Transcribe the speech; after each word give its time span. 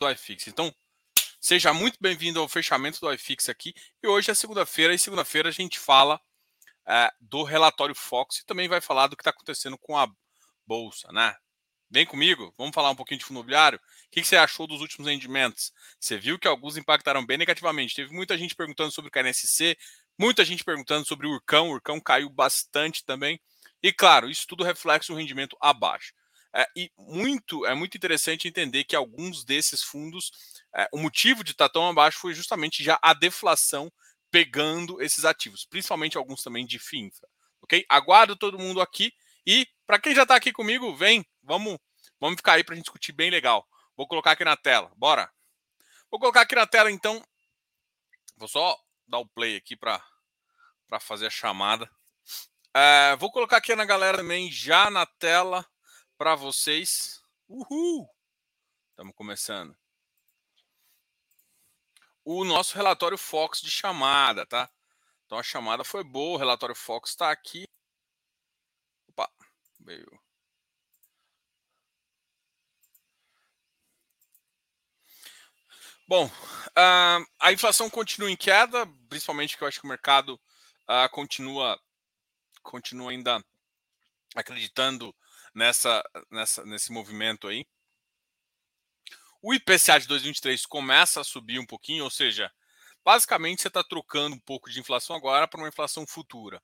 do 0.00 0.10
iFix. 0.10 0.46
Então, 0.48 0.74
seja 1.38 1.74
muito 1.74 1.98
bem-vindo 2.00 2.40
ao 2.40 2.48
fechamento 2.48 2.98
do 3.00 3.12
iFix 3.12 3.50
aqui. 3.50 3.74
E 4.02 4.08
hoje 4.08 4.30
é 4.30 4.34
segunda-feira, 4.34 4.94
e 4.94 4.98
segunda-feira 4.98 5.50
a 5.50 5.52
gente 5.52 5.78
fala 5.78 6.18
é, 6.88 7.12
do 7.20 7.42
relatório 7.42 7.94
Fox 7.94 8.38
e 8.38 8.46
também 8.46 8.66
vai 8.66 8.80
falar 8.80 9.08
do 9.08 9.16
que 9.16 9.20
está 9.20 9.28
acontecendo 9.30 9.76
com 9.76 9.98
a 9.98 10.10
Bolsa, 10.66 11.12
né? 11.12 11.36
Vem 11.90 12.06
comigo, 12.06 12.54
vamos 12.56 12.74
falar 12.74 12.88
um 12.88 12.94
pouquinho 12.94 13.18
de 13.18 13.26
fundo 13.26 13.38
imobiliário. 13.38 13.78
O 13.78 14.10
que, 14.10 14.24
você 14.24 14.36
achou 14.36 14.66
dos 14.66 14.80
últimos 14.80 15.06
rendimentos? 15.06 15.70
Você 15.98 16.16
viu 16.16 16.38
que 16.38 16.48
alguns 16.48 16.78
impactaram 16.78 17.26
bem 17.26 17.36
negativamente. 17.36 17.96
Teve 17.96 18.14
muita 18.14 18.38
gente 18.38 18.54
perguntando 18.54 18.92
sobre 18.92 19.08
o 19.08 19.12
KNSC, 19.12 19.76
muita 20.18 20.44
gente 20.44 20.64
perguntando 20.64 21.04
sobre 21.04 21.26
o 21.26 21.30
Urcão. 21.30 21.68
O 21.68 21.72
Urcão 21.72 22.00
caiu 22.00 22.30
bastante 22.30 23.04
também. 23.04 23.40
E 23.82 23.92
claro, 23.92 24.30
isso 24.30 24.46
tudo 24.46 24.62
reflete 24.64 25.12
um 25.12 25.16
rendimento 25.16 25.56
abaixo. 25.60 26.14
É, 26.54 26.66
e 26.74 26.90
muito 26.98 27.64
é 27.64 27.74
muito 27.74 27.96
interessante 27.96 28.48
entender 28.48 28.82
que 28.84 28.96
alguns 28.96 29.44
desses 29.44 29.82
fundos, 29.82 30.32
é, 30.74 30.88
o 30.92 30.98
motivo 30.98 31.44
de 31.44 31.52
estar 31.52 31.68
tão 31.68 31.88
abaixo 31.88 32.18
foi 32.18 32.34
justamente 32.34 32.82
já 32.82 32.98
a 33.00 33.14
deflação 33.14 33.90
pegando 34.30 35.00
esses 35.00 35.24
ativos, 35.24 35.64
principalmente 35.64 36.16
alguns 36.16 36.42
também 36.42 36.66
de 36.66 36.78
FINFRA. 36.78 37.28
Ok? 37.62 37.84
Aguardo 37.88 38.36
todo 38.36 38.58
mundo 38.58 38.80
aqui 38.80 39.12
e 39.46 39.66
para 39.86 39.98
quem 39.98 40.14
já 40.14 40.22
está 40.22 40.36
aqui 40.36 40.52
comigo, 40.52 40.94
vem, 40.94 41.24
vamos, 41.42 41.78
vamos 42.20 42.36
ficar 42.36 42.54
aí 42.54 42.64
para 42.64 42.74
a 42.74 42.76
gente 42.76 42.84
discutir 42.84 43.12
bem 43.12 43.30
legal. 43.30 43.66
Vou 43.96 44.06
colocar 44.06 44.32
aqui 44.32 44.44
na 44.44 44.56
tela, 44.56 44.90
bora. 44.96 45.30
Vou 46.10 46.18
colocar 46.18 46.40
aqui 46.40 46.54
na 46.54 46.66
tela 46.66 46.90
então. 46.90 47.22
Vou 48.36 48.48
só 48.48 48.76
dar 49.06 49.18
o 49.18 49.28
play 49.28 49.56
aqui 49.56 49.76
para 49.76 50.02
fazer 51.00 51.26
a 51.26 51.30
chamada. 51.30 51.88
É, 52.74 53.16
vou 53.16 53.30
colocar 53.30 53.56
aqui 53.56 53.74
na 53.74 53.84
galera 53.84 54.18
também 54.18 54.50
já 54.50 54.90
na 54.90 55.04
tela 55.04 55.66
para 56.20 56.34
vocês. 56.34 57.24
Uhul! 57.48 58.06
Estamos 58.90 59.14
começando. 59.14 59.74
O 62.22 62.44
nosso 62.44 62.74
relatório 62.74 63.16
Fox 63.16 63.62
de 63.62 63.70
chamada, 63.70 64.44
tá? 64.44 64.70
Então 65.24 65.38
a 65.38 65.42
chamada 65.42 65.82
foi 65.82 66.04
boa, 66.04 66.34
o 66.34 66.36
relatório 66.36 66.74
Fox 66.74 67.08
está 67.08 67.30
aqui. 67.30 67.66
Opa, 69.08 69.32
veio. 69.78 70.20
Bom, 76.06 76.26
uh, 76.26 77.26
a 77.40 77.50
inflação 77.50 77.88
continua 77.88 78.30
em 78.30 78.36
queda, 78.36 78.86
principalmente 79.08 79.56
que 79.56 79.64
eu 79.64 79.68
acho 79.68 79.80
que 79.80 79.86
o 79.86 79.88
mercado 79.88 80.38
uh, 80.86 81.08
continua, 81.12 81.80
continua 82.62 83.10
ainda 83.10 83.42
acreditando 84.36 85.16
nessa, 85.54 86.02
nessa, 86.30 86.64
nesse 86.64 86.92
movimento 86.92 87.48
aí. 87.48 87.66
O 89.42 89.54
IPCA 89.54 89.98
de 89.98 90.06
2023 90.06 90.66
começa 90.66 91.20
a 91.20 91.24
subir 91.24 91.58
um 91.58 91.66
pouquinho, 91.66 92.04
ou 92.04 92.10
seja, 92.10 92.52
basicamente 93.04 93.62
você 93.62 93.68
está 93.68 93.82
trocando 93.82 94.36
um 94.36 94.40
pouco 94.40 94.70
de 94.70 94.78
inflação 94.78 95.16
agora 95.16 95.48
para 95.48 95.58
uma 95.58 95.68
inflação 95.68 96.06
futura. 96.06 96.62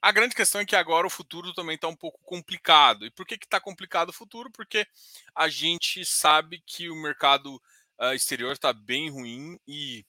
A 0.00 0.10
grande 0.10 0.34
questão 0.34 0.60
é 0.60 0.66
que 0.66 0.76
agora 0.76 1.06
o 1.06 1.10
futuro 1.10 1.52
também 1.54 1.76
está 1.76 1.88
um 1.88 1.96
pouco 1.96 2.20
complicado. 2.24 3.06
E 3.06 3.10
por 3.10 3.26
que 3.26 3.34
está 3.34 3.60
complicado 3.60 4.10
o 4.10 4.12
futuro? 4.12 4.50
Porque 4.50 4.86
a 5.34 5.48
gente 5.48 6.04
sabe 6.04 6.62
que 6.66 6.90
o 6.90 6.96
mercado 6.96 7.60
uh, 7.98 8.12
exterior 8.14 8.52
está 8.52 8.72
bem 8.72 9.10
ruim 9.10 9.58
e 9.66 10.04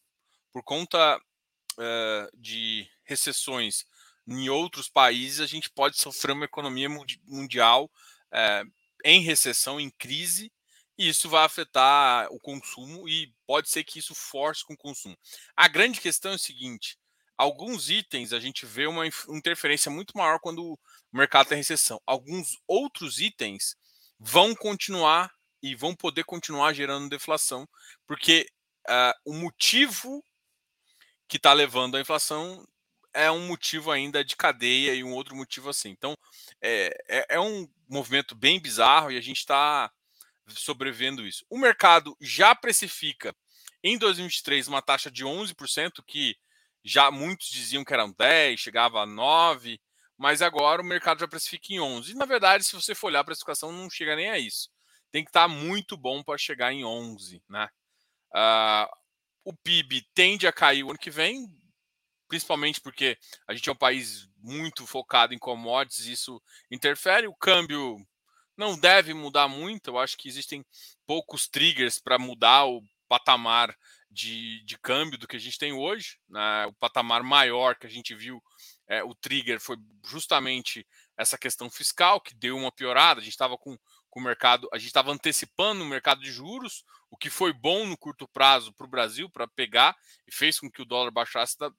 por 0.52 0.64
conta 0.64 1.18
uh, 1.18 2.38
de 2.38 2.90
recessões 3.04 3.86
em 4.28 4.50
outros 4.50 4.90
países, 4.90 5.40
a 5.40 5.46
gente 5.46 5.70
pode 5.70 5.98
sofrer 5.98 6.34
uma 6.34 6.46
economia 6.46 6.90
mundial 7.28 7.92
é, 8.36 8.64
em 9.04 9.22
recessão, 9.22 9.80
em 9.80 9.90
crise, 9.90 10.52
e 10.98 11.10
isso 11.10 11.30
vai 11.30 11.46
afetar 11.46 12.28
o 12.32 12.40
consumo 12.40 13.08
e 13.08 13.34
pode 13.46 13.70
ser 13.70 13.84
que 13.84 14.00
isso 14.00 14.16
force 14.16 14.64
com 14.64 14.74
o 14.74 14.78
consumo. 14.78 15.18
A 15.56 15.68
grande 15.68 16.00
questão 16.00 16.32
é 16.32 16.36
o 16.36 16.40
seguinte: 16.40 16.98
alguns 17.38 17.90
itens 17.90 18.34
a 18.34 18.40
gente 18.40 18.66
vê 18.66 18.88
uma 18.88 19.06
interferência 19.30 19.92
muito 19.92 20.18
maior 20.18 20.40
quando 20.40 20.64
o 20.64 20.80
mercado 21.12 21.50
tem 21.50 21.58
recessão. 21.58 22.02
Alguns 22.06 22.58
outros 22.68 23.20
itens 23.20 23.76
vão 24.20 24.56
continuar 24.56 25.32
e 25.62 25.76
vão 25.76 25.96
poder 25.96 26.24
continuar 26.24 26.74
gerando 26.74 27.10
deflação, 27.10 27.68
porque 28.08 28.48
uh, 28.88 29.14
o 29.26 29.34
motivo 29.34 30.24
que 31.28 31.38
está 31.38 31.54
levando 31.54 31.98
à 31.98 32.02
inflação 32.02 32.66
é 33.16 33.32
um 33.32 33.48
motivo 33.48 33.92
ainda 33.92 34.24
de 34.24 34.36
cadeia 34.36 34.94
e 34.94 35.04
um 35.04 35.14
outro 35.14 35.36
motivo 35.36 35.70
assim. 35.70 35.90
Então, 35.90 36.16
é, 36.62 36.90
é, 37.08 37.26
é 37.36 37.40
um 37.40 37.68
movimento 37.88 38.36
bem 38.36 38.60
bizarro 38.60 39.10
e 39.10 39.18
a 39.18 39.22
gente 39.22 39.38
está 39.38 39.90
sobrevivendo 40.50 41.26
isso. 41.26 41.46
O 41.50 41.58
mercado 41.58 42.16
já 42.22 42.54
precifica 42.54 43.34
em 43.82 43.98
2023 43.98 44.68
uma 44.68 44.82
taxa 44.82 45.10
de 45.10 45.24
11%, 45.24 46.04
que 46.06 46.36
já 46.84 47.10
muitos 47.10 47.48
diziam 47.48 47.86
que 47.86 47.94
eram 47.94 48.12
10, 48.12 48.60
chegava 48.60 49.02
a 49.02 49.06
9, 49.06 49.80
mas 50.18 50.42
agora 50.42 50.82
o 50.82 50.86
mercado 50.86 51.22
já 51.22 51.28
precifica 51.28 51.74
em 51.74 51.80
11. 51.80 52.12
E 52.12 52.16
na 52.16 52.26
verdade, 52.26 52.66
se 52.66 52.76
você 52.76 52.94
for 52.94 53.08
olhar 53.08 53.22
a 53.22 53.26
precificação, 53.26 53.72
não 53.72 53.90
chega 53.90 54.16
nem 54.16 54.30
a 54.30 54.38
isso. 54.38 54.70
Tem 55.10 55.24
que 55.24 55.30
estar 55.30 55.48
tá 55.48 55.48
muito 55.48 55.96
bom 55.96 56.22
para 56.22 56.38
chegar 56.38 56.74
em 56.74 56.84
11, 56.84 57.42
né? 57.50 57.70
Uh, 58.36 58.88
o 59.46 59.54
PIB 59.54 60.06
tende 60.14 60.46
a 60.48 60.52
cair 60.52 60.84
o 60.84 60.90
ano 60.90 61.00
que 61.00 61.10
vem, 61.10 61.48
principalmente 62.28 62.82
porque 62.82 63.18
a 63.48 63.54
gente 63.54 63.70
é 63.70 63.72
um 63.72 63.78
país 63.78 64.28
muito 64.38 64.86
focado 64.86 65.34
em 65.34 65.40
commodities, 65.40 66.06
isso 66.06 66.42
interfere. 66.70 67.28
O 67.28 67.36
câmbio 67.36 67.98
não 68.58 68.78
deve 68.78 69.14
mudar 69.14 69.48
muito, 69.48 69.90
eu 69.90 69.98
acho 69.98 70.18
que 70.18 70.28
existem 70.28 70.66
poucos 71.06 71.48
triggers 71.48 72.00
para 72.00 72.18
mudar 72.18 72.66
o 72.66 72.82
patamar 73.08 73.76
de, 74.10 74.64
de 74.64 74.78
câmbio 74.80 75.18
do 75.18 75.28
que 75.28 75.36
a 75.36 75.40
gente 75.40 75.60
tem 75.60 75.74
hoje. 75.74 76.18
Né? 76.30 76.66
O 76.68 76.74
patamar 76.74 77.22
maior 77.22 77.76
que 77.76 77.86
a 77.86 77.90
gente 77.90 78.16
viu, 78.16 78.42
é, 78.88 79.04
o 79.04 79.14
trigger 79.14 79.60
foi 79.60 79.78
justamente 80.06 80.88
essa 81.18 81.38
questão 81.38 81.70
fiscal, 81.70 82.22
que 82.22 82.34
deu 82.34 82.58
uma 82.58 82.72
piorada. 82.72 83.20
A 83.20 83.24
gente 83.24 83.34
estava 83.34 83.58
com, 83.58 83.78
com 84.10 84.20
o 84.20 84.24
mercado, 84.24 84.70
a 84.72 84.78
gente 84.78 84.88
estava 84.88 85.12
antecipando 85.12 85.84
o 85.84 85.88
mercado 85.88 86.22
de 86.22 86.32
juros, 86.32 86.86
o 87.10 87.18
que 87.18 87.30
foi 87.30 87.52
bom 87.52 87.86
no 87.86 87.98
curto 87.98 88.28
prazo 88.28 88.74
para 88.74 88.86
o 88.86 88.90
Brasil, 88.90 89.30
para 89.30 89.48
pegar, 89.48 89.96
e 90.28 90.34
fez 90.34 90.60
com 90.60 90.72
que 90.72 90.82
o 90.82 90.86
dólar 90.86 91.12
baixasse 91.12 91.58
da, 91.58 91.70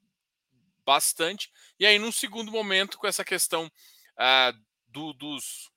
bastante. 0.86 1.50
E 1.78 1.84
aí, 1.84 1.98
num 1.98 2.12
segundo 2.12 2.52
momento, 2.52 2.96
com 2.96 3.06
essa 3.06 3.24
questão 3.24 3.66
uh, 3.66 4.64
do, 4.86 5.12
dos, 5.12 5.68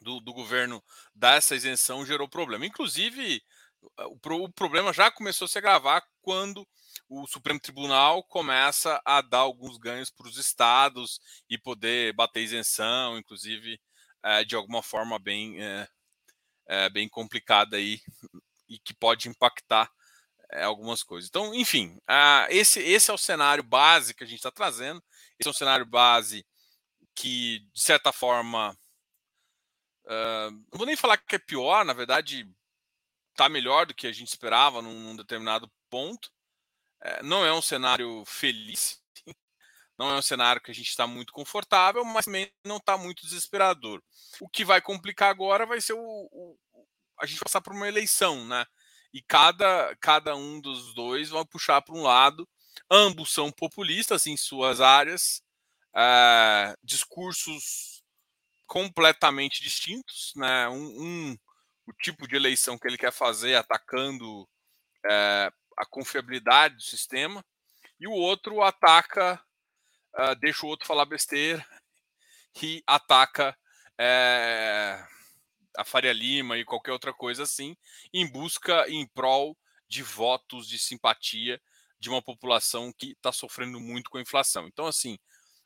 do, 0.00 0.20
do, 0.20 0.32
governo 0.32 0.82
dar 1.12 1.36
essa 1.36 1.56
isenção, 1.56 2.06
gerou 2.06 2.28
problema. 2.28 2.64
Inclusive, 2.64 3.42
o, 3.82 4.44
o 4.44 4.52
problema 4.52 4.92
já 4.92 5.10
começou 5.10 5.46
a 5.46 5.48
se 5.48 5.58
agravar 5.58 6.02
quando 6.22 6.66
o 7.08 7.26
Supremo 7.26 7.60
Tribunal 7.60 8.22
começa 8.22 9.00
a 9.04 9.20
dar 9.20 9.40
alguns 9.40 9.76
ganhos 9.76 10.10
para 10.10 10.28
os 10.28 10.38
estados 10.38 11.20
e 11.50 11.58
poder 11.58 12.14
bater 12.14 12.42
isenção, 12.42 13.18
inclusive 13.18 13.80
uh, 14.24 14.44
de 14.46 14.54
alguma 14.54 14.82
forma 14.82 15.18
bem, 15.18 15.58
uh, 15.58 16.90
bem 16.92 17.08
complicada 17.08 17.76
aí 17.76 18.00
e 18.68 18.78
que 18.78 18.94
pode 18.94 19.28
impactar 19.28 19.90
algumas 20.52 21.02
coisas. 21.02 21.28
Então, 21.28 21.54
enfim, 21.54 21.96
uh, 22.08 22.46
esse, 22.50 22.80
esse 22.80 23.10
é 23.10 23.14
o 23.14 23.18
cenário 23.18 23.62
base 23.62 24.14
que 24.14 24.24
a 24.24 24.26
gente 24.26 24.38
está 24.38 24.50
trazendo. 24.50 25.02
Esse 25.38 25.48
é 25.48 25.50
um 25.50 25.54
cenário 25.54 25.84
base 25.84 26.46
que, 27.14 27.60
de 27.72 27.80
certa 27.80 28.12
forma, 28.12 28.76
uh, 30.04 30.50
não 30.50 30.78
vou 30.78 30.86
nem 30.86 30.96
falar 30.96 31.16
que 31.16 31.36
é 31.36 31.38
pior, 31.38 31.84
na 31.84 31.92
verdade, 31.92 32.48
está 33.32 33.48
melhor 33.48 33.86
do 33.86 33.94
que 33.94 34.06
a 34.06 34.12
gente 34.12 34.28
esperava 34.28 34.80
num, 34.80 35.00
num 35.00 35.16
determinado 35.16 35.70
ponto. 35.90 36.26
Uh, 37.02 37.24
não 37.24 37.44
é 37.44 37.52
um 37.52 37.62
cenário 37.62 38.24
feliz, 38.26 39.02
não 39.98 40.10
é 40.10 40.18
um 40.18 40.22
cenário 40.22 40.62
que 40.62 40.70
a 40.70 40.74
gente 40.74 40.88
está 40.88 41.06
muito 41.06 41.32
confortável, 41.32 42.04
mas 42.04 42.26
também 42.26 42.52
não 42.64 42.76
está 42.76 42.96
muito 42.96 43.22
desesperador. 43.22 44.02
O 44.40 44.48
que 44.48 44.64
vai 44.64 44.80
complicar 44.80 45.30
agora 45.30 45.66
vai 45.66 45.80
ser 45.80 45.94
o, 45.94 45.98
o 46.00 46.58
a 47.18 47.26
gente 47.26 47.40
passar 47.40 47.60
por 47.60 47.72
uma 47.72 47.88
eleição, 47.88 48.44
né? 48.44 48.66
E 49.12 49.22
cada, 49.22 49.96
cada 50.00 50.36
um 50.36 50.60
dos 50.60 50.94
dois 50.94 51.30
vai 51.30 51.44
puxar 51.44 51.82
para 51.82 51.94
um 51.94 52.02
lado. 52.02 52.48
Ambos 52.90 53.32
são 53.32 53.50
populistas 53.50 54.26
em 54.26 54.36
suas 54.36 54.80
áreas, 54.80 55.42
é, 55.94 56.74
discursos 56.82 58.02
completamente 58.66 59.62
distintos. 59.62 60.32
Né? 60.36 60.68
Um, 60.68 61.02
um, 61.02 61.38
o 61.86 61.92
tipo 61.92 62.26
de 62.28 62.36
eleição 62.36 62.78
que 62.78 62.86
ele 62.86 62.98
quer 62.98 63.12
fazer 63.12 63.54
atacando 63.54 64.48
é, 65.08 65.50
a 65.76 65.86
confiabilidade 65.86 66.76
do 66.76 66.82
sistema, 66.82 67.44
e 67.98 68.06
o 68.06 68.12
outro 68.12 68.62
ataca, 68.62 69.42
é, 70.16 70.34
deixa 70.36 70.66
o 70.66 70.68
outro 70.68 70.86
falar 70.86 71.04
besteira 71.06 71.64
e 72.62 72.82
ataca 72.86 73.56
a 75.76 75.84
Faria 75.84 76.12
Lima 76.12 76.56
e 76.56 76.64
qualquer 76.64 76.92
outra 76.92 77.12
coisa 77.12 77.42
assim, 77.42 77.76
em 78.12 78.26
busca, 78.26 78.88
em 78.88 79.06
prol 79.06 79.56
de 79.88 80.02
votos 80.02 80.68
de 80.68 80.78
simpatia 80.78 81.60
de 81.98 82.08
uma 82.08 82.22
população 82.22 82.92
que 82.92 83.12
está 83.12 83.32
sofrendo 83.32 83.80
muito 83.80 84.10
com 84.10 84.18
a 84.18 84.22
inflação. 84.22 84.66
Então, 84.66 84.86
assim, 84.86 85.18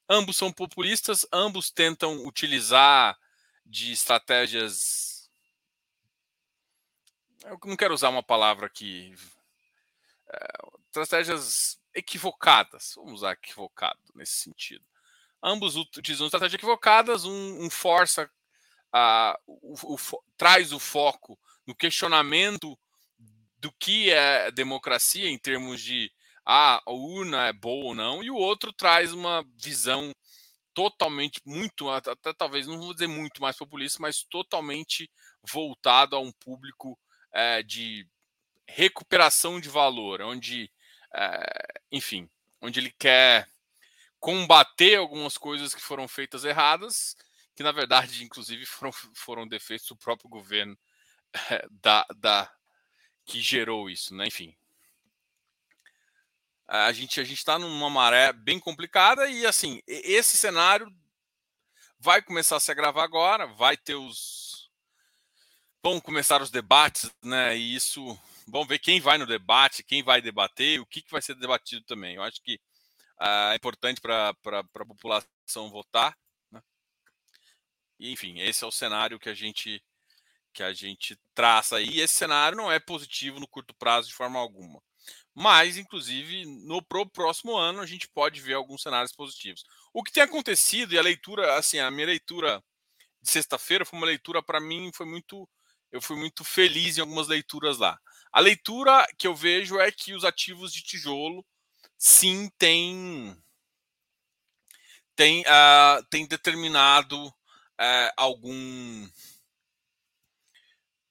ambos 0.08 0.36
são 0.36 0.52
populistas, 0.52 1.26
ambos 1.32 1.70
tentam 1.70 2.26
utilizar 2.26 3.18
de 3.64 3.92
estratégias 3.92 5.10
eu 7.44 7.58
não 7.64 7.76
quero 7.76 7.94
usar 7.94 8.10
uma 8.10 8.22
palavra 8.22 8.66
aqui. 8.66 9.14
É, 10.28 10.48
estratégias 10.86 11.80
equivocadas, 11.94 12.92
vamos 12.96 13.14
usar 13.14 13.32
equivocado 13.32 13.98
nesse 14.14 14.34
sentido. 14.34 14.84
Ambos 15.42 15.74
utilizam 15.76 16.26
estratégias 16.26 16.54
equivocadas, 16.54 17.24
um, 17.24 17.64
um 17.64 17.70
força, 17.70 18.30
uh, 18.94 19.36
o, 19.46 19.94
o, 19.94 19.98
traz 20.36 20.72
o 20.72 20.78
foco 20.78 21.38
no 21.66 21.74
questionamento 21.74 22.78
do 23.58 23.70
que 23.72 24.10
é 24.10 24.50
democracia 24.50 25.28
em 25.28 25.38
termos 25.38 25.80
de 25.82 26.10
ah, 26.44 26.82
a 26.84 26.92
urna 26.92 27.46
é 27.46 27.52
boa 27.52 27.86
ou 27.86 27.94
não, 27.94 28.22
e 28.22 28.30
o 28.30 28.36
outro 28.36 28.72
traz 28.72 29.12
uma 29.12 29.44
visão 29.56 30.12
totalmente, 30.72 31.40
muito, 31.44 31.88
até 31.88 32.32
talvez, 32.32 32.66
não 32.66 32.78
vou 32.78 32.92
dizer 32.92 33.06
muito 33.06 33.42
mais 33.42 33.56
populista, 33.56 33.98
mas 34.00 34.22
totalmente 34.24 35.10
voltado 35.42 36.16
a 36.16 36.20
um 36.20 36.32
público 36.32 36.98
é, 37.32 37.62
de 37.62 38.06
recuperação 38.66 39.60
de 39.60 39.68
valor, 39.68 40.22
onde, 40.22 40.70
é, 41.14 41.80
enfim, 41.92 42.28
onde 42.60 42.80
ele 42.80 42.94
quer 42.98 43.48
combater 44.18 44.96
algumas 44.96 45.36
coisas 45.36 45.74
que 45.74 45.80
foram 45.80 46.06
feitas 46.06 46.44
erradas, 46.44 47.16
que 47.60 47.62
na 47.62 47.72
verdade, 47.72 48.24
inclusive, 48.24 48.64
foram, 48.64 48.90
foram 49.12 49.46
defeitos 49.46 49.86
do 49.86 49.94
próprio 49.94 50.30
governo 50.30 50.78
é, 51.50 51.68
da, 51.70 52.06
da, 52.16 52.50
que 53.26 53.38
gerou 53.42 53.90
isso, 53.90 54.14
né? 54.14 54.28
Enfim. 54.28 54.56
A 56.66 56.90
gente 56.90 57.20
a 57.20 57.22
está 57.22 57.58
numa 57.58 57.90
maré 57.90 58.32
bem 58.32 58.58
complicada 58.58 59.28
e 59.28 59.44
assim 59.44 59.82
esse 59.86 60.38
cenário 60.38 60.90
vai 61.98 62.22
começar 62.22 62.56
a 62.56 62.60
se 62.60 62.70
agravar 62.70 63.04
agora, 63.04 63.46
vai 63.46 63.76
ter 63.76 63.94
os 63.94 64.70
vão 65.82 66.00
começar 66.00 66.40
os 66.40 66.50
debates, 66.50 67.10
né? 67.22 67.58
E 67.58 67.74
isso 67.74 68.18
vamos 68.48 68.68
ver 68.68 68.78
quem 68.78 69.02
vai 69.02 69.18
no 69.18 69.26
debate, 69.26 69.84
quem 69.84 70.02
vai 70.02 70.22
debater, 70.22 70.80
o 70.80 70.86
que, 70.86 71.02
que 71.02 71.10
vai 71.10 71.20
ser 71.20 71.34
debatido 71.34 71.84
também. 71.84 72.14
Eu 72.14 72.22
acho 72.22 72.40
que 72.40 72.54
uh, 73.20 73.52
é 73.52 73.56
importante 73.56 74.00
para 74.00 74.30
a 74.30 74.86
população 74.86 75.68
votar. 75.70 76.16
Enfim, 78.00 78.40
esse 78.40 78.64
é 78.64 78.66
o 78.66 78.72
cenário 78.72 79.18
que 79.18 79.28
a 79.28 79.34
gente 79.34 79.82
que 80.52 80.62
a 80.62 80.72
gente 80.72 81.16
traça 81.34 81.76
aí. 81.76 82.00
Esse 82.00 82.14
cenário 82.14 82.56
não 82.56 82.72
é 82.72 82.80
positivo 82.80 83.38
no 83.38 83.46
curto 83.46 83.72
prazo 83.74 84.08
de 84.08 84.14
forma 84.14 84.38
alguma. 84.38 84.82
Mas, 85.34 85.76
inclusive, 85.76 86.44
no 86.66 86.82
pro 86.82 87.08
próximo 87.08 87.56
ano 87.56 87.80
a 87.80 87.86
gente 87.86 88.08
pode 88.08 88.40
ver 88.40 88.54
alguns 88.54 88.82
cenários 88.82 89.12
positivos. 89.12 89.64
O 89.92 90.02
que 90.02 90.12
tem 90.12 90.22
acontecido 90.22 90.92
e 90.92 90.98
a 90.98 91.02
leitura, 91.02 91.56
assim, 91.56 91.78
a 91.78 91.90
minha 91.90 92.06
leitura 92.06 92.62
de 93.22 93.30
sexta-feira 93.30 93.84
foi 93.84 93.98
uma 93.98 94.06
leitura 94.06 94.42
para 94.42 94.60
mim 94.60 94.90
foi 94.94 95.06
muito, 95.06 95.48
eu 95.92 96.00
fui 96.00 96.16
muito 96.16 96.44
feliz 96.44 96.98
em 96.98 97.00
algumas 97.00 97.28
leituras 97.28 97.78
lá. 97.78 97.98
A 98.32 98.40
leitura 98.40 99.06
que 99.18 99.26
eu 99.26 99.34
vejo 99.34 99.78
é 99.78 99.90
que 99.92 100.14
os 100.14 100.24
ativos 100.24 100.72
de 100.72 100.82
tijolo 100.82 101.44
sim 101.98 102.50
têm 102.58 103.36
tem, 105.16 105.42
uh, 105.42 106.02
tem 106.08 106.26
determinado 106.26 107.32
uh, 107.80 108.12
algum 108.16 109.08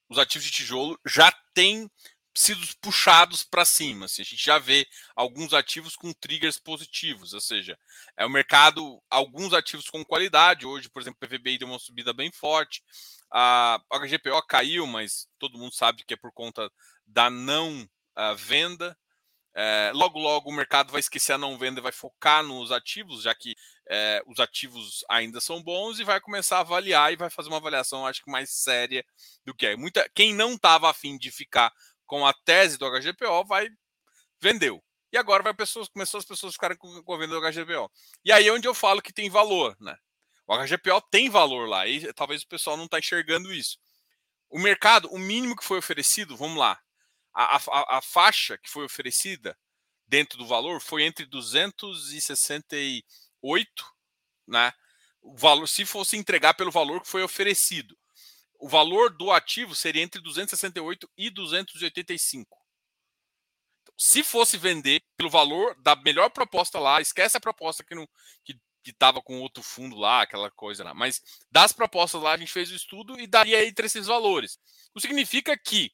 os 0.10 0.18
ativos 0.18 0.46
de 0.46 0.52
tijolo 0.52 1.00
já 1.06 1.32
têm 1.54 1.90
sido 2.34 2.66
puxados 2.82 3.44
para 3.44 3.66
cima. 3.66 4.06
Assim, 4.06 4.22
a 4.22 4.26
gente 4.26 4.44
já 4.44 4.58
vê 4.58 4.88
alguns 5.16 5.54
ativos 5.54 5.96
com 5.96 6.14
triggers 6.14 6.58
positivos, 6.58 7.34
ou 7.34 7.42
seja, 7.42 7.78
é 8.18 8.26
o 8.26 8.30
mercado, 8.30 9.02
alguns 9.10 9.54
ativos 9.54 9.90
com 9.90 10.04
qualidade. 10.06 10.66
Hoje, 10.66 10.90
por 10.90 11.02
exemplo, 11.02 11.20
o 11.22 11.28
PVBI 11.28 11.58
deu 11.58 11.68
uma 11.68 11.80
subida 11.80 12.14
bem 12.14 12.32
forte. 12.32 12.82
A 13.32 13.80
HGPO 13.92 14.42
caiu, 14.48 14.88
mas 14.88 15.28
todo 15.38 15.58
mundo 15.58 15.76
sabe 15.76 16.04
que 16.04 16.14
é 16.14 16.18
por 16.18 16.32
conta 16.32 16.72
da 17.06 17.30
não 17.30 17.88
uh, 18.18 18.36
venda. 18.36 18.98
É, 19.56 19.92
logo, 19.94 20.20
logo 20.20 20.50
o 20.50 20.54
mercado 20.54 20.92
vai 20.92 21.00
esquecer 21.00 21.34
a 21.34 21.38
não 21.38 21.58
venda 21.58 21.80
e 21.80 21.84
vai 21.84 21.92
focar 21.92 22.44
nos 22.44 22.72
ativos, 22.72 23.24
já 23.24 23.34
que 23.34 23.56
é, 23.90 24.22
os 24.28 24.40
ativos 24.40 25.04
ainda 25.10 25.42
são 25.42 25.62
bons, 25.62 26.00
e 26.00 26.04
vai 26.04 26.22
começar 26.22 26.58
a 26.58 26.62
avaliar 26.62 27.12
e 27.12 27.16
vai 27.16 27.30
fazer 27.30 27.50
uma 27.50 27.58
avaliação, 27.58 28.06
acho 28.06 28.24
que 28.24 28.32
mais 28.32 28.52
séria 28.52 29.04
do 29.46 29.54
que 29.54 29.66
é. 29.66 29.76
Muita, 29.76 30.08
quem 30.14 30.34
não 30.34 30.54
estava 30.54 30.90
afim 30.90 31.18
de 31.18 31.32
ficar 31.32 31.74
com 32.06 32.26
a 32.26 32.34
tese 32.34 32.78
do 32.78 32.90
HGPO 32.90 33.46
vai 33.46 33.68
vendeu. 34.42 34.82
E 35.12 35.18
agora 35.18 35.44
vai 35.44 35.54
pessoas, 35.54 35.88
começou 35.90 36.20
as 36.20 36.26
pessoas 36.26 36.54
ficarem 36.54 36.78
com, 36.78 37.04
com 37.04 37.14
a 37.14 37.18
venda 37.18 37.40
do 37.40 37.42
HGPO. 37.42 37.92
E 38.24 38.32
aí 38.32 38.48
é 38.48 38.54
onde 38.54 38.68
eu 38.68 38.74
falo 38.74 39.02
que 39.02 39.12
tem 39.12 39.30
valor, 39.30 39.76
né? 39.80 39.96
O 40.48 40.58
HGPO 40.58 41.02
tem 41.12 41.30
valor 41.30 41.68
lá, 41.68 41.88
e 41.88 42.12
talvez 42.14 42.42
o 42.42 42.48
pessoal 42.48 42.78
não 42.78 42.86
está 42.86 42.98
enxergando 43.00 43.54
isso. 43.54 43.78
O 44.50 44.60
mercado, 44.60 45.08
o 45.12 45.20
mínimo 45.20 45.56
que 45.56 45.64
foi 45.64 45.78
oferecido, 45.78 46.36
vamos 46.36 46.58
lá, 46.58 46.80
a, 47.40 47.56
a, 47.56 47.98
a, 47.98 48.02
faixa 48.02 48.58
que 48.58 48.70
foi 48.70 48.84
oferecida 48.84 49.58
dentro 50.06 50.38
do 50.38 50.46
valor 50.46 50.82
foi 50.82 51.04
entre 51.04 51.26
268, 51.26 53.86
né? 54.46 54.74
O 55.22 55.38
valor, 55.38 55.66
se 55.68 55.86
fosse 55.86 56.18
entregar 56.18 56.54
pelo 56.54 56.72
valor 56.72 57.02
que 57.02 57.08
foi 57.08 57.24
oferecido, 57.24 57.98
o 58.60 58.68
valor 58.68 59.16
do 59.16 59.32
ativo 59.32 59.74
seria 59.74 60.04
entre 60.04 60.22
268 60.22 61.10
e 61.18 61.30
285. 61.30 62.58
Então, 63.82 63.94
se 63.98 64.22
fosse 64.22 64.58
vender 64.58 65.02
pelo 65.16 65.30
valor 65.30 65.82
da 65.82 65.96
melhor 65.96 66.30
proposta 66.32 66.78
lá, 66.78 67.00
esquece 67.00 67.38
a 67.38 67.42
proposta 67.42 67.86
que 67.86 67.96
não 67.96 68.06
que 68.44 68.60
estava 68.92 69.22
com 69.22 69.40
outro 69.40 69.62
fundo 69.62 69.98
lá, 69.98 70.22
aquela 70.22 70.50
coisa 70.52 70.84
lá. 70.84 70.94
Mas 70.94 71.22
das 71.52 71.72
propostas 71.72 72.22
lá, 72.22 72.34
a 72.34 72.38
gente 72.38 72.52
fez 72.52 72.72
o 72.72 72.76
estudo 72.76 73.20
e 73.20 73.28
daria 73.28 73.66
entre 73.66 73.86
esses 73.86 74.08
valores. 74.08 74.58
O 74.94 75.00
que 75.00 75.02
significa 75.02 75.58
que 75.58 75.94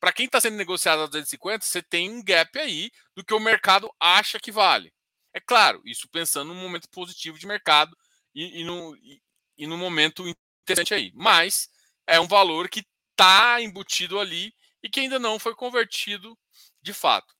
para 0.00 0.12
quem 0.12 0.24
está 0.24 0.40
sendo 0.40 0.56
negociado 0.56 1.02
a 1.02 1.06
250, 1.06 1.64
você 1.64 1.82
tem 1.82 2.10
um 2.10 2.24
gap 2.24 2.58
aí 2.58 2.90
do 3.14 3.22
que 3.22 3.34
o 3.34 3.38
mercado 3.38 3.92
acha 4.00 4.40
que 4.40 4.50
vale. 4.50 4.92
É 5.32 5.38
claro, 5.38 5.82
isso 5.84 6.08
pensando 6.08 6.54
num 6.54 6.60
momento 6.60 6.88
positivo 6.88 7.38
de 7.38 7.46
mercado 7.46 7.96
e, 8.34 8.62
e, 8.62 8.64
no, 8.64 8.96
e, 8.96 9.22
e 9.58 9.66
no 9.66 9.76
momento 9.76 10.26
interessante 10.62 10.94
aí. 10.94 11.12
Mas 11.14 11.68
é 12.06 12.18
um 12.18 12.26
valor 12.26 12.68
que 12.68 12.84
está 13.12 13.60
embutido 13.60 14.18
ali 14.18 14.54
e 14.82 14.88
que 14.88 15.00
ainda 15.00 15.18
não 15.18 15.38
foi 15.38 15.54
convertido 15.54 16.36
de 16.82 16.94
fato. 16.94 17.34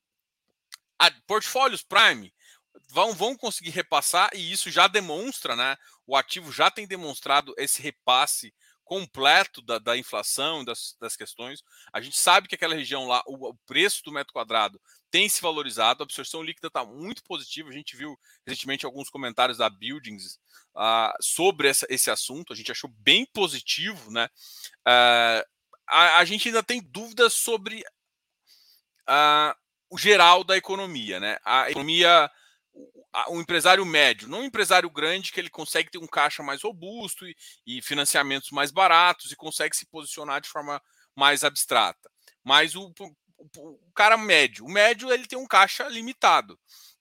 A, 0.99 1.11
portfólios 1.27 1.83
Prime 1.83 2.33
vão, 2.91 3.15
vão 3.15 3.35
conseguir 3.35 3.71
repassar 3.71 4.31
e 4.35 4.53
isso 4.53 4.71
já 4.71 4.87
demonstra, 4.87 5.57
né? 5.57 5.79
O 6.07 6.15
ativo 6.15 6.53
já 6.53 6.71
tem 6.71 6.87
demonstrado 6.87 7.55
esse 7.57 7.81
repasse 7.81 8.55
completo 8.91 9.63
da, 9.63 9.79
da 9.79 9.97
inflação, 9.97 10.65
das, 10.65 10.97
das, 11.01 11.15
questões. 11.15 11.63
A 11.93 12.01
gente 12.01 12.19
sabe 12.19 12.49
que 12.49 12.57
aquela 12.57 12.75
região 12.75 13.07
lá, 13.07 13.23
o, 13.25 13.51
o, 13.51 13.55
preço 13.65 14.03
do 14.03 14.11
metro 14.11 14.33
quadrado 14.33 14.81
tem 15.13 15.29
se 15.29 15.41
valorizado, 15.41 16.03
a 16.03 16.05
absorção 16.05 16.43
líquida 16.43 16.67
está 16.67 16.85
muito 16.85 17.23
positiva. 17.23 17.69
A 17.69 17.73
gente 17.73 17.97
viu 17.97 18.19
recentemente 18.45 18.85
alguns 18.85 19.09
comentários 19.09 19.59
da 19.59 19.71
Buildings 19.71 20.41
uh, 20.75 21.15
sobre 21.21 21.69
essa, 21.69 21.87
esse 21.89 22.11
assunto, 22.11 22.53
a 22.53 22.57
gente 22.57 22.73
achou 22.73 22.91
bem 22.99 23.25
positivo, 23.27 24.11
né? 24.11 24.29
Uh, 24.81 25.47
a, 25.87 26.19
a, 26.19 26.25
gente 26.25 26.49
ainda 26.49 26.63
tem 26.63 26.83
dúvidas 26.83 27.35
sobre 27.35 27.85
uh, 29.09 29.55
o 29.89 29.97
geral 29.97 30.43
da 30.43 30.57
economia, 30.57 31.21
né? 31.21 31.39
A 31.45 31.71
economia 31.71 32.29
um 33.29 33.41
empresário 33.41 33.85
médio, 33.85 34.29
não 34.29 34.41
um 34.41 34.45
empresário 34.45 34.89
grande 34.89 35.33
que 35.33 35.41
ele 35.41 35.51
consegue 35.51 35.91
ter 35.91 35.99
um 35.99 36.07
caixa 36.07 36.43
mais 36.43 36.63
robusto 36.63 37.27
e, 37.27 37.37
e, 37.67 37.83
financiamentos 37.83 38.51
mais 38.51 38.71
baratos 38.71 39.33
e 39.33 39.37
consegue 39.37 39.77
se 39.77 39.87
posicionar 39.87 40.41
de 40.41 40.49
forma 40.49 40.81
mais 41.15 41.43
abstrata. 41.43 42.11
Mas 42.45 42.75
o, 42.75 42.93
o, 42.99 43.15
o, 43.59 43.93
cara 43.95 44.17
médio, 44.17 44.65
o 44.65 44.71
médio 44.71 45.13
ele 45.13 45.27
tem 45.27 45.39
um 45.39 45.47
caixa 45.47 45.89
limitado. 45.89 46.59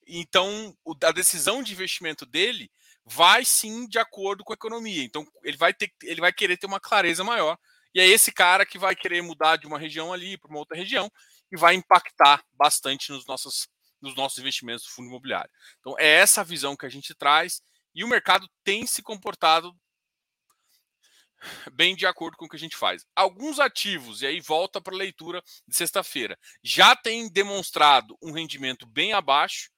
Então 0.08 0.76
a 1.04 1.12
decisão 1.12 1.62
de 1.62 1.74
investimento 1.74 2.26
dele 2.26 2.72
vai 3.06 3.46
sim 3.46 3.88
de 3.88 4.00
acordo 4.00 4.44
com 4.44 4.54
a 4.54 4.56
economia. 4.56 5.04
Então 5.04 5.28
ele 5.44 5.58
vai 5.58 5.74
ter, 5.74 5.92
ele 6.04 6.22
vai 6.22 6.34
querer 6.34 6.58
ter 6.58 6.68
uma 6.68 6.80
clareza 6.80 7.24
maior. 7.24 7.58
E 7.94 8.00
é 8.00 8.08
esse 8.08 8.32
cara 8.32 8.66
que 8.66 8.78
vai 8.78 8.96
querer 8.96 9.22
mudar 9.22 9.58
de 9.58 9.68
uma 9.68 9.80
região 9.80 10.14
ali 10.14 10.38
para 10.38 10.50
uma 10.50 10.60
outra 10.60 10.78
região 10.78 11.12
e 11.52 11.58
vai 11.58 11.74
impactar 11.74 12.44
bastante 12.54 13.12
nos 13.12 13.26
nossos 13.26 13.68
nos 14.01 14.15
nossos 14.15 14.39
investimentos 14.39 14.84
do 14.84 14.91
fundo 14.91 15.08
imobiliário. 15.08 15.51
Então, 15.79 15.96
é 15.98 16.08
essa 16.08 16.44
visão 16.44 16.75
que 16.75 16.86
a 16.86 16.89
gente 16.89 17.13
traz 17.13 17.62
e 17.94 18.03
o 18.03 18.08
mercado 18.08 18.50
tem 18.63 18.86
se 18.86 19.01
comportado 19.01 19.75
bem 21.72 21.96
de 21.96 22.06
acordo 22.06 22.38
com 22.38 22.46
o 22.46 22.50
que 22.50 22.56
a 22.56 22.60
gente 22.60 22.75
faz. 22.75 23.06
Alguns 23.15 23.60
ativos, 23.60 24.22
e 24.22 24.27
aí 24.27 24.41
volta 24.41 24.82
para 24.82 24.94
a 24.94 24.98
leitura 24.98 25.41
de 25.68 25.75
sexta-feira, 25.75 26.38
já 26.63 26.96
têm 26.96 27.32
demonstrado 27.32 28.18
um 28.22 28.32
rendimento 28.32 28.86
bem 28.86 29.13
abaixo, 29.13 29.72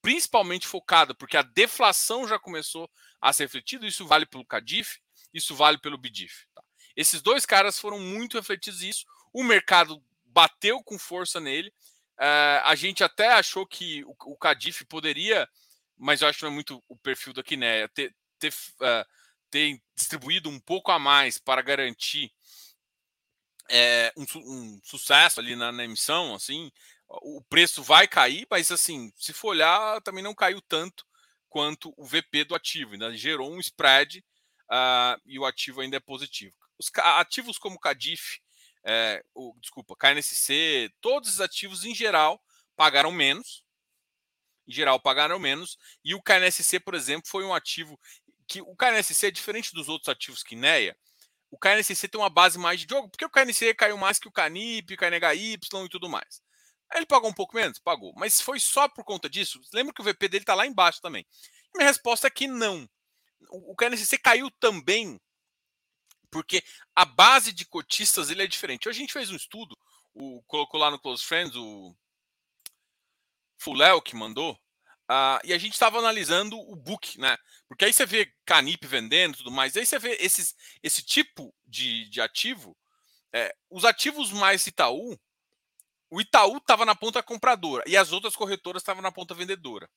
principalmente 0.00 0.66
focado, 0.66 1.14
porque 1.14 1.36
a 1.36 1.42
deflação 1.42 2.26
já 2.26 2.38
começou 2.38 2.88
a 3.20 3.32
ser 3.32 3.44
refletida, 3.44 3.86
isso 3.86 4.06
vale 4.06 4.24
pelo 4.24 4.46
CADIF, 4.46 4.98
isso 5.34 5.54
vale 5.54 5.78
pelo 5.78 5.98
BIDIF. 5.98 6.46
Tá? 6.54 6.62
Esses 6.96 7.20
dois 7.20 7.44
caras 7.44 7.78
foram 7.78 7.98
muito 7.98 8.36
refletidos 8.36 8.80
nisso, 8.80 9.04
o 9.32 9.44
mercado 9.44 10.02
bateu 10.24 10.82
com 10.82 10.98
força 10.98 11.40
nele, 11.40 11.72
Uh, 12.20 12.60
a 12.64 12.74
gente 12.74 13.02
até 13.02 13.28
achou 13.32 13.66
que 13.66 14.04
o, 14.04 14.14
o 14.26 14.36
Cadif 14.36 14.84
poderia, 14.84 15.48
mas 15.96 16.20
eu 16.20 16.28
acho 16.28 16.38
que 16.38 16.44
não 16.44 16.50
é 16.50 16.54
muito 16.54 16.82
o 16.86 16.96
perfil 16.96 17.32
da 17.32 17.42
Quinéia, 17.42 17.88
ter, 17.88 18.14
ter, 18.38 18.52
uh, 18.52 19.06
ter 19.50 19.80
distribuído 19.96 20.50
um 20.50 20.60
pouco 20.60 20.92
a 20.92 20.98
mais 20.98 21.38
para 21.38 21.62
garantir 21.62 22.30
é, 23.70 24.12
um, 24.16 24.24
um, 24.36 24.80
sucesso 24.82 25.40
ali 25.40 25.56
na, 25.56 25.72
na, 25.72 25.84
emissão, 25.84 26.34
assim, 26.34 26.70
o 27.08 27.40
preço 27.48 27.82
vai 27.82 28.06
cair, 28.06 28.46
mas 28.50 28.70
assim, 28.70 29.10
se 29.16 29.32
for 29.32 29.48
olhar, 29.48 30.02
também 30.02 30.22
não 30.22 30.34
caiu 30.34 30.60
tanto 30.60 31.06
quanto 31.48 31.94
o 31.96 32.04
VP 32.04 32.44
do 32.44 32.54
ativo, 32.54 32.92
ainda 32.92 33.16
gerou 33.16 33.50
um 33.50 33.60
spread 33.60 34.22
uh, 34.70 35.20
e 35.24 35.38
o 35.38 35.46
ativo 35.46 35.80
ainda 35.80 35.96
é 35.96 36.00
positivo. 36.00 36.54
Os 36.78 36.90
ativos 36.96 37.58
como 37.58 37.78
Cadif, 37.78 38.40
é, 38.84 39.22
o, 39.34 39.54
desculpa, 39.60 39.96
KNSC, 39.96 40.90
todos 41.00 41.30
os 41.30 41.40
ativos 41.40 41.84
em 41.84 41.94
geral 41.94 42.42
pagaram 42.76 43.12
menos, 43.12 43.64
em 44.66 44.72
geral 44.72 44.98
pagaram 45.00 45.38
menos, 45.38 45.76
e 46.04 46.14
o 46.14 46.22
KNSC, 46.22 46.80
por 46.80 46.94
exemplo, 46.94 47.28
foi 47.28 47.44
um 47.44 47.54
ativo 47.54 47.98
que 48.46 48.60
o 48.62 48.74
KNSC 48.74 49.26
é 49.26 49.30
diferente 49.30 49.72
dos 49.72 49.88
outros 49.88 50.08
ativos 50.08 50.42
que 50.42 50.56
NEA, 50.56 50.96
o 51.50 51.58
KNSC 51.58 52.08
tem 52.08 52.20
uma 52.20 52.30
base 52.30 52.58
mais 52.58 52.80
de 52.80 52.86
jogo, 52.88 53.08
porque 53.10 53.24
o 53.24 53.30
KNC 53.30 53.74
caiu 53.74 53.98
mais 53.98 54.18
que 54.18 54.28
o 54.28 54.32
Canip, 54.32 54.96
KNHY 54.96 55.54
e 55.54 55.88
tudo 55.88 56.08
mais. 56.08 56.40
Ele 56.94 57.06
pagou 57.06 57.28
um 57.28 57.34
pouco 57.34 57.56
menos? 57.56 57.78
Pagou. 57.78 58.12
Mas 58.16 58.40
foi 58.40 58.58
só 58.60 58.88
por 58.88 59.04
conta 59.04 59.28
disso? 59.28 59.60
Lembra 59.72 59.92
que 59.92 60.00
o 60.00 60.04
VP 60.04 60.28
dele 60.28 60.42
está 60.42 60.54
lá 60.54 60.66
embaixo 60.66 61.00
também. 61.00 61.26
Minha 61.74 61.86
resposta 61.86 62.26
é 62.26 62.30
que 62.30 62.46
não. 62.46 62.88
O 63.48 63.74
KNCC 63.74 64.18
caiu 64.18 64.50
também 64.60 65.20
porque 66.30 66.62
a 66.94 67.04
base 67.04 67.52
de 67.52 67.64
cotistas 67.64 68.30
ele 68.30 68.42
é 68.42 68.46
diferente. 68.46 68.88
A 68.88 68.92
gente 68.92 69.12
fez 69.12 69.30
um 69.30 69.36
estudo, 69.36 69.76
o, 70.14 70.42
colocou 70.46 70.78
lá 70.78 70.90
no 70.90 70.98
Close 70.98 71.24
Friends, 71.24 71.56
o 71.56 71.94
Fuléo 73.58 74.00
que 74.00 74.16
mandou, 74.16 74.52
uh, 75.10 75.40
e 75.44 75.52
a 75.52 75.58
gente 75.58 75.74
estava 75.74 75.98
analisando 75.98 76.58
o 76.58 76.76
book, 76.76 77.18
né? 77.18 77.36
Porque 77.68 77.84
aí 77.84 77.92
você 77.92 78.06
vê 78.06 78.32
Canip 78.44 78.86
vendendo 78.86 79.34
e 79.34 79.38
tudo 79.38 79.50
mais, 79.50 79.76
aí 79.76 79.84
você 79.84 79.98
vê 79.98 80.16
esses, 80.20 80.54
esse 80.82 81.02
tipo 81.02 81.54
de, 81.66 82.08
de 82.08 82.20
ativo, 82.20 82.76
é, 83.32 83.54
os 83.68 83.84
ativos 83.84 84.32
mais 84.32 84.66
Itaú, 84.66 85.18
o 86.10 86.20
Itaú 86.20 86.56
estava 86.56 86.84
na 86.84 86.94
ponta 86.94 87.22
compradora 87.22 87.84
e 87.86 87.96
as 87.96 88.10
outras 88.10 88.34
corretoras 88.34 88.82
estavam 88.82 89.02
na 89.02 89.12
ponta 89.12 89.34
vendedora. 89.34 89.88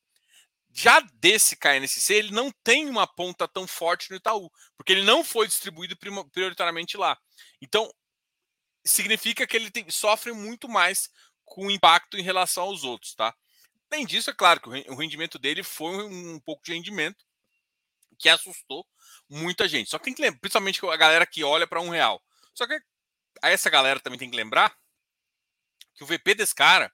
Já 0.75 1.00
desse 1.00 1.56
KNSC, 1.56 2.13
ele 2.15 2.32
não 2.32 2.51
tem 2.63 2.89
uma 2.89 3.06
ponta 3.06 3.48
tão 3.48 3.68
forte 3.68 4.10
no 4.10 4.18
Itaú, 4.18 4.51
porque 4.75 4.92
ele 4.92 5.03
não 5.03 5.24
foi 5.24 5.48
distribuído 5.48 5.96
prioritariamente 6.32 6.98
lá. 6.98 7.15
Então, 7.62 7.94
significa 8.84 9.46
que 9.46 9.56
ele 9.56 9.70
tem, 9.70 9.88
sofre 9.92 10.34
muito 10.34 10.68
mais 10.68 11.12
com 11.46 11.68
o 11.68 11.72
impacto 11.72 12.18
em 12.18 12.24
relação 12.24 12.63
aos 12.63 12.84
outros, 12.84 13.13
tá? 13.13 13.36
Além 13.92 14.06
disso, 14.06 14.32
é 14.32 14.34
claro 14.34 14.60
que 14.60 14.68
o 14.68 14.96
rendimento 14.96 15.38
dele 15.38 15.62
foi 15.62 16.03
um 16.06 16.39
pouco 16.39 16.63
de 16.63 16.74
rendimento 16.74 17.24
que 18.18 18.27
assustou 18.27 18.88
muita 19.30 19.68
gente. 19.68 19.92
Só 19.92 20.00
que 20.00 20.06
tem 20.06 20.13
que 20.15 20.22
lembrar, 20.24 20.39
principalmente 20.39 20.84
a 20.84 20.98
galera 20.98 21.25
que 21.27 21.44
olha 21.44 21.68
para 21.68 21.82
um 21.82 21.89
real. 21.89 22.20
Só 22.56 22.65
que 22.65 22.80
essa 23.44 23.70
galera 23.70 24.00
também 24.00 24.18
tem 24.18 24.32
que 24.32 24.36
lembrar 24.36 24.75
que 25.94 26.03
o 26.03 26.08
VP 26.08 26.34
desse 26.34 26.56
cara 26.56 26.92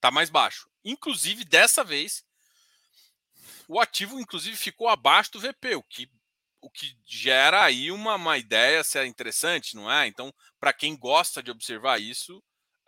tá 0.00 0.10
mais 0.10 0.28
baixo. 0.28 0.68
Inclusive, 0.84 1.44
dessa 1.44 1.84
vez, 1.84 2.24
o 3.68 3.80
ativo, 3.80 4.20
inclusive, 4.20 4.56
ficou 4.56 4.88
abaixo 4.88 5.32
do 5.32 5.40
VP, 5.40 5.76
o 5.76 5.82
que, 5.82 6.10
o 6.60 6.70
que 6.70 6.96
gera 7.04 7.64
aí 7.64 7.90
uma, 7.90 8.14
uma 8.14 8.38
ideia 8.38 8.84
se 8.84 8.98
é 8.98 9.06
interessante, 9.06 9.76
não 9.76 9.90
é? 9.90 10.06
Então, 10.06 10.32
para 10.60 10.72
quem 10.72 10.96
gosta 10.96 11.42
de 11.42 11.50
observar 11.50 12.00
isso, 12.00 12.38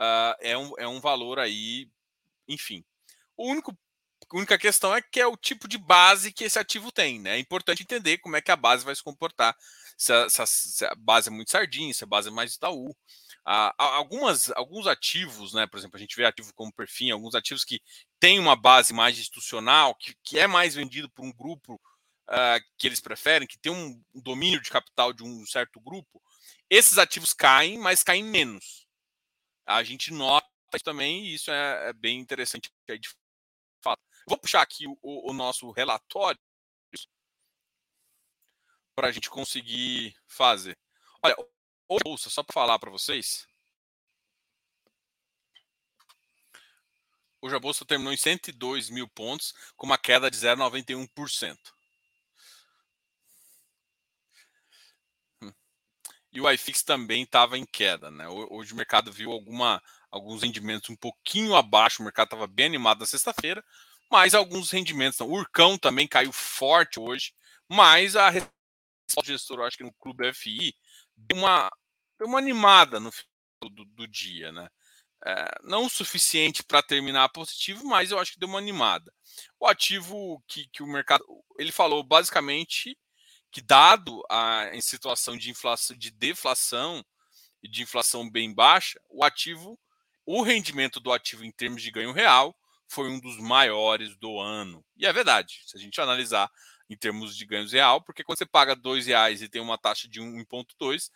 uh, 0.00 0.37
é, 0.40 0.57
um, 0.57 0.73
é 0.78 0.88
um 0.88 1.00
valor 1.00 1.38
aí, 1.38 1.88
enfim. 2.49 2.85
O 3.37 3.50
único 3.50 3.76
a 4.33 4.37
única 4.37 4.59
questão 4.59 4.95
é 4.95 5.02
que 5.02 5.21
é 5.21 5.26
o 5.26 5.37
tipo 5.37 5.69
de 5.69 5.78
base 5.78 6.33
que 6.33 6.45
esse 6.45 6.59
ativo 6.59 6.90
tem, 6.90 7.21
né? 7.21 7.37
É 7.37 7.38
importante 7.38 7.83
entender 7.83 8.19
como 8.19 8.37
é 8.37 8.40
que 8.40 8.50
a 8.50 8.57
base 8.57 8.85
vai 8.85 8.95
se 8.95 9.02
comportar. 9.02 9.57
Se 9.97 10.12
a, 10.12 10.28
se 10.28 10.43
a, 10.43 10.47
se 10.47 10.85
a 10.87 10.95
base 10.97 11.28
é 11.28 11.31
muito 11.31 11.50
sardinha, 11.50 11.93
se 11.95 12.04
a 12.04 12.07
base 12.07 12.28
é 12.28 12.33
mais 12.33 12.54
Itaú. 12.54 12.97
Ah, 13.47 13.75
algumas, 13.79 14.51
alguns 14.53 14.87
ativos, 14.87 15.53
né? 15.53 15.67
Por 15.67 15.79
exemplo, 15.79 15.97
a 15.97 16.01
gente 16.01 16.17
vê 16.17 16.25
ativo 16.25 16.53
como 16.55 16.73
perfil, 16.73 17.15
alguns 17.15 17.35
ativos 17.35 17.65
que 17.65 17.81
têm 18.19 18.39
uma 18.39 18.57
base 18.57 18.95
mais 18.95 19.19
institucional, 19.19 19.95
que, 19.95 20.15
que 20.23 20.39
é 20.39 20.47
mais 20.47 20.75
vendido 20.75 21.11
por 21.11 21.25
um 21.25 21.33
grupo 21.33 21.75
uh, 22.29 22.61
que 22.79 22.87
eles 22.87 23.01
preferem, 23.01 23.47
que 23.47 23.59
tem 23.59 23.71
um 23.71 24.03
domínio 24.15 24.61
de 24.63 24.71
capital 24.71 25.13
de 25.13 25.23
um 25.23 25.45
certo 25.47 25.79
grupo, 25.79 26.23
esses 26.71 26.97
ativos 26.97 27.35
caem, 27.35 27.79
mas 27.79 28.03
caem 28.03 28.25
menos. 28.25 28.87
A 29.67 29.83
gente 29.83 30.13
nota 30.13 30.49
também, 30.83 31.27
e 31.27 31.35
isso 31.35 31.51
é, 31.51 31.91
é 31.91 31.93
bem 31.93 32.19
interessante 32.19 32.71
de. 32.89 33.09
Vou 34.27 34.39
puxar 34.39 34.63
aqui 34.63 34.87
o, 34.87 35.31
o 35.31 35.33
nosso 35.35 35.71
relatório 35.71 36.41
para 38.95 39.09
a 39.09 39.13
gente 39.13 39.29
conseguir 39.29 40.17
fazer. 40.27 40.79
Olha, 41.23 41.37
hoje 41.88 42.03
bolsa, 42.05 42.31
só 42.31 42.43
para 42.43 42.55
falar 42.55 42.79
para 42.79 42.91
vocês. 42.91 43.47
Hoje 47.45 47.55
a 47.55 47.61
bolsa 47.61 47.85
terminou 47.85 48.12
em 48.12 48.17
102 48.17 48.88
mil 48.88 49.07
pontos, 49.07 49.53
com 49.76 49.85
uma 49.85 49.99
queda 49.99 50.31
de 50.31 50.37
0,91%. 50.38 51.59
Hum. 55.43 55.53
E 56.33 56.41
o 56.41 56.50
iFix 56.50 56.83
também 56.83 57.23
estava 57.23 57.59
em 57.59 57.67
queda, 57.67 58.11
né? 58.11 58.26
Hoje 58.29 58.73
o 58.73 58.76
mercado 58.76 59.12
viu 59.12 59.31
alguma, 59.31 59.83
alguns 60.11 60.43
rendimentos 60.43 60.88
um 60.88 60.97
pouquinho 60.97 61.55
abaixo, 61.55 62.00
o 62.00 62.05
mercado 62.05 62.29
estava 62.29 62.47
bem 62.47 62.64
animado 62.64 63.00
na 63.00 63.07
sexta-feira, 63.07 63.62
mas 64.11 64.35
alguns 64.35 64.71
rendimentos. 64.71 65.19
Não. 65.19 65.29
O 65.29 65.33
Urcão 65.33 65.76
também 65.76 66.09
caiu 66.09 66.33
forte 66.33 66.99
hoje, 66.99 67.35
mas 67.69 68.17
a 68.17 68.31
resposta 68.31 68.55
do 69.19 69.26
gestor, 69.26 69.59
eu 69.59 69.64
acho 69.64 69.76
que 69.76 69.85
no 69.85 69.93
Clube 69.93 70.33
FI, 70.33 70.75
deu 71.16 71.38
uma, 71.38 71.71
deu 72.18 72.28
uma 72.28 72.38
animada 72.38 72.99
no 73.00 73.11
do, 73.61 73.85
do 73.85 74.06
dia, 74.06 74.52
né? 74.52 74.68
É, 75.26 75.59
não 75.62 75.87
o 75.87 75.90
suficiente 75.90 76.62
para 76.62 76.83
terminar 76.83 77.30
positivo, 77.30 77.85
mas 77.87 78.11
eu 78.11 78.18
acho 78.18 78.33
que 78.33 78.38
deu 78.38 78.49
uma 78.49 78.59
animada. 78.59 79.11
O 79.59 79.66
ativo 79.66 80.42
que, 80.47 80.68
que 80.68 80.83
o 80.83 80.87
mercado. 80.87 81.25
Ele 81.59 81.73
falou 81.73 82.02
basicamente 82.02 82.99
que, 83.50 83.62
dado 83.62 84.23
a 84.30 84.68
em 84.75 84.83
situação 84.83 85.37
de 85.37 85.50
inflação, 85.50 85.97
de 85.97 86.11
deflação 86.11 87.02
e 87.62 87.68
de 87.68 87.83
inflação 87.83 88.30
bem 88.30 88.52
baixa, 88.54 89.00
o 89.09 89.25
ativo, 89.25 89.78
o 90.26 90.42
rendimento 90.42 91.00
do 91.00 91.12
ativo 91.12 91.44
em 91.44 91.52
termos 91.52 91.83
de 91.83 91.90
ganho 91.90 92.12
real 92.12 92.54
foi 92.87 93.09
um 93.09 93.18
dos 93.18 93.38
maiores 93.38 94.14
do 94.16 94.38
ano. 94.38 94.85
E 94.97 95.06
é 95.06 95.12
verdade, 95.12 95.62
se 95.64 95.76
a 95.76 95.80
gente 95.80 95.99
analisar 96.00 96.50
em 96.88 96.97
termos 96.97 97.37
de 97.37 97.47
ganhos 97.47 97.73
real, 97.73 98.03
porque 98.03 98.23
quando 98.23 98.38
você 98.38 98.47
paga 98.47 98.75
R$ 98.75 99.03
reais 99.03 99.43
e 99.43 99.49
tem 99.49 99.61
uma 99.61 99.79
taxa 99.79 100.09
de 100.09 100.21
1,2, 100.21 101.11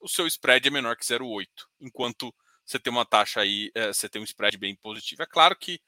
o 0.00 0.08
seu 0.08 0.26
spread 0.26 0.68
é 0.68 0.70
menor 0.70 0.96
que 0.96 1.04
0,8, 1.04 1.46
enquanto 1.80 2.34
você 2.64 2.78
tem 2.78 2.90
uma 2.90 3.04
taxa 3.04 3.40
aí, 3.40 3.70
é, 3.74 3.88
você 3.92 4.08
tem 4.08 4.20
um 4.20 4.24
spread 4.24 4.56
bem 4.56 4.74
positivo. 4.76 5.22
É 5.22 5.26
claro 5.26 5.56
que 5.56 5.80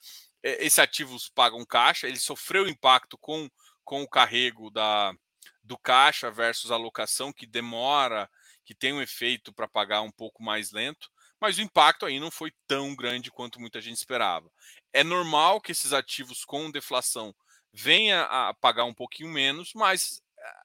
é, 0.42 0.64
esse 0.64 0.80
ativos 0.80 1.28
pagam 1.28 1.64
caixa, 1.64 2.06
ele 2.06 2.18
sofreu 2.18 2.68
impacto 2.68 3.16
com, 3.18 3.48
com 3.84 4.02
o 4.02 4.08
carrego 4.08 4.70
da, 4.70 5.14
do 5.62 5.78
caixa 5.78 6.30
versus 6.30 6.70
alocação, 6.70 7.32
que 7.32 7.46
demora, 7.46 8.30
que 8.64 8.74
tem 8.74 8.92
um 8.92 9.02
efeito 9.02 9.52
para 9.52 9.68
pagar 9.68 10.02
um 10.02 10.10
pouco 10.10 10.42
mais 10.42 10.72
lento, 10.72 11.10
mas 11.40 11.58
o 11.58 11.62
impacto 11.62 12.06
aí 12.06 12.18
não 12.18 12.30
foi 12.30 12.52
tão 12.66 12.94
grande 12.94 13.30
quanto 13.30 13.60
muita 13.60 13.80
gente 13.80 13.96
esperava. 13.96 14.50
É 14.92 15.04
normal 15.04 15.60
que 15.60 15.72
esses 15.72 15.92
ativos 15.92 16.44
com 16.44 16.70
deflação 16.70 17.34
venha 17.76 18.22
a 18.22 18.54
pagar 18.54 18.84
um 18.84 18.94
pouquinho 18.94 19.28
menos, 19.28 19.74
mas 19.74 20.22
eh, 20.38 20.62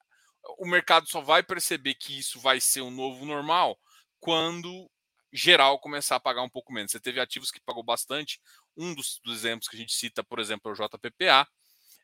o 0.60 0.66
mercado 0.66 1.10
só 1.10 1.20
vai 1.20 1.44
perceber 1.44 1.96
que 1.96 2.18
isso 2.18 2.40
vai 2.40 2.62
ser 2.62 2.82
um 2.82 2.90
novo 2.90 3.26
normal 3.26 3.78
quando 4.20 4.90
geral 5.32 5.78
começar 5.78 6.16
a 6.16 6.22
pagar 6.22 6.42
um 6.42 6.50
pouco 6.50 6.72
menos. 6.72 6.92
Você 6.92 7.02
teve 7.02 7.20
ativos 7.20 7.52
que 7.52 7.60
pagou 7.60 7.84
bastante. 7.84 8.40
Um 8.78 8.96
dos, 8.96 9.20
dos 9.24 9.40
exemplos 9.40 9.68
que 9.68 9.76
a 9.76 9.80
gente 9.80 9.94
cita, 9.94 10.24
por 10.24 10.40
exemplo, 10.40 10.72
é 10.72 10.74
o 10.74 10.88
JPPA. 10.88 11.48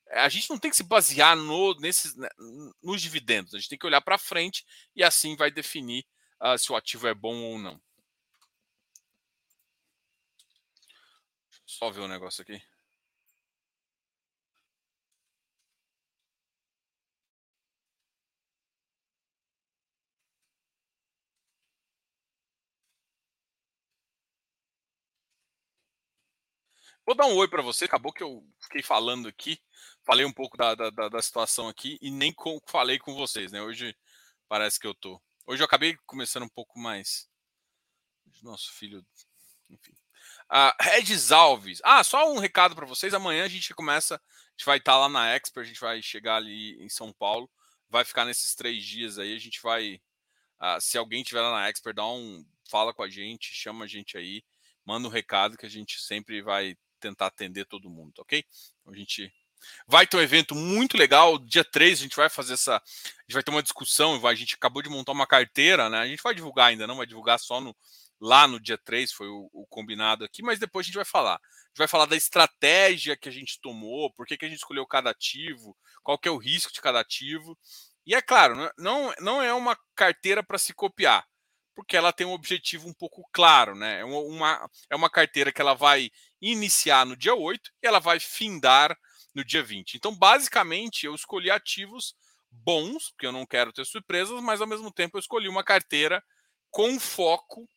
Eh, 0.09 0.19
a 0.19 0.27
gente 0.27 0.49
não 0.49 0.59
tem 0.59 0.69
que 0.69 0.77
se 0.77 0.83
basear 0.83 1.37
no, 1.37 1.73
nesses, 1.79 2.13
né, 2.15 2.29
nos 2.83 3.01
dividendos. 3.01 3.53
A 3.53 3.57
gente 3.57 3.69
tem 3.69 3.79
que 3.79 3.87
olhar 3.87 4.01
para 4.01 4.17
frente 4.17 4.65
e 4.93 5.03
assim 5.03 5.37
vai 5.37 5.49
definir 5.49 6.05
uh, 6.41 6.57
se 6.57 6.69
o 6.69 6.75
ativo 6.75 7.07
é 7.07 7.13
bom 7.13 7.35
ou 7.43 7.57
não. 7.57 7.81
Só 11.65 11.89
ver 11.91 12.01
o 12.01 12.05
um 12.05 12.07
negócio 12.09 12.41
aqui. 12.41 12.61
Vou 27.07 27.15
dar 27.15 27.25
um 27.25 27.37
oi 27.37 27.47
para 27.47 27.61
você. 27.61 27.85
Acabou 27.85 28.11
que 28.11 28.21
eu 28.21 28.45
fiquei 28.59 28.83
falando 28.83 29.29
aqui, 29.29 29.57
falei 30.03 30.25
um 30.25 30.33
pouco 30.33 30.57
da, 30.57 30.75
da, 30.75 30.89
da 30.89 31.21
situação 31.21 31.69
aqui 31.69 31.97
e 32.01 32.11
nem 32.11 32.33
com, 32.33 32.59
falei 32.67 32.99
com 32.99 33.15
vocês, 33.15 33.49
né? 33.49 33.61
Hoje 33.61 33.95
parece 34.45 34.77
que 34.77 34.85
eu 34.85 34.93
tô. 34.93 35.21
Hoje 35.45 35.63
eu 35.63 35.65
acabei 35.65 35.95
começando 36.05 36.43
um 36.43 36.49
pouco 36.49 36.77
mais. 36.77 37.29
Nosso 38.43 38.73
filho, 38.73 39.05
enfim. 39.69 39.93
Uh, 40.51 40.75
Regis 40.81 41.31
Alves. 41.31 41.79
Ah, 41.81 42.03
só 42.03 42.29
um 42.29 42.39
recado 42.39 42.75
para 42.75 42.85
vocês. 42.85 43.13
Amanhã 43.13 43.45
a 43.45 43.47
gente 43.47 43.73
começa, 43.73 44.15
a 44.15 44.19
gente 44.51 44.65
vai 44.65 44.77
estar 44.77 44.91
tá 44.91 44.97
lá 44.97 45.07
na 45.07 45.33
Expo, 45.33 45.61
a 45.61 45.63
gente 45.63 45.79
vai 45.79 46.01
chegar 46.01 46.35
ali 46.35 46.75
em 46.83 46.89
São 46.89 47.13
Paulo, 47.13 47.49
vai 47.89 48.03
ficar 48.03 48.25
nesses 48.25 48.53
três 48.53 48.83
dias 48.83 49.17
aí. 49.17 49.33
A 49.33 49.39
gente 49.39 49.61
vai, 49.61 50.01
uh, 50.61 50.81
se 50.81 50.97
alguém 50.97 51.23
tiver 51.23 51.39
lá 51.39 51.53
na 51.53 51.69
Expo, 51.69 51.93
dá 51.93 52.05
um, 52.05 52.45
fala 52.69 52.93
com 52.93 53.01
a 53.01 53.09
gente, 53.09 53.55
chama 53.55 53.85
a 53.85 53.87
gente 53.87 54.17
aí, 54.17 54.43
manda 54.85 55.07
um 55.07 55.11
recado 55.11 55.57
que 55.57 55.65
a 55.65 55.69
gente 55.69 56.01
sempre 56.01 56.41
vai 56.41 56.75
tentar 56.99 57.27
atender 57.27 57.65
todo 57.65 57.89
mundo, 57.89 58.19
ok? 58.19 58.43
Então, 58.81 58.93
a 58.93 58.97
gente 58.97 59.31
vai 59.87 60.05
ter 60.05 60.17
um 60.17 60.21
evento 60.21 60.55
muito 60.55 60.97
legal, 60.97 61.37
dia 61.39 61.63
3 61.63 61.99
a 61.99 62.03
gente 62.03 62.15
vai 62.15 62.29
fazer 62.29 62.53
essa, 62.53 62.75
a 62.75 62.81
gente 63.21 63.33
vai 63.33 63.43
ter 63.43 63.51
uma 63.51 63.63
discussão, 63.63 64.25
a 64.25 64.35
gente 64.35 64.55
acabou 64.55 64.81
de 64.81 64.89
montar 64.89 65.11
uma 65.11 65.27
carteira, 65.27 65.89
né? 65.89 65.99
A 65.99 66.07
gente 66.07 66.21
vai 66.21 66.35
divulgar 66.35 66.67
ainda, 66.67 66.87
não 66.87 66.97
vai 66.97 67.05
divulgar 67.05 67.39
só 67.39 67.59
no 67.59 67.75
lá 68.19 68.47
no 68.47 68.59
dia 68.59 68.77
3, 68.77 69.11
foi 69.11 69.27
o, 69.27 69.49
o, 69.53 69.65
combinado 69.67 70.25
aqui, 70.25 70.41
mas 70.41 70.59
depois 70.59 70.85
a 70.85 70.87
gente 70.87 70.95
vai 70.95 71.05
falar. 71.05 71.35
A 71.35 71.69
gente 71.69 71.77
vai 71.77 71.87
falar 71.87 72.05
da 72.05 72.15
estratégia 72.15 73.15
que 73.15 73.29
a 73.29 73.31
gente 73.31 73.59
tomou, 73.61 74.11
por 74.13 74.25
que, 74.25 74.37
que 74.37 74.45
a 74.45 74.49
gente 74.49 74.57
escolheu 74.57 74.85
cada 74.87 75.11
ativo, 75.11 75.77
qual 76.03 76.17
que 76.17 76.27
é 76.27 76.31
o 76.31 76.37
risco 76.37 76.73
de 76.73 76.81
cada 76.81 76.99
ativo. 76.99 77.57
E 78.05 78.15
é 78.15 78.21
claro, 78.21 78.71
não, 78.77 79.13
não 79.19 79.41
é 79.41 79.53
uma 79.53 79.77
carteira 79.95 80.41
para 80.41 80.57
se 80.57 80.73
copiar, 80.73 81.25
porque 81.77 81.95
ela 81.95 82.11
tem 82.11 82.25
um 82.25 82.31
objetivo 82.33 82.89
um 82.89 82.93
pouco 82.93 83.23
claro, 83.31 83.75
né? 83.75 83.99
É 83.99 84.03
uma, 84.03 84.67
é 84.89 84.95
uma 84.95 85.11
carteira 85.11 85.51
que 85.51 85.61
ela 85.61 85.75
vai 85.75 86.09
iniciar 86.41 87.05
no 87.05 87.15
dia 87.15 87.35
8 87.35 87.71
e 87.83 87.85
ela 87.85 87.99
vai 87.99 88.19
findar 88.19 88.97
no 89.31 89.45
dia 89.45 89.61
20. 89.61 89.93
Então, 89.93 90.11
basicamente, 90.11 91.05
eu 91.05 91.13
escolhi 91.13 91.51
ativos 91.51 92.15
bons, 92.49 93.11
porque 93.11 93.27
eu 93.27 93.31
não 93.31 93.45
quero 93.45 93.71
ter 93.71 93.85
surpresas, 93.85 94.41
mas 94.41 94.59
ao 94.59 94.65
mesmo 94.65 94.91
tempo 94.91 95.17
eu 95.17 95.19
escolhi 95.19 95.47
uma 95.47 95.63
carteira 95.63 96.23
com 96.71 96.99
foco 96.99 97.69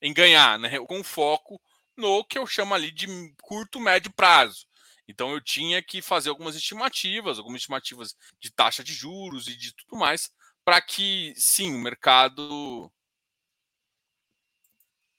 em 0.00 0.12
ganhar, 0.12 0.58
né? 0.58 0.80
Com 0.80 1.04
foco 1.04 1.62
no 1.96 2.24
que 2.24 2.36
eu 2.36 2.48
chamo 2.48 2.74
ali 2.74 2.90
de 2.90 3.06
curto, 3.42 3.78
médio 3.78 4.12
prazo. 4.12 4.66
Então 5.06 5.30
eu 5.30 5.40
tinha 5.40 5.80
que 5.80 6.02
fazer 6.02 6.30
algumas 6.30 6.56
estimativas, 6.56 7.38
algumas 7.38 7.60
estimativas 7.60 8.16
de 8.40 8.50
taxa 8.50 8.82
de 8.82 8.92
juros 8.92 9.46
e 9.46 9.54
de 9.56 9.72
tudo 9.72 9.96
mais, 9.96 10.32
para 10.64 10.80
que 10.80 11.34
sim, 11.36 11.74
o 11.74 11.78
mercado 11.78 12.90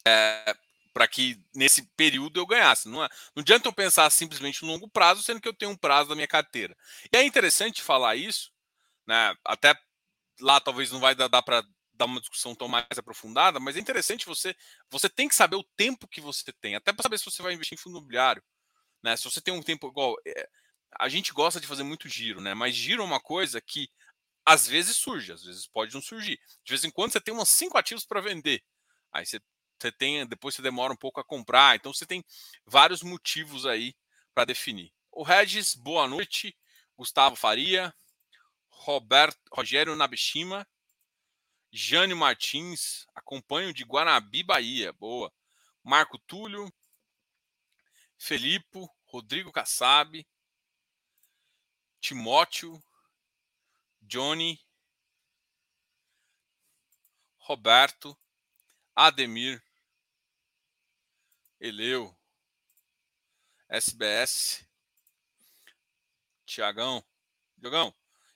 é, 0.07 0.55
para 0.93 1.07
que 1.07 1.41
nesse 1.55 1.83
período 1.97 2.39
eu 2.39 2.45
ganhasse. 2.45 2.87
Não, 2.87 3.03
é, 3.03 3.09
não 3.35 3.41
adianta 3.41 3.67
eu 3.67 3.73
pensar 3.73 4.09
simplesmente 4.11 4.61
no 4.63 4.69
longo 4.69 4.87
prazo, 4.89 5.23
sendo 5.23 5.41
que 5.41 5.47
eu 5.47 5.53
tenho 5.53 5.71
um 5.71 5.77
prazo 5.77 6.09
da 6.09 6.15
minha 6.15 6.27
carteira. 6.27 6.75
E 7.11 7.17
é 7.17 7.23
interessante 7.23 7.81
falar 7.81 8.15
isso, 8.15 8.51
né? 9.07 9.35
Até 9.45 9.75
lá 10.41 10.59
talvez 10.61 10.91
não 10.91 10.99
vai 10.99 11.15
dar, 11.15 11.27
dar 11.27 11.41
para 11.43 11.63
dar 11.93 12.05
uma 12.05 12.19
discussão 12.21 12.55
tão 12.55 12.67
mais 12.67 12.85
aprofundada, 12.97 13.59
mas 13.59 13.77
é 13.77 13.79
interessante 13.79 14.25
você 14.25 14.55
você 14.89 15.09
tem 15.09 15.27
que 15.27 15.35
saber 15.35 15.55
o 15.57 15.63
tempo 15.77 16.07
que 16.07 16.21
você 16.21 16.51
tem, 16.61 16.75
até 16.75 16.93
para 16.93 17.03
saber 17.03 17.17
se 17.19 17.25
você 17.25 17.41
vai 17.43 17.53
investir 17.53 17.77
em 17.77 17.81
fundo 17.81 17.97
imobiliário, 17.97 18.43
né? 19.03 19.17
Se 19.17 19.25
você 19.25 19.41
tem 19.41 19.53
um 19.53 19.63
tempo 19.63 19.87
igual 19.87 20.15
é, 20.27 20.49
a 20.99 21.09
gente 21.09 21.33
gosta 21.33 21.59
de 21.59 21.67
fazer 21.67 21.83
muito 21.83 22.09
giro, 22.09 22.41
né? 22.41 22.53
Mas 22.53 22.75
giro 22.75 23.03
é 23.03 23.05
uma 23.05 23.19
coisa 23.19 23.61
que 23.61 23.89
às 24.45 24.67
vezes 24.67 24.97
surge, 24.97 25.31
às 25.31 25.43
vezes 25.43 25.67
pode 25.67 25.93
não 25.93 26.01
surgir. 26.01 26.39
De 26.63 26.71
vez 26.71 26.83
em 26.83 26.91
quando 26.91 27.11
você 27.11 27.21
tem 27.21 27.33
uns 27.33 27.49
cinco 27.49 27.77
ativos 27.77 28.05
para 28.05 28.21
vender. 28.21 28.61
Aí 29.11 29.25
você, 29.25 29.39
você 29.79 29.91
tem, 29.91 30.25
depois 30.27 30.55
você 30.55 30.61
demora 30.61 30.93
um 30.93 30.97
pouco 30.97 31.19
a 31.19 31.23
comprar. 31.23 31.75
Então 31.75 31.93
você 31.93 32.05
tem 32.05 32.23
vários 32.65 33.01
motivos 33.01 33.65
aí 33.65 33.95
para 34.33 34.45
definir. 34.45 34.91
O 35.11 35.23
Regis, 35.23 35.75
boa 35.75 36.07
noite. 36.07 36.55
Gustavo 36.95 37.35
Faria, 37.35 37.93
Roberto, 38.69 39.39
Rogério 39.51 39.95
Nabishima, 39.95 40.67
Jânio 41.71 42.15
Martins, 42.15 43.07
acompanho 43.15 43.73
de 43.73 43.83
Guanabi, 43.83 44.43
Bahia. 44.43 44.93
Boa. 44.93 45.33
Marco 45.83 46.17
Túlio, 46.19 46.71
Felipe, 48.17 48.87
Rodrigo 49.05 49.51
Kassab, 49.51 50.25
Timóteo, 51.99 52.81
Johnny, 54.03 54.59
Roberto, 57.37 58.17
Ademir, 58.95 59.63
Eleu, 61.59 62.15
SBS, 63.69 64.67
Tiagão, 66.45 67.03
Diogão. 67.57 67.93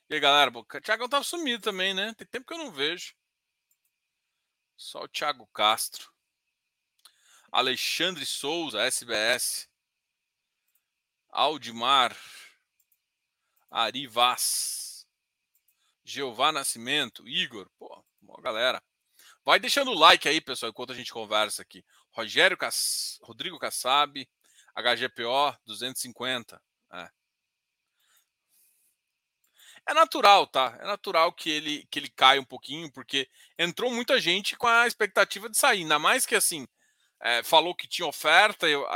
E 0.08 0.14
aí, 0.14 0.20
galera? 0.20 0.50
O 0.52 0.64
Tiagão 0.80 1.08
tá 1.08 1.22
sumido 1.22 1.62
também, 1.62 1.92
né? 1.92 2.14
Tem 2.14 2.26
tempo 2.26 2.46
que 2.46 2.54
eu 2.54 2.58
não 2.58 2.72
vejo. 2.72 3.14
Só 4.76 5.02
o 5.02 5.08
Thiago 5.08 5.46
Castro. 5.48 6.10
Alexandre 7.52 8.24
Souza, 8.24 8.80
SBS. 8.82 9.68
Aldimar. 11.28 12.16
Ari 13.70 14.06
Vaz. 14.06 14.87
Jeová 16.08 16.50
Nascimento. 16.50 17.28
Igor. 17.28 17.68
Pô, 17.78 18.02
boa 18.22 18.40
galera. 18.40 18.82
Vai 19.44 19.60
deixando 19.60 19.90
o 19.90 19.98
like 19.98 20.26
aí, 20.26 20.40
pessoal, 20.40 20.70
enquanto 20.70 20.92
a 20.92 20.94
gente 20.94 21.12
conversa 21.12 21.60
aqui. 21.60 21.84
Rogério 22.10 22.56
Cass... 22.56 23.18
Rodrigo 23.22 23.58
Kassab. 23.58 24.26
HGPO 24.74 25.58
250. 25.66 26.62
É. 26.94 27.10
É 29.86 29.94
natural, 29.94 30.46
tá? 30.46 30.78
É 30.80 30.86
natural 30.86 31.32
que 31.32 31.50
ele, 31.50 31.86
que 31.90 31.98
ele 31.98 32.08
caia 32.08 32.40
um 32.40 32.44
pouquinho, 32.44 32.90
porque 32.92 33.28
entrou 33.58 33.90
muita 33.90 34.20
gente 34.20 34.56
com 34.56 34.66
a 34.66 34.86
expectativa 34.86 35.48
de 35.48 35.58
sair. 35.58 35.80
Ainda 35.80 35.98
mais 35.98 36.24
que 36.24 36.34
assim, 36.34 36.66
é, 37.20 37.42
falou 37.42 37.74
que 37.74 37.88
tinha 37.88 38.06
oferta. 38.06 38.66
Eu, 38.66 38.86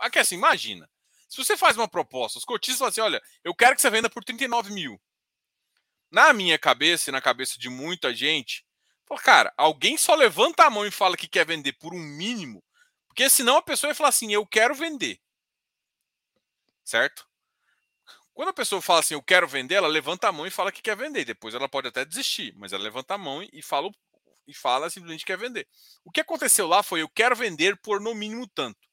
aqui 0.00 0.18
assim, 0.18 0.34
imagina. 0.34 0.88
Se 1.28 1.36
você 1.36 1.56
faz 1.56 1.76
uma 1.76 1.88
proposta, 1.88 2.38
os 2.38 2.44
cotistas 2.44 2.78
falam 2.78 2.90
assim: 2.90 3.00
olha, 3.00 3.22
eu 3.44 3.54
quero 3.54 3.76
que 3.76 3.82
você 3.82 3.90
venda 3.90 4.10
por 4.10 4.24
39 4.24 4.72
mil. 4.72 5.00
Na 6.16 6.32
minha 6.32 6.58
cabeça 6.58 7.10
e 7.10 7.12
na 7.12 7.20
cabeça 7.20 7.58
de 7.58 7.68
muita 7.68 8.14
gente, 8.14 8.64
fala, 9.04 9.20
cara, 9.20 9.54
alguém 9.54 9.98
só 9.98 10.14
levanta 10.14 10.64
a 10.64 10.70
mão 10.70 10.86
e 10.86 10.90
fala 10.90 11.14
que 11.14 11.28
quer 11.28 11.44
vender 11.44 11.74
por 11.74 11.92
um 11.92 11.98
mínimo, 11.98 12.64
porque 13.06 13.28
senão 13.28 13.58
a 13.58 13.62
pessoa 13.62 13.90
vai 13.90 13.94
falar 13.94 14.08
assim: 14.08 14.32
eu 14.32 14.46
quero 14.46 14.74
vender. 14.74 15.20
Certo? 16.82 17.28
Quando 18.32 18.48
a 18.48 18.54
pessoa 18.54 18.80
fala 18.80 19.00
assim, 19.00 19.12
eu 19.12 19.22
quero 19.22 19.46
vender, 19.46 19.74
ela 19.74 19.88
levanta 19.88 20.26
a 20.26 20.32
mão 20.32 20.46
e 20.46 20.50
fala 20.50 20.72
que 20.72 20.80
quer 20.80 20.96
vender. 20.96 21.26
Depois 21.26 21.54
ela 21.54 21.68
pode 21.68 21.88
até 21.88 22.02
desistir, 22.02 22.54
mas 22.56 22.72
ela 22.72 22.82
levanta 22.82 23.12
a 23.12 23.18
mão 23.18 23.46
e 23.52 23.60
fala, 23.60 23.90
e 24.46 24.54
fala 24.54 24.88
simplesmente 24.88 25.20
que 25.20 25.32
quer 25.32 25.38
vender. 25.38 25.68
O 26.02 26.10
que 26.10 26.22
aconteceu 26.22 26.66
lá 26.66 26.82
foi, 26.82 27.02
eu 27.02 27.10
quero 27.10 27.36
vender 27.36 27.76
por 27.82 28.00
no 28.00 28.14
mínimo 28.14 28.46
tanto. 28.48 28.88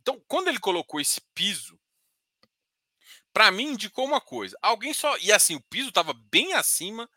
Então, 0.00 0.22
quando 0.28 0.46
ele 0.46 0.60
colocou 0.60 1.00
esse 1.00 1.20
piso, 1.34 1.76
para 3.32 3.50
mim 3.50 3.72
indicou 3.72 4.04
uma 4.04 4.20
coisa. 4.20 4.56
Alguém 4.62 4.92
só. 4.92 5.16
E 5.18 5.32
assim, 5.32 5.56
o 5.56 5.60
piso 5.62 5.88
estava 5.88 6.12
bem 6.12 6.52
acima 6.54 7.08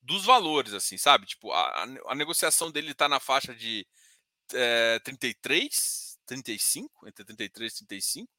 dos 0.00 0.24
valores, 0.24 0.72
assim, 0.74 0.98
sabe? 0.98 1.26
Tipo, 1.26 1.52
a, 1.52 1.84
a 2.06 2.14
negociação 2.14 2.70
dele 2.70 2.92
está 2.92 3.08
na 3.08 3.20
faixa 3.20 3.54
de 3.54 3.86
é, 4.52 4.98
33, 5.00 6.18
35, 6.26 7.08
entre 7.08 7.24
33 7.24 7.72
e 7.72 7.86
35. 7.86 8.32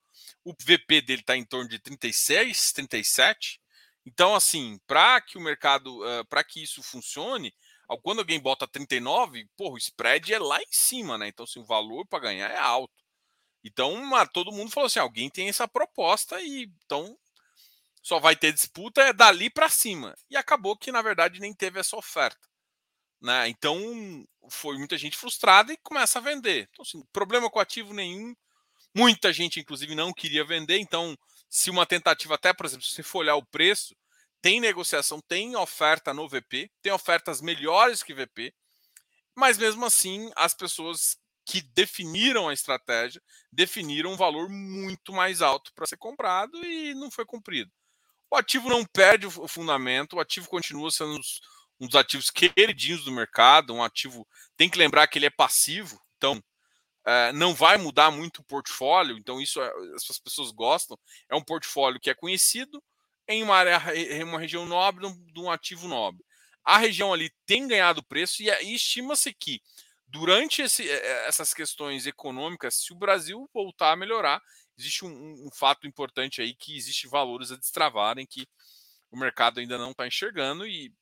O 0.43 0.53
VP 0.53 1.01
dele 1.01 1.21
está 1.21 1.35
em 1.35 1.45
torno 1.45 1.69
de 1.69 1.79
36, 1.79 2.73
37. 2.73 3.59
Então, 4.05 4.35
assim, 4.35 4.79
para 4.85 5.21
que 5.21 5.37
o 5.37 5.41
mercado, 5.41 6.01
uh, 6.01 6.25
para 6.25 6.43
que 6.43 6.61
isso 6.61 6.83
funcione, 6.83 7.53
quando 8.01 8.19
alguém 8.19 8.39
bota 8.39 8.67
39, 8.67 9.47
porra, 9.55 9.75
o 9.75 9.77
spread 9.77 10.33
é 10.33 10.39
lá 10.39 10.61
em 10.61 10.71
cima, 10.71 11.17
né? 11.17 11.27
Então, 11.27 11.45
assim, 11.45 11.59
o 11.59 11.65
valor 11.65 12.05
para 12.07 12.19
ganhar 12.19 12.49
é 12.49 12.57
alto. 12.57 13.03
Então, 13.63 13.93
uma, 13.93 14.25
todo 14.25 14.51
mundo 14.51 14.71
falou 14.71 14.87
assim: 14.87 14.99
alguém 14.99 15.29
tem 15.29 15.47
essa 15.49 15.67
proposta 15.67 16.41
e 16.41 16.69
então 16.85 17.17
só 18.03 18.19
vai 18.19 18.35
ter 18.35 18.53
disputa 18.53 19.01
é 19.01 19.11
dali 19.11 19.49
para 19.49 19.69
cima. 19.69 20.15
E 20.29 20.37
acabou 20.37 20.77
que, 20.77 20.91
na 20.91 21.01
verdade, 21.01 21.39
nem 21.39 21.53
teve 21.53 21.79
essa 21.79 21.97
oferta. 21.97 22.47
Né? 23.19 23.47
Então, 23.47 24.23
foi 24.49 24.77
muita 24.77 24.97
gente 24.97 25.17
frustrada 25.17 25.73
e 25.73 25.77
começa 25.77 26.19
a 26.19 26.21
vender. 26.21 26.67
Então, 26.69 26.83
assim, 26.83 27.01
problema 27.11 27.49
com 27.49 27.59
ativo 27.59 27.93
nenhum, 27.93 28.35
Muita 28.95 29.33
gente, 29.33 29.59
inclusive, 29.59 29.95
não 29.95 30.13
queria 30.13 30.45
vender. 30.45 30.77
Então, 30.77 31.17
se 31.49 31.69
uma 31.71 31.85
tentativa, 31.85 32.35
até, 32.35 32.53
por 32.53 32.65
exemplo, 32.65 32.85
se 32.85 32.93
você 32.93 33.03
for 33.03 33.19
olhar 33.19 33.35
o 33.35 33.45
preço, 33.45 33.95
tem 34.39 34.59
negociação, 34.59 35.19
tem 35.27 35.55
oferta 35.55 36.13
no 36.13 36.29
VP, 36.29 36.69
tem 36.81 36.91
ofertas 36.91 37.41
melhores 37.41 38.03
que 38.03 38.13
VP, 38.13 38.53
mas 39.35 39.57
mesmo 39.57 39.83
assim, 39.85 40.31
as 40.35 40.53
pessoas 40.53 41.17
que 41.45 41.61
definiram 41.61 42.47
a 42.47 42.53
estratégia 42.53 43.21
definiram 43.51 44.11
um 44.13 44.17
valor 44.17 44.47
muito 44.49 45.11
mais 45.11 45.41
alto 45.41 45.73
para 45.73 45.87
ser 45.87 45.97
comprado 45.97 46.63
e 46.63 46.93
não 46.93 47.09
foi 47.09 47.25
cumprido. 47.25 47.71
O 48.33 48.35
ativo 48.35 48.67
não 48.67 48.83
perde 48.83 49.27
o 49.27 49.47
fundamento, 49.47 50.15
o 50.15 50.19
ativo 50.19 50.49
continua 50.49 50.89
sendo 50.89 51.21
um 51.79 51.85
dos 51.85 51.95
ativos 51.95 52.31
queridinhos 52.31 53.05
do 53.05 53.11
mercado, 53.11 53.75
um 53.75 53.83
ativo 53.83 54.27
tem 54.57 54.67
que 54.67 54.75
lembrar 54.79 55.05
que 55.05 55.19
ele 55.19 55.27
é 55.27 55.29
passivo, 55.29 56.01
então 56.17 56.41
Uh, 57.05 57.33
não 57.33 57.53
vai 57.53 57.77
mudar 57.77 58.11
muito 58.11 58.37
o 58.37 58.45
portfólio, 58.45 59.17
então 59.17 59.41
isso 59.41 59.61
é, 59.61 59.69
as 59.93 60.17
pessoas 60.19 60.51
gostam. 60.51 60.97
É 61.29 61.35
um 61.35 61.43
portfólio 61.43 61.99
que 61.99 62.09
é 62.09 62.13
conhecido 62.13 62.81
em 63.27 63.43
uma 63.43 63.57
área, 63.57 63.77
uma 64.23 64.39
região 64.39 64.65
nobre, 64.65 65.05
de 65.33 65.37
um 65.37 65.51
ativo 65.51 65.85
nobre. 65.85 66.23
A 66.63 66.77
região 66.77 67.11
ali 67.11 67.29
tem 67.45 67.67
ganhado 67.67 68.01
preço 68.01 68.41
e, 68.41 68.49
e 68.49 68.73
estima-se 68.73 69.33
que 69.33 69.61
durante 70.07 70.61
esse, 70.61 70.89
essas 71.27 71.53
questões 71.53 72.07
econômicas, 72.07 72.75
se 72.75 72.93
o 72.93 72.95
Brasil 72.95 73.49
voltar 73.53 73.91
a 73.91 73.97
melhorar, 73.97 74.41
existe 74.77 75.05
um, 75.05 75.47
um 75.47 75.51
fato 75.51 75.87
importante 75.87 76.41
aí 76.41 76.53
que 76.53 76.75
existe 76.75 77.07
valores 77.07 77.51
a 77.51 77.55
destravarem 77.55 78.25
que 78.25 78.47
o 79.11 79.17
mercado 79.17 79.59
ainda 79.59 79.77
não 79.77 79.91
está 79.91 80.07
enxergando 80.07 80.65
e 80.65 80.93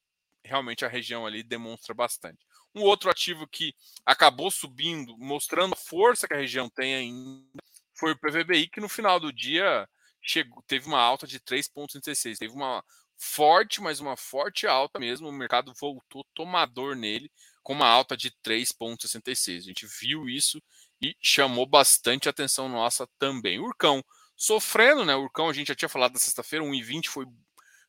realmente 0.44 0.84
a 0.84 0.90
região 0.90 1.26
ali 1.26 1.44
demonstra 1.44 1.94
bastante. 1.94 2.46
Um 2.74 2.82
outro 2.82 3.10
ativo 3.10 3.48
que 3.48 3.74
acabou 4.06 4.50
subindo, 4.50 5.18
mostrando 5.18 5.74
a 5.74 5.78
força 5.78 6.28
que 6.28 6.34
a 6.34 6.38
região 6.38 6.70
tem 6.70 6.96
ainda, 6.96 7.62
foi 8.02 8.14
o 8.14 8.18
PVBI, 8.18 8.68
que 8.68 8.80
no 8.80 8.90
final 8.90 9.20
do 9.20 9.32
dia 9.32 9.88
chegou, 10.22 10.62
teve 10.64 10.88
uma 10.88 11.00
alta 11.00 11.28
de 11.28 11.40
3,36. 11.40 12.38
Teve 12.38 12.54
uma 12.54 12.84
forte, 13.18 13.82
mas 13.82 14.00
uma 14.00 14.18
forte 14.18 14.66
alta 14.66 15.00
mesmo. 15.00 15.28
O 15.28 15.32
mercado 15.32 15.74
voltou 15.80 16.26
tomador 16.34 16.96
nele, 16.96 17.32
com 17.62 17.74
uma 17.74 17.88
alta 17.88 18.18
de 18.18 18.32
3,66. 18.44 19.58
A 19.58 19.62
gente 19.62 19.86
viu 19.86 20.28
isso 20.28 20.62
e 21.02 21.16
chamou 21.22 21.66
bastante 21.66 22.30
atenção 22.30 22.70
nossa 22.70 23.08
também. 23.18 23.60
Urcão 23.60 24.04
sofrendo, 24.36 25.06
né? 25.06 25.16
Urcão, 25.16 25.50
a 25.50 25.54
gente 25.54 25.70
já 25.70 25.76
tinha 25.76 25.90
falado 25.90 26.14
na 26.14 26.20
sexta-feira, 26.20 26.66
1,20 26.66 27.08
foi, 27.08 27.26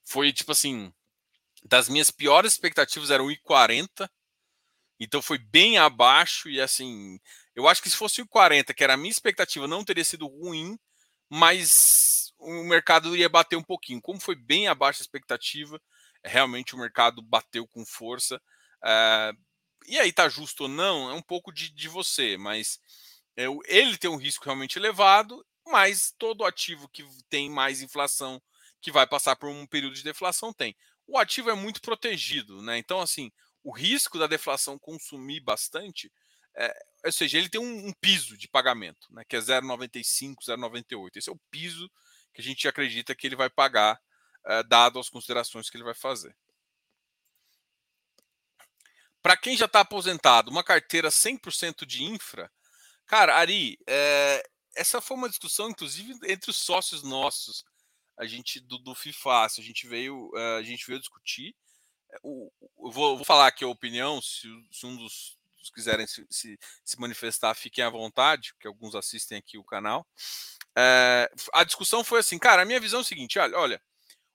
foi 0.05 0.33
tipo 0.33 0.53
assim, 0.53 0.93
das 1.65 1.89
minhas 1.89 2.11
piores 2.11 2.53
expectativas 2.53 3.11
era 3.11 3.23
1,40. 3.23 4.09
Então 4.99 5.21
foi 5.21 5.39
bem 5.39 5.79
abaixo 5.79 6.49
e 6.49 6.61
assim, 6.61 7.19
eu 7.55 7.69
acho 7.69 7.83
que 7.83 7.91
se 7.91 7.97
fosse 7.97 8.23
o 8.23 8.29
40, 8.29 8.73
que 8.73 8.85
era 8.85 8.95
a 8.95 8.97
minha 8.97 9.11
expectativa, 9.11 9.67
não 9.67 9.85
teria 9.85 10.05
sido 10.05 10.27
ruim, 10.27 10.79
mas 11.29 12.33
o 12.39 12.65
mercado 12.65 13.17
ia 13.17 13.29
bater 13.29 13.57
um 13.57 13.63
pouquinho. 13.63 14.01
Como 14.01 14.21
foi 14.21 14.35
bem 14.37 14.69
abaixo 14.69 15.01
da 15.01 15.05
expectativa, 15.05 15.81
realmente 16.25 16.75
o 16.75 16.79
mercado 16.79 17.21
bateu 17.23 17.67
com 17.67 17.85
força. 17.85 18.37
Uh, 18.85 19.37
e 19.87 19.99
aí 19.99 20.13
tá 20.13 20.29
justo 20.29 20.65
ou 20.65 20.69
não, 20.69 21.11
é 21.11 21.15
um 21.15 21.23
pouco 21.23 21.53
de, 21.53 21.71
de 21.71 21.89
você, 21.89 22.37
mas 22.37 22.79
ele 23.37 23.97
tem 23.97 24.11
um 24.11 24.17
risco 24.17 24.45
realmente 24.45 24.79
elevado, 24.79 25.45
mas 25.67 26.13
todo 26.19 26.45
ativo 26.45 26.89
que 26.89 27.05
tem 27.29 27.51
mais 27.51 27.81
inflação, 27.81 28.41
que 28.81 28.91
vai 28.91 29.07
passar 29.07 29.37
por 29.37 29.49
um 29.49 29.67
período 29.67 29.95
de 29.95 30.03
deflação, 30.03 30.53
tem. 30.53 30.77
O 31.07 31.19
ativo 31.19 31.51
é 31.51 31.55
muito 31.55 31.81
protegido, 31.81 32.63
né? 32.63 32.79
Então, 32.79 33.01
assim, 33.01 33.31
o 33.63 33.71
risco 33.71 34.19
da 34.19 34.27
deflação 34.27 34.79
consumir 34.79 35.41
bastante, 35.41 36.13
é, 36.57 36.75
ou 37.05 37.13
seja, 37.13 37.39
ele 37.39 37.49
tem 37.49 37.61
um, 37.61 37.89
um, 37.89 37.93
piso 37.93 38.37
de 38.37 38.49
pagamento, 38.49 39.07
né, 39.11 39.25
que 39.29 39.37
é 39.37 39.39
0,95, 39.39 40.37
0,98. 40.47 41.17
Esse 41.17 41.31
é 41.31 41.33
o 41.33 41.41
piso 41.51 41.91
que 42.35 42.41
a 42.41 42.45
gente 42.45 42.67
acredita 42.67 43.15
que 43.15 43.27
ele 43.27 43.37
vai 43.37 43.49
pagar, 43.49 44.01
é, 44.45 44.63
dado 44.65 44.99
as 44.99 45.09
considerações 45.09 45.71
que 45.71 45.77
ele 45.77 45.85
vai 45.85 45.95
fazer. 45.95 46.37
Para 49.23 49.37
quem 49.37 49.57
já 49.57 49.67
está 49.67 49.81
aposentado, 49.81 50.51
uma 50.51 50.65
carteira 50.65 51.09
100% 51.09 51.87
de 51.87 52.03
infra, 52.03 52.51
cara, 53.13 53.37
Ari, 53.37 53.79
é, 53.87 54.43
essa 54.75 54.99
foi 54.99 55.19
uma 55.19 55.29
discussão, 55.29 55.69
inclusive, 55.69 56.15
entre 56.25 56.51
os 56.51 56.57
sócios 56.57 57.03
nossos, 57.03 57.63
a 58.19 58.25
gente 58.25 58.59
do, 58.59 58.79
do 58.79 58.95
FIFA, 58.95 59.45
a 59.45 59.49
gente 59.61 59.87
veio, 59.87 60.31
uh, 60.31 60.57
a 60.59 60.63
gente 60.63 60.87
veio 60.87 60.99
discutir 60.99 61.55
o, 62.23 62.51
eu 62.79 62.91
vou, 62.91 63.17
vou, 63.17 63.25
falar 63.25 63.49
aqui 63.49 63.65
a 63.65 63.69
opinião, 63.69 64.23
se, 64.23 64.49
se 64.71 64.87
um 64.87 64.97
dos, 64.97 65.37
dos 65.59 65.69
quiserem 65.69 66.07
se, 66.07 66.27
se, 66.31 66.59
se, 66.83 66.99
manifestar, 66.99 67.55
fiquem 67.55 67.85
à 67.85 67.91
vontade, 67.91 68.55
porque 68.55 68.67
alguns 68.67 68.95
assistem 68.95 69.37
aqui 69.37 69.59
o 69.59 69.65
canal. 69.65 70.07
É, 70.75 71.31
a 71.53 71.65
discussão 71.65 72.03
foi 72.03 72.21
assim, 72.21 72.39
cara, 72.39 72.63
a 72.63 72.65
minha 72.65 72.81
visão 72.81 73.01
é 73.01 73.03
o 73.03 73.07
seguinte, 73.07 73.39
olha, 73.39 73.59
olha, 73.59 73.83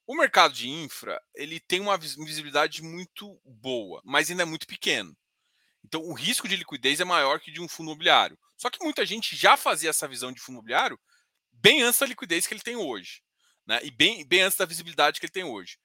o 0.05 0.15
mercado 0.15 0.53
de 0.53 0.69
infra, 0.69 1.19
ele 1.33 1.59
tem 1.59 1.79
uma 1.79 1.97
visibilidade 1.97 2.83
muito 2.83 3.41
boa, 3.43 4.03
mas 4.05 4.29
ainda 4.29 4.43
é 4.43 4.45
muito 4.45 4.67
pequeno. 4.67 5.17
Então, 5.83 6.01
o 6.01 6.13
risco 6.13 6.47
de 6.47 6.55
liquidez 6.55 6.99
é 6.99 7.05
maior 7.05 7.39
que 7.39 7.51
de 7.51 7.59
um 7.59 7.67
fundo 7.67 7.89
imobiliário. 7.89 8.37
Só 8.57 8.69
que 8.69 8.83
muita 8.83 9.05
gente 9.05 9.35
já 9.35 9.55
fazia 9.55 9.91
essa 9.91 10.07
visão 10.07 10.31
de 10.31 10.41
fundo 10.41 10.55
imobiliário 10.55 10.99
bem 11.51 11.81
antes 11.83 11.99
da 11.99 12.05
liquidez 12.05 12.47
que 12.47 12.53
ele 12.53 12.61
tem 12.61 12.75
hoje. 12.75 13.21
Né? 13.65 13.79
E 13.83 13.91
bem, 13.91 14.25
bem 14.25 14.41
antes 14.41 14.57
da 14.57 14.65
visibilidade 14.65 15.19
que 15.19 15.25
ele 15.25 15.33
tem 15.33 15.43
hoje. 15.43 15.77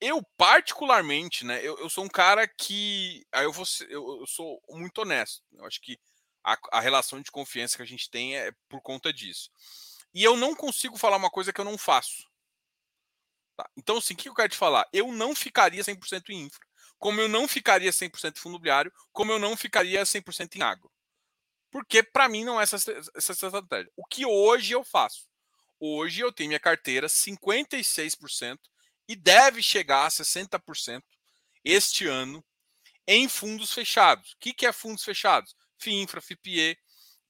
Eu, 0.00 0.22
particularmente, 0.36 1.44
né? 1.44 1.60
Eu, 1.62 1.78
eu 1.78 1.90
sou 1.90 2.04
um 2.04 2.08
cara 2.08 2.48
que. 2.48 3.22
Aí 3.30 3.44
eu, 3.44 3.52
vou, 3.52 3.66
eu, 3.88 4.20
eu 4.20 4.26
sou 4.26 4.60
muito 4.70 5.02
honesto. 5.02 5.42
Eu 5.52 5.66
acho 5.66 5.78
que 5.80 5.98
a, 6.42 6.56
a, 6.72 6.80
relação 6.80 7.20
de 7.20 7.30
confiança 7.30 7.76
que 7.76 7.82
a 7.82 7.86
gente 7.86 8.08
tem 8.08 8.36
é 8.36 8.50
por 8.66 8.80
conta 8.80 9.12
disso. 9.12 9.50
E 10.14 10.24
eu 10.24 10.38
não 10.38 10.54
consigo 10.54 10.96
falar 10.96 11.18
uma 11.18 11.30
coisa 11.30 11.52
que 11.52 11.60
eu 11.60 11.66
não 11.66 11.76
faço. 11.76 12.24
Tá? 13.54 13.68
Então, 13.76 13.98
assim, 13.98 14.14
o 14.14 14.16
que 14.16 14.30
eu 14.30 14.34
quero 14.34 14.48
te 14.48 14.56
falar? 14.56 14.88
Eu 14.90 15.12
não 15.12 15.34
ficaria 15.34 15.82
100% 15.82 16.30
em 16.30 16.46
infra. 16.46 16.66
Como 16.98 17.20
eu 17.20 17.28
não 17.28 17.46
ficaria 17.46 17.90
100% 17.90 18.38
em 18.38 18.40
fundo 18.40 18.52
imobiliário, 18.52 18.92
como 19.12 19.32
eu 19.32 19.38
não 19.38 19.54
ficaria 19.54 20.02
100% 20.02 20.56
em 20.56 20.62
agro. 20.62 20.90
Porque, 21.70 22.02
para 22.02 22.28
mim, 22.28 22.44
não 22.44 22.60
é 22.60 22.64
essa, 22.64 22.76
essa 23.14 23.32
estratégia. 23.32 23.90
O 23.96 24.04
que 24.04 24.26
hoje 24.26 24.72
eu 24.72 24.84
faço? 24.84 25.28
Hoje 25.78 26.20
eu 26.20 26.32
tenho 26.32 26.48
minha 26.48 26.60
carteira 26.60 27.06
56% 27.06 28.58
e 29.08 29.16
deve 29.16 29.62
chegar 29.62 30.06
a 30.06 30.10
60% 30.10 31.02
este 31.64 32.06
ano 32.06 32.44
em 33.06 33.28
fundos 33.28 33.72
fechados. 33.72 34.32
O 34.32 34.38
que, 34.38 34.52
que 34.52 34.66
é 34.66 34.72
fundos 34.72 35.04
fechados? 35.04 35.56
FINFRA, 35.78 36.20
FIPE, 36.20 36.78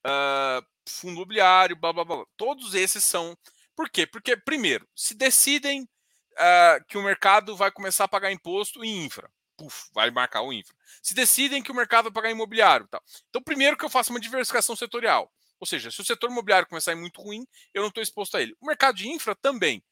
uh, 0.04 0.66
fundo 0.86 1.14
imobiliário, 1.14 1.76
blá, 1.76 1.92
blá, 1.92 2.04
blá. 2.04 2.24
Todos 2.36 2.74
esses 2.74 3.04
são. 3.04 3.36
Por 3.76 3.88
quê? 3.88 4.06
Porque, 4.06 4.36
primeiro, 4.36 4.86
se 4.94 5.14
decidem 5.14 5.82
uh, 5.82 6.84
que 6.88 6.98
o 6.98 7.02
mercado 7.02 7.56
vai 7.56 7.70
começar 7.70 8.04
a 8.04 8.08
pagar 8.08 8.32
imposto 8.32 8.84
em 8.84 9.04
infra, 9.04 9.30
vai 9.92 10.10
marcar 10.10 10.42
o 10.42 10.52
infra. 10.52 10.74
Se 11.02 11.14
decidem 11.14 11.62
que 11.62 11.70
o 11.70 11.74
mercado 11.74 12.04
vai 12.04 12.12
pagar 12.12 12.30
imobiliário. 12.30 12.86
Tal. 12.88 13.02
Então, 13.28 13.42
primeiro 13.42 13.76
que 13.76 13.84
eu 13.84 13.90
faço 13.90 14.10
uma 14.10 14.20
diversificação 14.20 14.76
setorial. 14.76 15.32
Ou 15.58 15.66
seja, 15.66 15.90
se 15.90 16.00
o 16.00 16.04
setor 16.04 16.30
imobiliário 16.30 16.68
começar 16.68 16.92
a 16.92 16.94
ir 16.94 16.98
muito 16.98 17.20
ruim, 17.20 17.46
eu 17.74 17.82
não 17.82 17.88
estou 17.88 18.02
exposto 18.02 18.36
a 18.36 18.42
ele. 18.42 18.56
O 18.60 18.66
mercado 18.66 18.96
de 18.96 19.08
infra 19.08 19.34
também. 19.34 19.82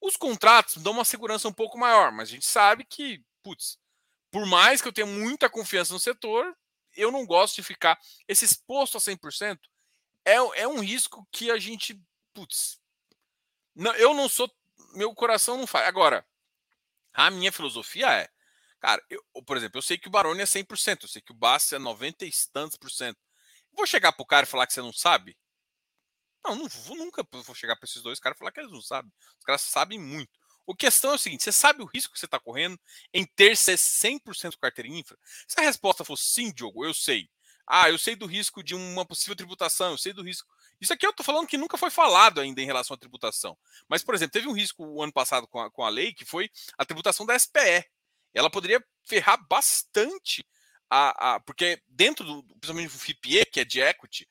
Os 0.00 0.16
contratos 0.16 0.76
dão 0.76 0.92
uma 0.92 1.04
segurança 1.04 1.48
um 1.48 1.52
pouco 1.52 1.78
maior, 1.78 2.12
mas 2.12 2.28
a 2.28 2.32
gente 2.32 2.46
sabe 2.46 2.84
que, 2.84 3.24
putz, 3.42 3.78
por 4.30 4.44
mais 4.44 4.82
que 4.82 4.88
eu 4.88 4.92
tenha 4.92 5.06
muita 5.06 5.48
confiança 5.48 5.92
no 5.94 5.98
setor, 5.98 6.54
eu 6.94 7.10
não 7.10 7.24
gosto 7.24 7.56
de 7.56 7.62
ficar. 7.62 7.98
Esse 8.28 8.44
exposto 8.44 8.98
a 8.98 9.00
100% 9.00 9.58
é, 10.24 10.34
é 10.34 10.68
um 10.68 10.80
risco 10.80 11.26
que 11.32 11.50
a 11.50 11.58
gente, 11.58 11.98
putz, 12.34 12.78
não, 13.74 13.94
eu 13.94 14.12
não 14.12 14.28
sou, 14.28 14.50
meu 14.94 15.14
coração 15.14 15.56
não 15.56 15.66
faz. 15.66 15.86
Agora, 15.86 16.26
a 17.12 17.30
minha 17.30 17.52
filosofia 17.52 18.12
é, 18.12 18.28
cara, 18.86 19.02
eu, 19.10 19.20
por 19.44 19.56
exemplo, 19.56 19.78
eu 19.78 19.82
sei 19.82 19.98
que 19.98 20.06
o 20.06 20.10
Baroni 20.10 20.42
é 20.42 20.46
100%, 20.46 21.02
eu 21.02 21.08
sei 21.08 21.20
que 21.20 21.32
o 21.32 21.34
Bassi 21.34 21.74
é 21.74 21.78
90 21.78 22.24
e 22.24 22.30
tantos 22.52 22.76
por 22.76 22.88
cento. 22.88 23.18
Vou 23.72 23.84
chegar 23.84 24.12
pro 24.12 24.24
cara 24.24 24.46
e 24.46 24.48
falar 24.48 24.64
que 24.64 24.72
você 24.72 24.80
não 24.80 24.92
sabe? 24.92 25.36
Não, 26.44 26.54
não 26.54 26.68
vou, 26.68 26.96
nunca 26.96 27.26
vou 27.32 27.54
chegar 27.54 27.74
para 27.74 27.84
esses 27.84 28.00
dois 28.00 28.20
caras 28.20 28.36
e 28.36 28.38
falar 28.38 28.52
que 28.52 28.60
eles 28.60 28.70
não 28.70 28.80
sabem. 28.80 29.10
Os 29.40 29.44
caras 29.44 29.62
sabem 29.62 29.98
muito. 29.98 30.30
O 30.64 30.72
questão 30.72 31.10
é 31.10 31.14
o 31.16 31.18
seguinte: 31.18 31.42
você 31.42 31.50
sabe 31.50 31.82
o 31.82 31.84
risco 31.84 32.12
que 32.12 32.20
você 32.20 32.26
está 32.26 32.38
correndo 32.38 32.78
em 33.12 33.26
ter 33.26 33.56
100% 33.56 34.56
carteira 34.56 34.88
infra? 34.88 35.18
Se 35.48 35.58
a 35.58 35.64
resposta 35.64 36.04
for 36.04 36.16
sim, 36.16 36.52
Diogo, 36.52 36.84
eu 36.84 36.94
sei. 36.94 37.28
Ah, 37.66 37.90
eu 37.90 37.98
sei 37.98 38.14
do 38.14 38.26
risco 38.26 38.62
de 38.62 38.76
uma 38.76 39.04
possível 39.04 39.34
tributação, 39.34 39.90
eu 39.90 39.98
sei 39.98 40.12
do 40.12 40.22
risco. 40.22 40.48
Isso 40.80 40.92
aqui 40.92 41.04
eu 41.04 41.10
estou 41.10 41.26
falando 41.26 41.48
que 41.48 41.58
nunca 41.58 41.76
foi 41.76 41.90
falado 41.90 42.40
ainda 42.40 42.60
em 42.62 42.66
relação 42.66 42.94
à 42.94 42.98
tributação. 42.98 43.58
Mas, 43.88 44.04
por 44.04 44.14
exemplo, 44.14 44.32
teve 44.32 44.46
um 44.46 44.52
risco 44.52 44.84
o 44.84 45.02
ano 45.02 45.12
passado 45.12 45.48
com 45.48 45.60
a, 45.60 45.70
com 45.72 45.82
a 45.82 45.88
lei 45.88 46.14
que 46.14 46.24
foi 46.24 46.48
a 46.78 46.84
tributação 46.84 47.26
da 47.26 47.36
SPE. 47.36 47.84
Ela 48.36 48.50
poderia 48.50 48.84
ferrar 49.02 49.42
bastante 49.48 50.46
a. 50.90 51.36
a 51.36 51.40
porque 51.40 51.82
dentro 51.88 52.24
do, 52.24 52.42
principalmente 52.60 52.92
do 52.92 52.98
FIPE, 52.98 53.46
que 53.46 53.60
é 53.60 53.64
de 53.64 53.80
equity, 53.80 54.28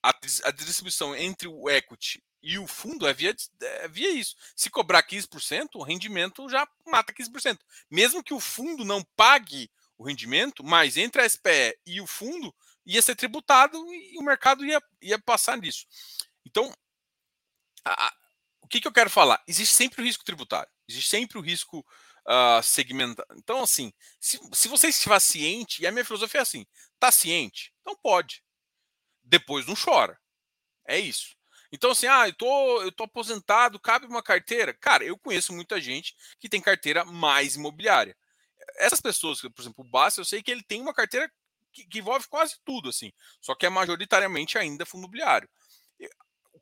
a, 0.00 0.10
a 0.44 0.50
distribuição 0.52 1.14
entre 1.16 1.48
o 1.48 1.68
equity 1.68 2.22
e 2.40 2.58
o 2.58 2.66
fundo 2.66 3.06
é 3.06 3.12
via, 3.12 3.34
é 3.60 3.88
via 3.88 4.10
isso. 4.12 4.36
Se 4.54 4.70
cobrar 4.70 5.02
15%, 5.02 5.70
o 5.74 5.82
rendimento 5.82 6.48
já 6.48 6.66
mata 6.86 7.12
15%. 7.12 7.58
Mesmo 7.90 8.22
que 8.22 8.32
o 8.32 8.40
fundo 8.40 8.84
não 8.84 9.04
pague 9.16 9.68
o 9.98 10.06
rendimento, 10.06 10.64
mas 10.64 10.96
entre 10.96 11.20
a 11.20 11.28
SPE 11.28 11.76
e 11.84 12.00
o 12.00 12.06
fundo 12.06 12.54
ia 12.86 13.02
ser 13.02 13.16
tributado 13.16 13.76
e 13.92 14.16
o 14.16 14.22
mercado 14.22 14.64
ia, 14.64 14.80
ia 15.02 15.18
passar 15.18 15.58
nisso. 15.58 15.86
Então, 16.46 16.72
a, 17.84 18.06
a, 18.06 18.14
o 18.62 18.68
que, 18.68 18.80
que 18.80 18.88
eu 18.88 18.92
quero 18.92 19.10
falar? 19.10 19.42
Existe 19.46 19.74
sempre 19.74 20.00
o 20.00 20.04
risco 20.04 20.24
tributário, 20.24 20.70
existe 20.88 21.10
sempre 21.10 21.36
o 21.36 21.42
risco 21.42 21.84
uh, 22.26 22.62
segmentado. 22.62 23.28
Então, 23.36 23.62
assim, 23.62 23.92
se, 24.18 24.40
se 24.52 24.68
você 24.68 24.88
estiver 24.88 25.20
ciente, 25.20 25.82
e 25.82 25.86
a 25.86 25.92
minha 25.92 26.04
filosofia 26.04 26.40
é 26.40 26.42
assim, 26.42 26.66
tá 26.98 27.10
ciente? 27.10 27.72
Então 27.80 27.96
pode 28.02 28.42
depois 29.30 29.66
não 29.66 29.76
chora. 29.76 30.18
É 30.86 30.98
isso. 30.98 31.36
Então, 31.72 31.92
assim, 31.92 32.08
ah, 32.08 32.28
eu 32.28 32.34
tô, 32.34 32.82
eu 32.82 32.90
tô 32.90 33.04
aposentado, 33.04 33.78
cabe 33.78 34.06
uma 34.06 34.22
carteira? 34.22 34.74
Cara, 34.74 35.04
eu 35.04 35.16
conheço 35.16 35.52
muita 35.52 35.80
gente 35.80 36.16
que 36.40 36.48
tem 36.48 36.60
carteira 36.60 37.04
mais 37.04 37.54
imobiliária. 37.54 38.16
Essas 38.76 39.00
pessoas, 39.00 39.40
por 39.40 39.62
exemplo, 39.62 39.84
o 39.84 39.88
Basta, 39.88 40.20
eu 40.20 40.24
sei 40.24 40.42
que 40.42 40.50
ele 40.50 40.64
tem 40.64 40.80
uma 40.80 40.92
carteira 40.92 41.30
que, 41.72 41.86
que, 41.86 42.00
envolve 42.00 42.26
quase 42.26 42.56
tudo, 42.64 42.88
assim, 42.88 43.12
só 43.40 43.54
que 43.54 43.64
é 43.64 43.70
majoritariamente 43.70 44.58
ainda 44.58 44.84
fundo 44.84 45.02
imobiliário. 45.02 45.48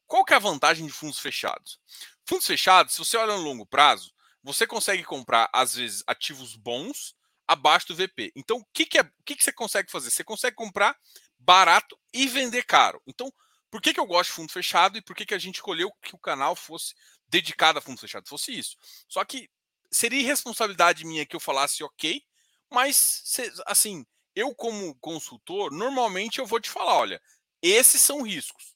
Qual 0.07 0.25
que 0.25 0.35
é 0.35 0.37
a 0.37 0.41
vantagem 0.41 0.87
de 0.87 0.93
fundos 0.93 1.19
fechados? 1.19 1.81
Fundos 2.27 2.47
fechados, 2.47 2.93
se 2.93 2.99
você 2.99 3.17
olha 3.17 3.35
no 3.35 3.43
longo 3.43 3.65
prazo, 3.65 4.13
você 4.43 4.67
consegue 4.67 5.05
comprar, 5.05 5.49
às 5.53 5.75
vezes, 5.75 6.03
ativos 6.07 6.57
bons 6.57 7.15
abaixo 7.47 7.89
do 7.89 7.97
VP. 7.97 8.33
Então, 8.37 8.59
o 8.59 8.67
que, 8.73 8.85
que, 8.85 8.99
é, 8.99 9.03
o 9.03 9.25
que, 9.25 9.35
que 9.35 9.45
você 9.45 9.53
consegue 9.53 9.91
fazer? 9.91 10.11
Você 10.11 10.23
consegue 10.23 10.55
comprar 10.55 10.97
barato 11.39 11.99
e 12.13 12.27
vender 12.27 12.65
caro. 12.65 13.01
Então, 13.07 13.33
por 13.71 13.81
que, 13.81 13.93
que 13.93 14.01
eu 14.01 14.07
gosto 14.07 14.31
de 14.31 14.37
fundo 14.37 14.53
fechado 14.53 14.99
e 14.99 15.03
por 15.03 15.15
que, 15.15 15.27
que 15.27 15.35
a 15.35 15.39
gente 15.39 15.57
escolheu 15.57 15.91
que 16.03 16.15
o 16.15 16.19
canal 16.19 16.57
fosse 16.57 16.95
dedicado 17.27 17.79
a 17.79 17.83
fundo 17.83 18.01
fechado? 18.01 18.29
Fosse 18.29 18.57
isso. 18.57 18.77
Só 19.09 19.25
que 19.25 19.49
seria 19.91 20.21
irresponsabilidade 20.21 21.05
minha 21.05 21.27
que 21.27 21.37
eu 21.37 21.41
falasse 21.41 21.83
ok, 21.83 22.23
mas 22.71 23.23
assim, 23.67 24.05
eu 24.35 24.55
como 24.55 24.95
consultor, 24.97 25.73
normalmente 25.73 26.39
eu 26.39 26.47
vou 26.47 26.61
te 26.61 26.71
falar, 26.71 26.95
olha, 26.95 27.23
esses 27.63 28.01
são 28.01 28.23
riscos. 28.23 28.75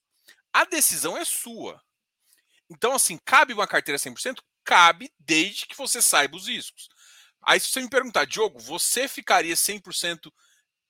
A 0.53 0.65
decisão 0.65 1.17
é 1.17 1.25
sua. 1.25 1.81
Então, 2.69 2.95
assim, 2.95 3.19
cabe 3.25 3.53
uma 3.53 3.67
carteira 3.67 3.99
100%? 3.99 4.43
Cabe, 4.65 5.13
desde 5.19 5.67
que 5.67 5.77
você 5.77 6.01
saiba 6.01 6.37
os 6.37 6.47
riscos. 6.47 6.89
Aí, 7.45 7.59
se 7.59 7.69
você 7.69 7.81
me 7.81 7.91
perguntar, 7.91 8.25
Diogo, 8.25 8.59
você 8.61 9.09
ficaria 9.09 9.55
100% 9.55 10.33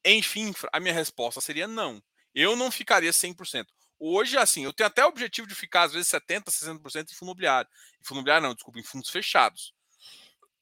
em 0.04 0.22
FINFRA? 0.22 0.68
A 0.72 0.80
minha 0.80 0.92
resposta 0.92 1.40
seria 1.40 1.66
não. 1.66 2.02
Eu 2.34 2.56
não 2.56 2.70
ficaria 2.70 3.10
100%. 3.10 3.66
Hoje, 3.98 4.36
assim, 4.36 4.64
eu 4.64 4.72
tenho 4.72 4.88
até 4.88 5.04
o 5.04 5.08
objetivo 5.08 5.46
de 5.46 5.54
ficar, 5.54 5.84
às 5.84 5.92
vezes, 5.92 6.10
70%, 6.10 6.44
60% 6.50 7.10
em 7.10 7.14
fundo 7.14 7.28
imobiliário. 7.28 7.70
Em 8.00 8.04
fundo 8.04 8.18
imobiliário, 8.18 8.46
não, 8.46 8.54
desculpa, 8.54 8.80
em 8.80 8.82
fundos 8.82 9.08
fechados. 9.08 9.72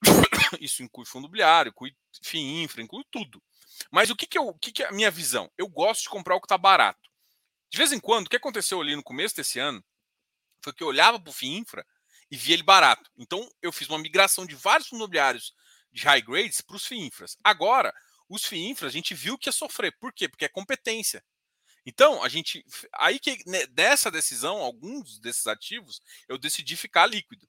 Isso 0.60 0.82
inclui 0.82 1.06
fundo 1.06 1.24
imobiliário, 1.24 1.70
inclui 1.70 1.96
FII 2.22 2.62
infra, 2.62 2.82
inclui 2.82 3.04
tudo. 3.10 3.42
Mas 3.90 4.10
o 4.10 4.16
que, 4.16 4.26
que, 4.26 4.38
eu, 4.38 4.46
o 4.46 4.58
que, 4.58 4.70
que 4.70 4.82
é 4.82 4.88
a 4.88 4.92
minha 4.92 5.10
visão? 5.10 5.50
Eu 5.56 5.68
gosto 5.68 6.02
de 6.02 6.08
comprar 6.08 6.36
o 6.36 6.40
que 6.40 6.46
está 6.46 6.58
barato. 6.58 7.10
De 7.70 7.78
vez 7.78 7.92
em 7.92 8.00
quando, 8.00 8.26
o 8.26 8.30
que 8.30 8.36
aconteceu 8.36 8.80
ali 8.80 8.94
no 8.94 9.02
começo 9.02 9.34
desse 9.36 9.58
ano 9.58 9.82
foi 10.62 10.72
que 10.72 10.82
eu 10.82 10.88
olhava 10.88 11.18
para 11.18 11.30
o 11.30 11.32
FII 11.32 11.56
infra 11.56 11.86
e 12.30 12.36
via 12.36 12.54
ele 12.54 12.62
barato. 12.62 13.10
Então, 13.16 13.50
eu 13.60 13.72
fiz 13.72 13.88
uma 13.88 13.98
migração 13.98 14.46
de 14.46 14.54
vários 14.54 14.88
fundos 14.88 15.00
imobiliários 15.00 15.54
de 15.92 16.04
high 16.04 16.22
grades 16.22 16.60
para 16.60 16.76
os 16.76 16.86
FII 16.86 17.00
infras. 17.00 17.36
Agora, 17.42 17.92
os 18.28 18.44
FII 18.44 18.68
infras, 18.68 18.90
a 18.90 18.92
gente 18.92 19.14
viu 19.14 19.36
que 19.36 19.48
ia 19.48 19.52
sofrer. 19.52 19.96
Por 19.98 20.12
quê? 20.12 20.28
Porque 20.28 20.44
é 20.44 20.48
competência. 20.48 21.24
Então, 21.84 22.22
a 22.22 22.28
gente. 22.28 22.64
Aí 22.94 23.18
que 23.18 23.42
né, 23.46 23.66
dessa 23.66 24.10
decisão, 24.10 24.58
alguns 24.58 25.18
desses 25.18 25.46
ativos, 25.46 26.00
eu 26.28 26.38
decidi 26.38 26.76
ficar 26.76 27.06
líquido. 27.06 27.48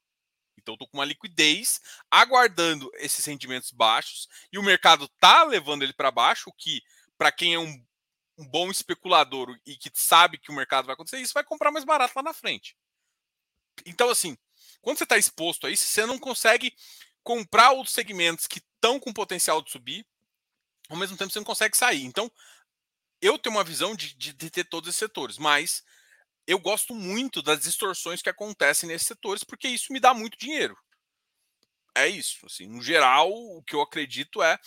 Então, 0.58 0.74
estou 0.74 0.88
com 0.88 0.98
uma 0.98 1.06
liquidez, 1.06 1.80
aguardando 2.10 2.90
esses 2.96 3.26
rendimentos 3.26 3.72
baixos, 3.72 4.28
e 4.52 4.60
o 4.60 4.64
mercado 4.64 5.06
está 5.06 5.44
levando 5.44 5.84
ele 5.84 5.94
para 5.94 6.12
baixo, 6.12 6.50
o 6.50 6.54
que, 6.54 6.82
para 7.18 7.32
quem 7.32 7.56
é 7.56 7.60
um, 7.60 7.84
um, 8.38 8.48
bom 8.48 8.70
especulador 8.70 9.58
e 9.66 9.76
que 9.76 9.90
sabe 9.94 10.38
que 10.38 10.52
o 10.52 10.56
mercado 10.56 10.86
vai 10.86 10.94
acontecer, 10.94 11.20
isso 11.20 11.34
vai 11.34 11.44
comprar 11.44 11.72
mais 11.72 11.84
barato 11.84 12.14
lá 12.16 12.22
na 12.22 12.34
frente. 12.34 12.78
Então, 13.86 14.10
assim, 14.10 14.38
quando 14.82 14.98
você 14.98 15.04
está 15.04 15.18
exposto 15.18 15.68
a 15.68 15.70
isso, 15.72 15.86
você 15.86 16.06
não 16.06 16.18
consegue 16.18 16.74
comprar 17.24 17.72
outros 17.72 17.94
segmentos 17.94 18.48
que 18.48 18.60
estão 18.60 19.00
com 19.00 19.14
potencial 19.14 19.62
de 19.62 19.72
subir, 19.72 20.06
ao 20.90 20.98
mesmo 20.98 21.18
tempo 21.18 21.32
você 21.32 21.40
não 21.40 21.46
consegue 21.46 21.78
sair. 21.78 22.04
Então, 22.04 22.32
eu 23.22 23.38
tenho 23.38 23.56
uma 23.56 23.64
visão 23.64 23.96
de, 23.96 24.16
de, 24.16 24.34
de 24.34 24.50
ter 24.50 24.66
todos 24.66 24.90
esses 24.90 25.00
setores, 25.00 25.38
mas 25.38 25.84
eu 26.48 26.60
gosto 26.60 26.96
muito 26.96 27.42
das 27.42 27.62
distorções 27.62 28.22
que 28.22 28.30
acontecem 28.30 28.90
nesses 28.90 29.08
setores, 29.08 29.44
porque 29.44 29.68
isso 29.68 29.94
me 29.94 30.00
dá 30.00 30.14
muito 30.14 30.38
dinheiro. 30.38 30.76
É 31.96 32.08
isso. 32.08 32.46
Assim, 32.46 32.68
no 32.68 32.82
geral, 32.82 33.32
o 33.32 33.62
que 33.64 33.76
eu 33.76 33.82
acredito 33.82 34.42
é 34.42 34.58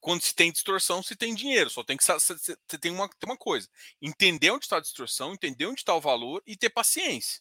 quando 0.00 0.22
se 0.22 0.34
tem 0.34 0.50
distorção, 0.50 1.02
se 1.02 1.14
tem 1.14 1.34
dinheiro. 1.34 1.70
Só 1.70 1.84
tem 1.84 1.96
que 1.96 2.04
você 2.04 2.78
tem 2.80 2.90
uma, 2.90 3.08
tem 3.08 3.28
uma 3.28 3.36
coisa: 3.36 3.68
entender 4.00 4.50
onde 4.50 4.64
está 4.64 4.78
a 4.78 4.80
distorção, 4.80 5.32
entender 5.32 5.66
onde 5.66 5.80
está 5.80 5.94
o 5.94 6.00
valor 6.00 6.42
e 6.46 6.56
ter 6.56 6.70
paciência. 6.70 7.40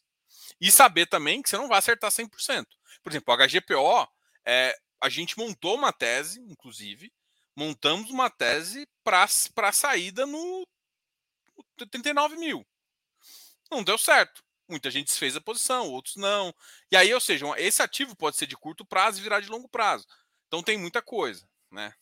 E 0.59 0.71
saber 0.71 1.05
também 1.07 1.41
que 1.41 1.49
você 1.49 1.57
não 1.57 1.67
vai 1.67 1.79
acertar 1.79 2.11
100%. 2.11 2.65
Por 3.01 3.11
exemplo, 3.11 3.33
o 3.33 3.37
HGPO, 3.37 4.07
é, 4.45 4.75
a 5.01 5.09
gente 5.09 5.37
montou 5.37 5.75
uma 5.75 5.93
tese, 5.93 6.39
inclusive, 6.41 7.11
montamos 7.55 8.09
uma 8.09 8.29
tese 8.29 8.87
para 9.03 9.71
saída 9.71 10.25
no 10.25 10.67
39 11.89 12.37
mil. 12.37 12.65
Não 13.71 13.83
deu 13.83 13.97
certo. 13.97 14.43
Muita 14.67 14.91
gente 14.91 15.07
desfez 15.07 15.35
a 15.35 15.41
posição, 15.41 15.89
outros 15.89 16.15
não. 16.15 16.53
E 16.91 16.95
aí, 16.95 17.13
ou 17.13 17.19
seja, 17.19 17.45
esse 17.57 17.81
ativo 17.81 18.15
pode 18.15 18.37
ser 18.37 18.45
de 18.45 18.55
curto 18.55 18.85
prazo 18.85 19.19
e 19.19 19.23
virar 19.23 19.39
de 19.39 19.49
longo 19.49 19.67
prazo. 19.67 20.05
Então 20.47 20.61
tem 20.61 20.77
muita 20.77 21.01
coisa, 21.01 21.47
né? 21.71 21.93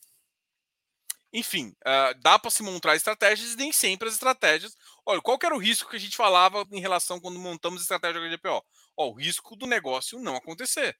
Enfim, 1.31 1.75
uh, 1.85 2.19
dá 2.21 2.39
para 2.39 2.51
se 2.51 2.63
montar 2.63 2.95
estratégias 2.95 3.53
e 3.53 3.57
nem 3.57 3.71
sempre 3.71 4.07
as 4.07 4.13
estratégias. 4.13 4.75
Olha, 5.09 5.21
qual 5.21 5.39
era 5.41 5.55
o 5.55 5.57
risco 5.57 5.89
que 5.89 5.95
a 5.95 5.99
gente 5.99 6.17
falava 6.17 6.67
em 6.69 6.81
relação 6.81 7.17
quando 7.17 7.39
montamos 7.39 7.81
estratégia 7.81 8.19
do 8.19 8.27
HDPO? 8.27 8.61
Ó, 8.97 9.07
o 9.07 9.13
risco 9.13 9.55
do 9.55 9.65
negócio 9.65 10.19
não 10.19 10.35
acontecer. 10.35 10.99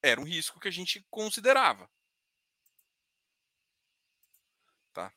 Era 0.00 0.20
um 0.20 0.24
risco 0.24 0.60
que 0.60 0.68
a 0.68 0.70
gente 0.70 1.04
considerava. 1.10 1.90
Tá? 4.92 5.12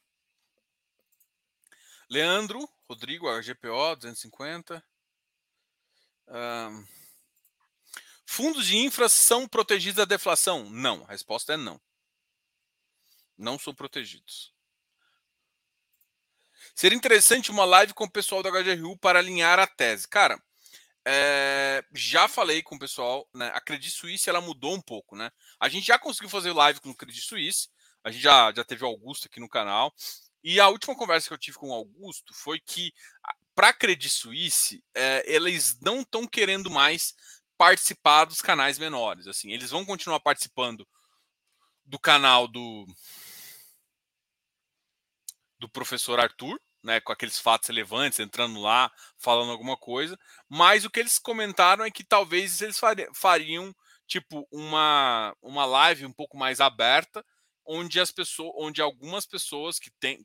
Leandro, 2.10 2.68
Rodrigo, 2.90 3.28
HGPO 3.30 3.98
250. 3.98 4.84
Um, 6.28 6.88
fundos 8.26 8.66
de 8.66 8.78
infra 8.78 9.08
são 9.10 9.48
protegidos 9.48 9.98
da 9.98 10.06
deflação? 10.06 10.68
Não, 10.72 11.04
a 11.04 11.10
resposta 11.10 11.54
é 11.54 11.58
não. 11.58 11.80
Não 13.38 13.60
são 13.60 13.76
protegidos. 13.76 14.55
Seria 16.76 16.98
interessante 16.98 17.52
uma 17.52 17.64
live 17.64 17.94
com 17.94 18.04
o 18.04 18.12
pessoal 18.12 18.44
da 18.44 18.52
HGRU 18.52 18.98
para 18.98 19.20
alinhar 19.20 19.58
a 19.60 19.66
tese. 19.66 20.08
Cara, 20.10 20.38
é, 21.08 21.82
já 21.94 22.28
falei 22.28 22.62
com 22.62 22.76
o 22.76 22.80
pessoal, 22.80 23.30
né? 23.34 23.50
A 23.54 23.62
Credit 23.62 23.92
Suisse 23.92 24.30
ela 24.30 24.42
mudou 24.42 24.76
um 24.76 24.82
pouco, 24.82 25.16
né? 25.16 25.32
A 25.58 25.70
gente 25.70 25.88
já 25.88 25.98
conseguiu 25.98 26.30
fazer 26.30 26.52
live 26.52 26.82
com 26.82 26.90
o 26.90 26.96
Credit 26.96 27.22
Suisse, 27.22 27.70
a 28.04 28.12
gente 28.12 28.22
já, 28.22 28.52
já 28.54 28.64
teve 28.64 28.84
Augusto 28.84 29.28
aqui 29.28 29.40
no 29.40 29.48
canal. 29.48 29.94
E 30.44 30.60
a 30.60 30.68
última 30.68 30.96
conversa 30.96 31.28
que 31.28 31.34
eu 31.34 31.38
tive 31.38 31.58
com 31.58 31.70
o 31.70 31.74
Augusto 31.74 32.34
foi 32.34 32.60
que, 32.60 32.94
para 33.56 33.70
a 33.70 33.74
Credit 33.74 34.10
Suisse, 34.10 34.84
é, 34.94 35.24
eles 35.34 35.80
não 35.80 36.02
estão 36.02 36.28
querendo 36.28 36.70
mais 36.70 37.16
participar 37.58 38.26
dos 38.26 38.42
canais 38.42 38.78
menores. 38.78 39.28
Assim, 39.28 39.52
eles 39.52 39.72
vão 39.72 39.86
continuar 39.86 40.20
participando 40.20 40.86
do 41.86 41.98
canal 41.98 42.48
do 42.50 42.86
do 45.58 45.70
professor 45.70 46.20
Arthur, 46.20 46.60
né, 46.86 47.02
com 47.02 47.12
aqueles 47.12 47.40
fatos 47.40 47.68
relevantes, 47.68 48.20
entrando 48.20 48.62
lá, 48.62 48.92
falando 49.18 49.52
alguma 49.52 49.76
coisa, 49.76 50.18
mas 50.48 50.86
o 50.86 50.90
que 50.90 51.00
eles 51.00 51.18
comentaram 51.18 51.84
é 51.84 51.90
que 51.90 52.04
talvez 52.04 52.62
eles 52.62 52.80
fariam 53.14 53.76
tipo 54.08 54.48
uma 54.52 55.36
uma 55.42 55.66
live 55.66 56.06
um 56.06 56.14
pouco 56.14 56.38
mais 56.38 56.62
aberta 56.62 57.26
onde 57.66 58.00
as 58.00 58.12
pessoas, 58.12 58.54
onde 58.56 58.82
algumas 58.82 59.26
pessoas 59.26 59.80
que 59.80 59.90
tem 60.00 60.24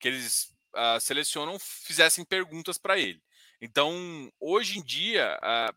que 0.00 0.08
eles 0.08 0.50
uh, 0.74 0.98
selecionam 0.98 1.58
fizessem 1.58 2.24
perguntas 2.24 2.78
para 2.78 2.98
ele. 2.98 3.22
Então, 3.60 4.32
hoje 4.40 4.78
em 4.78 4.82
dia, 4.82 5.38
uh, 5.42 5.74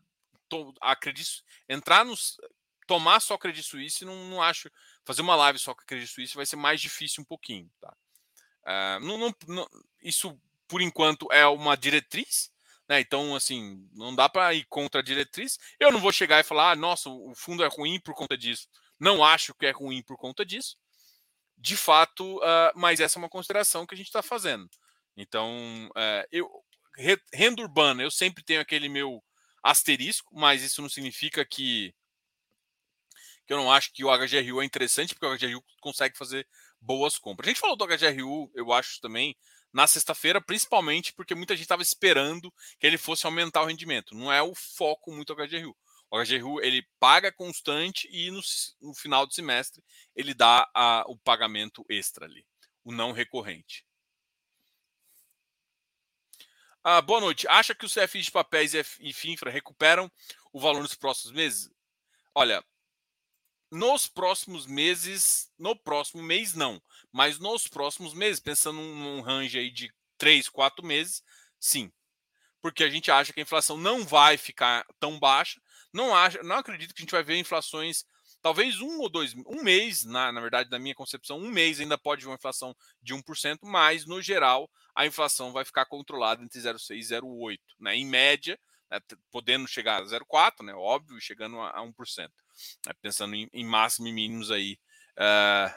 to, 0.48 0.74
acredito, 0.80 1.42
entrar 1.68 2.04
nos 2.04 2.38
tomar 2.86 3.20
só 3.20 3.36
Credit 3.36 3.62
Suisse, 3.62 4.04
não, 4.04 4.30
não 4.30 4.42
acho 4.42 4.70
fazer 5.04 5.20
uma 5.20 5.36
live 5.36 5.58
só 5.58 5.74
com 5.74 5.84
Credit 5.84 6.10
Suisse 6.10 6.34
vai 6.34 6.46
ser 6.46 6.56
mais 6.56 6.80
difícil 6.80 7.22
um 7.22 7.26
pouquinho, 7.26 7.70
tá? 7.78 7.94
Uh, 8.66 9.00
não, 9.00 9.18
não, 9.18 9.34
não, 9.46 9.68
isso 10.02 10.38
por 10.66 10.82
enquanto 10.82 11.26
é 11.32 11.46
uma 11.46 11.76
diretriz, 11.76 12.50
né? 12.88 13.00
Então, 13.00 13.34
assim, 13.34 13.88
não 13.92 14.14
dá 14.14 14.28
para 14.28 14.52
ir 14.54 14.64
contra 14.66 15.00
a 15.00 15.04
diretriz. 15.04 15.58
Eu 15.78 15.92
não 15.92 16.00
vou 16.00 16.12
chegar 16.12 16.40
e 16.40 16.44
falar, 16.44 16.72
ah, 16.72 16.76
nossa, 16.76 17.08
o 17.10 17.34
fundo 17.34 17.62
é 17.62 17.68
ruim 17.68 18.00
por 18.00 18.14
conta 18.14 18.36
disso. 18.36 18.68
Não 18.98 19.24
acho 19.24 19.54
que 19.54 19.66
é 19.66 19.70
ruim 19.70 20.02
por 20.02 20.16
conta 20.16 20.44
disso. 20.44 20.76
De 21.56 21.76
fato, 21.76 22.38
uh, 22.38 22.72
mas 22.74 23.00
essa 23.00 23.18
é 23.18 23.20
uma 23.20 23.28
consideração 23.28 23.86
que 23.86 23.94
a 23.94 23.98
gente 23.98 24.06
está 24.06 24.22
fazendo. 24.22 24.68
Então, 25.16 25.88
uh, 25.90 26.26
eu, 26.30 26.48
renda 27.32 27.62
urbana, 27.62 28.02
eu 28.02 28.10
sempre 28.10 28.42
tenho 28.44 28.60
aquele 28.60 28.88
meu 28.88 29.22
asterisco, 29.62 30.34
mas 30.34 30.62
isso 30.62 30.80
não 30.80 30.88
significa 30.88 31.44
que, 31.44 31.94
que 33.46 33.52
eu 33.52 33.56
não 33.56 33.70
acho 33.72 33.92
que 33.92 34.04
o 34.04 34.16
HGRU 34.16 34.62
é 34.62 34.64
interessante, 34.64 35.14
porque 35.14 35.26
o 35.26 35.36
HGRU 35.36 35.64
consegue 35.80 36.16
fazer 36.16 36.46
boas 36.80 37.18
compras. 37.18 37.48
A 37.48 37.50
gente 37.50 37.60
falou 37.60 37.76
do 37.76 37.86
HGRU, 37.86 38.50
eu 38.54 38.72
acho 38.72 39.00
também, 39.00 39.36
na 39.72 39.86
sexta-feira, 39.86 40.40
principalmente 40.40 41.12
porque 41.12 41.34
muita 41.34 41.54
gente 41.54 41.64
estava 41.64 41.82
esperando 41.82 42.52
que 42.78 42.86
ele 42.86 42.98
fosse 42.98 43.26
aumentar 43.26 43.62
o 43.62 43.66
rendimento. 43.66 44.14
Não 44.14 44.32
é 44.32 44.42
o 44.42 44.54
foco 44.54 45.12
muito 45.12 45.34
do 45.34 45.46
HGRU. 45.46 45.76
O 46.10 46.22
HGRU 46.22 46.60
ele 46.60 46.86
paga 46.98 47.30
constante 47.30 48.08
e 48.10 48.30
no, 48.30 48.40
no 48.80 48.94
final 48.94 49.26
do 49.26 49.34
semestre 49.34 49.82
ele 50.16 50.32
dá 50.32 50.68
a, 50.74 51.04
o 51.06 51.18
pagamento 51.18 51.84
extra 51.88 52.24
ali, 52.24 52.46
o 52.82 52.92
não 52.92 53.12
recorrente. 53.12 53.84
Ah, 56.82 57.02
boa 57.02 57.20
noite. 57.20 57.46
Acha 57.48 57.74
que 57.74 57.84
os 57.84 57.92
CFIs 57.92 58.26
de 58.26 58.30
papéis 58.30 58.72
e 58.72 59.12
FINFRA 59.12 59.50
recuperam 59.50 60.10
o 60.52 60.58
valor 60.58 60.80
nos 60.80 60.94
próximos 60.94 61.34
meses? 61.34 61.70
Olha, 62.34 62.64
nos 63.70 64.06
próximos 64.06 64.66
meses, 64.66 65.50
no 65.58 65.76
próximo 65.76 66.22
mês 66.22 66.54
não, 66.54 66.80
mas 67.12 67.38
nos 67.38 67.68
próximos 67.68 68.14
meses, 68.14 68.40
pensando 68.40 68.80
num 68.80 69.20
range 69.20 69.58
aí 69.58 69.70
de 69.70 69.92
3, 70.16 70.48
4 70.48 70.84
meses, 70.84 71.22
sim. 71.60 71.92
Porque 72.60 72.82
a 72.82 72.90
gente 72.90 73.10
acha 73.10 73.32
que 73.32 73.40
a 73.40 73.42
inflação 73.42 73.76
não 73.76 74.04
vai 74.04 74.36
ficar 74.36 74.86
tão 74.98 75.18
baixa 75.18 75.60
não 75.92 76.14
acho, 76.14 76.42
não 76.42 76.56
acredito 76.56 76.94
que 76.94 77.02
a 77.02 77.04
gente 77.04 77.12
vai 77.12 77.22
ver 77.22 77.36
inflações, 77.36 78.04
talvez 78.42 78.80
um 78.80 79.00
ou 79.00 79.08
dois, 79.08 79.34
um 79.46 79.62
mês, 79.62 80.04
na, 80.04 80.30
na 80.30 80.40
verdade, 80.40 80.70
na 80.70 80.78
minha 80.78 80.94
concepção, 80.94 81.38
um 81.38 81.50
mês 81.50 81.80
ainda 81.80 81.96
pode 81.96 82.22
ver 82.22 82.30
uma 82.30 82.36
inflação 82.36 82.74
de 83.02 83.14
1%, 83.14 83.58
mas 83.62 84.06
no 84.06 84.20
geral 84.20 84.70
a 84.94 85.06
inflação 85.06 85.52
vai 85.52 85.64
ficar 85.64 85.86
controlada 85.86 86.42
entre 86.42 86.60
0,6 86.60 86.96
e 86.96 87.00
0,8, 87.00 87.58
né? 87.80 87.96
Em 87.96 88.06
média, 88.06 88.58
né, 88.90 89.00
podendo 89.30 89.66
chegar 89.66 90.02
a 90.02 90.04
0,4, 90.04 90.64
né? 90.64 90.74
Óbvio, 90.74 91.20
chegando 91.20 91.60
a, 91.60 91.70
a 91.70 91.82
1%. 91.82 92.30
Né, 92.86 92.92
pensando 93.00 93.34
em, 93.34 93.48
em 93.52 93.64
máximo 93.64 94.08
e 94.08 94.12
mínimos 94.12 94.50
aí 94.50 94.78
uh, 95.18 95.74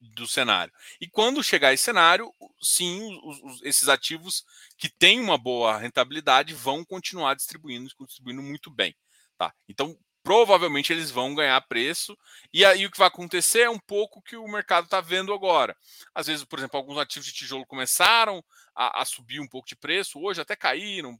do 0.00 0.26
cenário. 0.26 0.72
E 1.00 1.08
quando 1.08 1.42
chegar 1.42 1.72
esse 1.72 1.84
cenário, 1.84 2.32
sim, 2.62 3.20
os, 3.24 3.40
os, 3.42 3.62
esses 3.62 3.88
ativos 3.88 4.44
que 4.76 4.88
têm 4.88 5.20
uma 5.20 5.36
boa 5.36 5.76
rentabilidade 5.76 6.54
vão 6.54 6.84
continuar 6.84 7.34
distribuindo, 7.34 7.90
distribuindo 8.06 8.42
muito 8.42 8.70
bem. 8.70 8.94
Tá? 9.36 9.52
Então, 9.68 9.96
provavelmente 10.22 10.92
eles 10.92 11.10
vão 11.10 11.34
ganhar 11.34 11.60
preço. 11.62 12.16
E 12.52 12.64
aí 12.64 12.84
o 12.84 12.90
que 12.90 12.98
vai 12.98 13.08
acontecer 13.08 13.60
é 13.60 13.70
um 13.70 13.78
pouco 13.78 14.22
que 14.22 14.36
o 14.36 14.46
mercado 14.46 14.84
está 14.84 15.00
vendo 15.00 15.32
agora. 15.32 15.76
Às 16.14 16.26
vezes, 16.26 16.44
por 16.44 16.58
exemplo, 16.58 16.76
alguns 16.76 16.98
ativos 16.98 17.26
de 17.26 17.32
tijolo 17.32 17.66
começaram 17.66 18.44
a, 18.74 19.02
a, 19.02 19.04
subir 19.04 19.40
um 19.40 19.48
pouco 19.48 19.66
de 19.66 19.74
preço, 19.74 20.20
hoje 20.20 20.40
até 20.40 20.54
caíram 20.54 21.18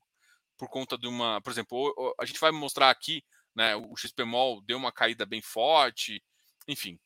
por 0.59 0.69
conta 0.69 0.99
de 0.99 1.07
uma. 1.07 1.41
Por 1.41 1.51
exemplo, 1.51 2.15
a 2.21 2.27
gente 2.27 2.41
vai 2.41 2.51
mostrar 2.51 2.91
aqui, 2.91 3.25
né? 3.55 3.77
O 3.77 3.97
XPMOL 3.97 4.61
deu 4.63 4.77
uma 4.77 4.93
caída 4.93 5.25
bem 5.25 5.41
forte, 5.41 6.23
enfim. 6.67 6.99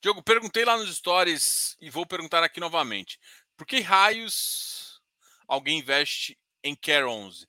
Diogo, 0.00 0.22
perguntei 0.22 0.64
lá 0.64 0.76
nos 0.78 0.94
stories 0.96 1.76
e 1.80 1.90
vou 1.90 2.06
perguntar 2.06 2.42
aqui 2.42 2.60
novamente. 2.60 3.18
Por 3.56 3.66
que 3.66 3.80
raios 3.80 5.02
alguém 5.46 5.78
investe 5.78 6.38
em 6.62 6.74
Care 6.74 7.04
11? 7.04 7.46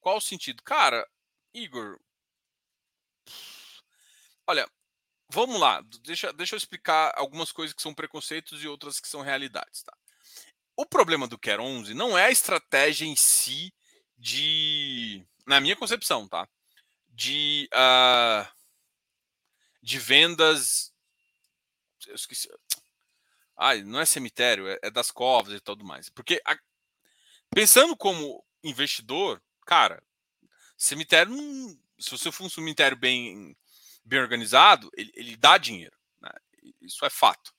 Qual 0.00 0.18
o 0.18 0.20
sentido? 0.20 0.62
Cara, 0.62 1.06
Igor, 1.54 1.98
olha, 4.46 4.68
vamos 5.30 5.58
lá. 5.58 5.82
Deixa, 6.02 6.32
deixa 6.34 6.54
eu 6.54 6.58
explicar 6.58 7.12
algumas 7.16 7.50
coisas 7.50 7.74
que 7.74 7.82
são 7.82 7.94
preconceitos 7.94 8.62
e 8.62 8.68
outras 8.68 9.00
que 9.00 9.08
são 9.08 9.22
realidades, 9.22 9.82
tá? 9.82 9.96
O 10.76 10.84
problema 10.84 11.26
do 11.26 11.38
Care 11.38 11.60
11 11.60 11.94
não 11.94 12.16
é 12.16 12.26
a 12.26 12.30
estratégia 12.30 13.06
em 13.06 13.16
si 13.16 13.72
de, 14.18 15.24
na 15.46 15.60
minha 15.60 15.76
concepção, 15.76 16.28
tá? 16.28 16.48
De, 17.08 17.68
uh, 17.72 18.46
de 19.82 19.98
vendas 19.98 20.92
eu 22.06 22.14
esqueci. 22.14 22.48
Ai, 23.56 23.82
não 23.82 24.00
é 24.00 24.06
cemitério, 24.06 24.68
é, 24.68 24.78
é 24.82 24.90
das 24.90 25.10
covas 25.10 25.54
e 25.54 25.60
tudo 25.60 25.84
mais. 25.84 26.08
Porque 26.08 26.40
a, 26.44 26.56
pensando 27.50 27.96
como 27.96 28.44
investidor, 28.62 29.42
cara, 29.64 30.02
cemitério 30.76 31.34
se 31.98 32.10
você 32.10 32.30
for 32.30 32.44
um 32.44 32.50
cemitério 32.50 32.96
bem, 32.96 33.56
bem 34.04 34.20
organizado, 34.20 34.90
ele, 34.96 35.12
ele 35.14 35.36
dá 35.36 35.56
dinheiro. 35.58 35.96
Né? 36.20 36.30
Isso 36.80 37.04
é 37.04 37.10
fato. 37.10 37.54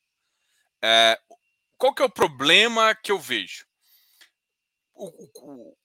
É, 0.82 1.20
qual 1.78 1.94
que 1.94 2.02
é 2.02 2.06
o 2.06 2.10
problema 2.10 2.96
que 2.96 3.12
eu 3.12 3.20
vejo? 3.20 3.66
O, 4.94 5.08
o, 5.08 5.30
o, 5.36 5.78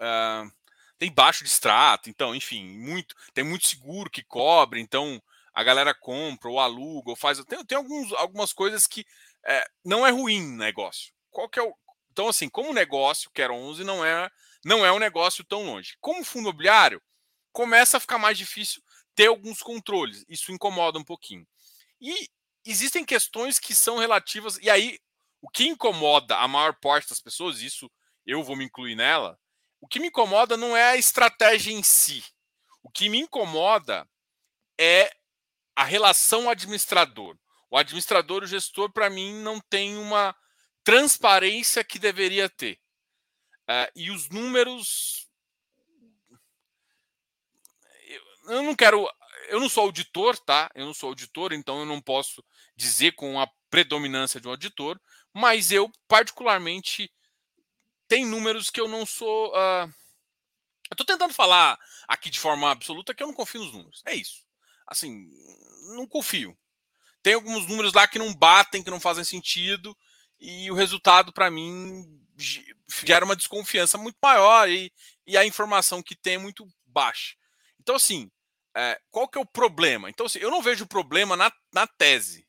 uh, 0.00 0.50
tem 0.98 1.12
baixo 1.12 1.44
de 1.44 1.50
extrato, 1.50 2.08
então, 2.10 2.34
enfim, 2.34 2.64
muito, 2.78 3.14
tem 3.34 3.44
muito 3.44 3.68
seguro 3.68 4.10
que 4.10 4.24
cobre, 4.24 4.80
então 4.80 5.22
a 5.52 5.62
galera 5.62 5.94
compra 5.94 6.48
ou 6.48 6.60
aluga 6.60 7.10
ou 7.10 7.16
faz. 7.16 7.42
Tem, 7.44 7.64
tem 7.64 7.76
alguns, 7.76 8.12
algumas 8.12 8.52
coisas 8.52 8.86
que 8.86 9.04
é, 9.44 9.68
não 9.84 10.06
é 10.06 10.10
ruim 10.10 10.40
negócio. 10.56 11.12
Qual 11.30 11.48
que 11.48 11.58
é 11.58 11.62
o. 11.62 11.74
Então, 12.10 12.28
assim, 12.28 12.48
como 12.48 12.72
negócio, 12.72 13.30
Quero 13.32 13.54
11 13.54 13.84
não 13.84 14.04
é, 14.04 14.28
não 14.64 14.84
é 14.84 14.92
um 14.92 14.98
negócio 14.98 15.44
tão 15.44 15.64
longe. 15.64 15.96
Como 16.00 16.24
fundo 16.24 16.48
imobiliário, 16.48 17.00
começa 17.52 17.96
a 17.96 18.00
ficar 18.00 18.18
mais 18.18 18.36
difícil 18.36 18.82
ter 19.14 19.26
alguns 19.26 19.60
controles. 19.60 20.24
Isso 20.28 20.52
incomoda 20.52 20.98
um 20.98 21.04
pouquinho. 21.04 21.46
E 22.00 22.28
existem 22.64 23.04
questões 23.04 23.58
que 23.58 23.74
são 23.74 23.98
relativas. 23.98 24.58
E 24.58 24.68
aí, 24.68 24.98
o 25.40 25.48
que 25.48 25.66
incomoda 25.66 26.36
a 26.36 26.48
maior 26.48 26.74
parte 26.74 27.08
das 27.08 27.20
pessoas, 27.20 27.60
isso 27.60 27.90
eu 28.26 28.42
vou 28.42 28.56
me 28.56 28.64
incluir 28.64 28.94
nela, 28.94 29.38
o 29.80 29.86
que 29.86 30.00
me 30.00 30.08
incomoda 30.08 30.56
não 30.56 30.76
é 30.76 30.90
a 30.90 30.96
estratégia 30.96 31.72
em 31.72 31.82
si. 31.82 32.24
O 32.82 32.90
que 32.90 33.08
me 33.08 33.18
incomoda 33.18 34.08
é 34.78 35.14
a 35.76 35.84
relação 35.84 36.50
administrador. 36.50 37.38
O 37.70 37.76
administrador, 37.76 38.42
o 38.42 38.46
gestor, 38.46 38.90
para 38.92 39.10
mim, 39.10 39.34
não 39.42 39.60
tem 39.60 39.96
uma 39.96 40.34
transparência 40.82 41.84
que 41.84 41.98
deveria 41.98 42.48
ter. 42.48 42.80
Uh, 43.68 43.92
e 43.94 44.10
os 44.10 44.28
números. 44.30 45.28
Eu 48.46 48.62
não 48.62 48.74
quero. 48.74 49.06
Eu 49.48 49.60
não 49.60 49.68
sou 49.68 49.84
auditor, 49.84 50.38
tá? 50.38 50.70
Eu 50.74 50.86
não 50.86 50.94
sou 50.94 51.10
auditor, 51.10 51.52
então 51.52 51.78
eu 51.80 51.86
não 51.86 52.00
posso 52.00 52.42
dizer 52.74 53.12
com 53.12 53.38
a 53.38 53.48
predominância 53.70 54.40
de 54.40 54.48
um 54.48 54.50
auditor, 54.50 55.00
mas 55.38 55.70
eu, 55.70 55.88
particularmente, 56.08 57.08
tem 58.08 58.26
números 58.26 58.70
que 58.70 58.80
eu 58.80 58.88
não 58.88 59.06
sou. 59.06 59.52
Uh... 59.52 59.86
eu 60.90 60.94
estou 60.94 61.06
tentando 61.06 61.32
falar 61.32 61.78
aqui 62.08 62.28
de 62.28 62.40
forma 62.40 62.68
absoluta 62.68 63.14
que 63.14 63.22
eu 63.22 63.28
não 63.28 63.34
confio 63.34 63.62
nos 63.62 63.72
números. 63.72 64.02
É 64.04 64.16
isso. 64.16 64.42
Assim, 64.84 65.30
não 65.94 66.08
confio. 66.08 66.58
Tem 67.22 67.34
alguns 67.34 67.68
números 67.68 67.92
lá 67.92 68.08
que 68.08 68.18
não 68.18 68.34
batem, 68.34 68.82
que 68.82 68.90
não 68.90 68.98
fazem 68.98 69.22
sentido, 69.22 69.96
e 70.40 70.68
o 70.72 70.74
resultado, 70.74 71.32
para 71.32 71.52
mim, 71.52 72.04
gera 73.04 73.24
uma 73.24 73.36
desconfiança 73.36 73.96
muito 73.96 74.16
maior 74.20 74.68
e, 74.68 74.92
e 75.24 75.36
a 75.36 75.46
informação 75.46 76.02
que 76.02 76.16
tem 76.16 76.34
é 76.34 76.38
muito 76.38 76.66
baixa. 76.84 77.36
Então, 77.78 77.94
assim, 77.94 78.28
é, 78.76 79.00
qual 79.08 79.28
que 79.28 79.38
é 79.38 79.40
o 79.40 79.46
problema? 79.46 80.10
Então, 80.10 80.26
assim, 80.26 80.40
eu 80.40 80.50
não 80.50 80.62
vejo 80.62 80.84
problema 80.84 81.36
na, 81.36 81.52
na 81.72 81.86
tese. 81.86 82.47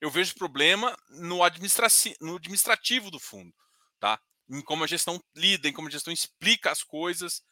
Eu 0.00 0.10
vejo 0.10 0.34
problema 0.34 0.96
no, 1.10 1.38
no 1.38 2.36
administrativo 2.36 3.10
do 3.10 3.18
fundo, 3.18 3.52
tá? 3.98 4.20
Em 4.48 4.62
como 4.62 4.84
a 4.84 4.86
gestão 4.86 5.20
lida, 5.34 5.68
em 5.68 5.72
como 5.72 5.88
a 5.88 5.90
gestão 5.90 6.12
explica 6.12 6.70
as 6.70 6.82
coisas 6.82 7.42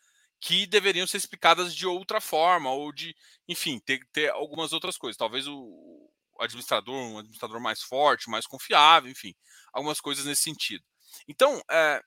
que 0.40 0.66
deveriam 0.66 1.06
ser 1.06 1.16
explicadas 1.16 1.74
de 1.74 1.86
outra 1.86 2.20
forma, 2.20 2.70
ou 2.70 2.92
de, 2.92 3.14
enfim, 3.48 3.80
ter, 3.80 4.00
ter 4.12 4.30
algumas 4.30 4.72
outras 4.72 4.96
coisas. 4.96 5.16
Talvez 5.16 5.46
o 5.48 6.10
administrador, 6.38 6.94
um 6.94 7.18
administrador 7.18 7.60
mais 7.60 7.82
forte, 7.82 8.30
mais 8.30 8.46
confiável, 8.46 9.10
enfim, 9.10 9.34
algumas 9.72 10.00
coisas 10.00 10.24
nesse 10.24 10.42
sentido. 10.42 10.84
Então, 11.26 11.62
é, 11.70 12.02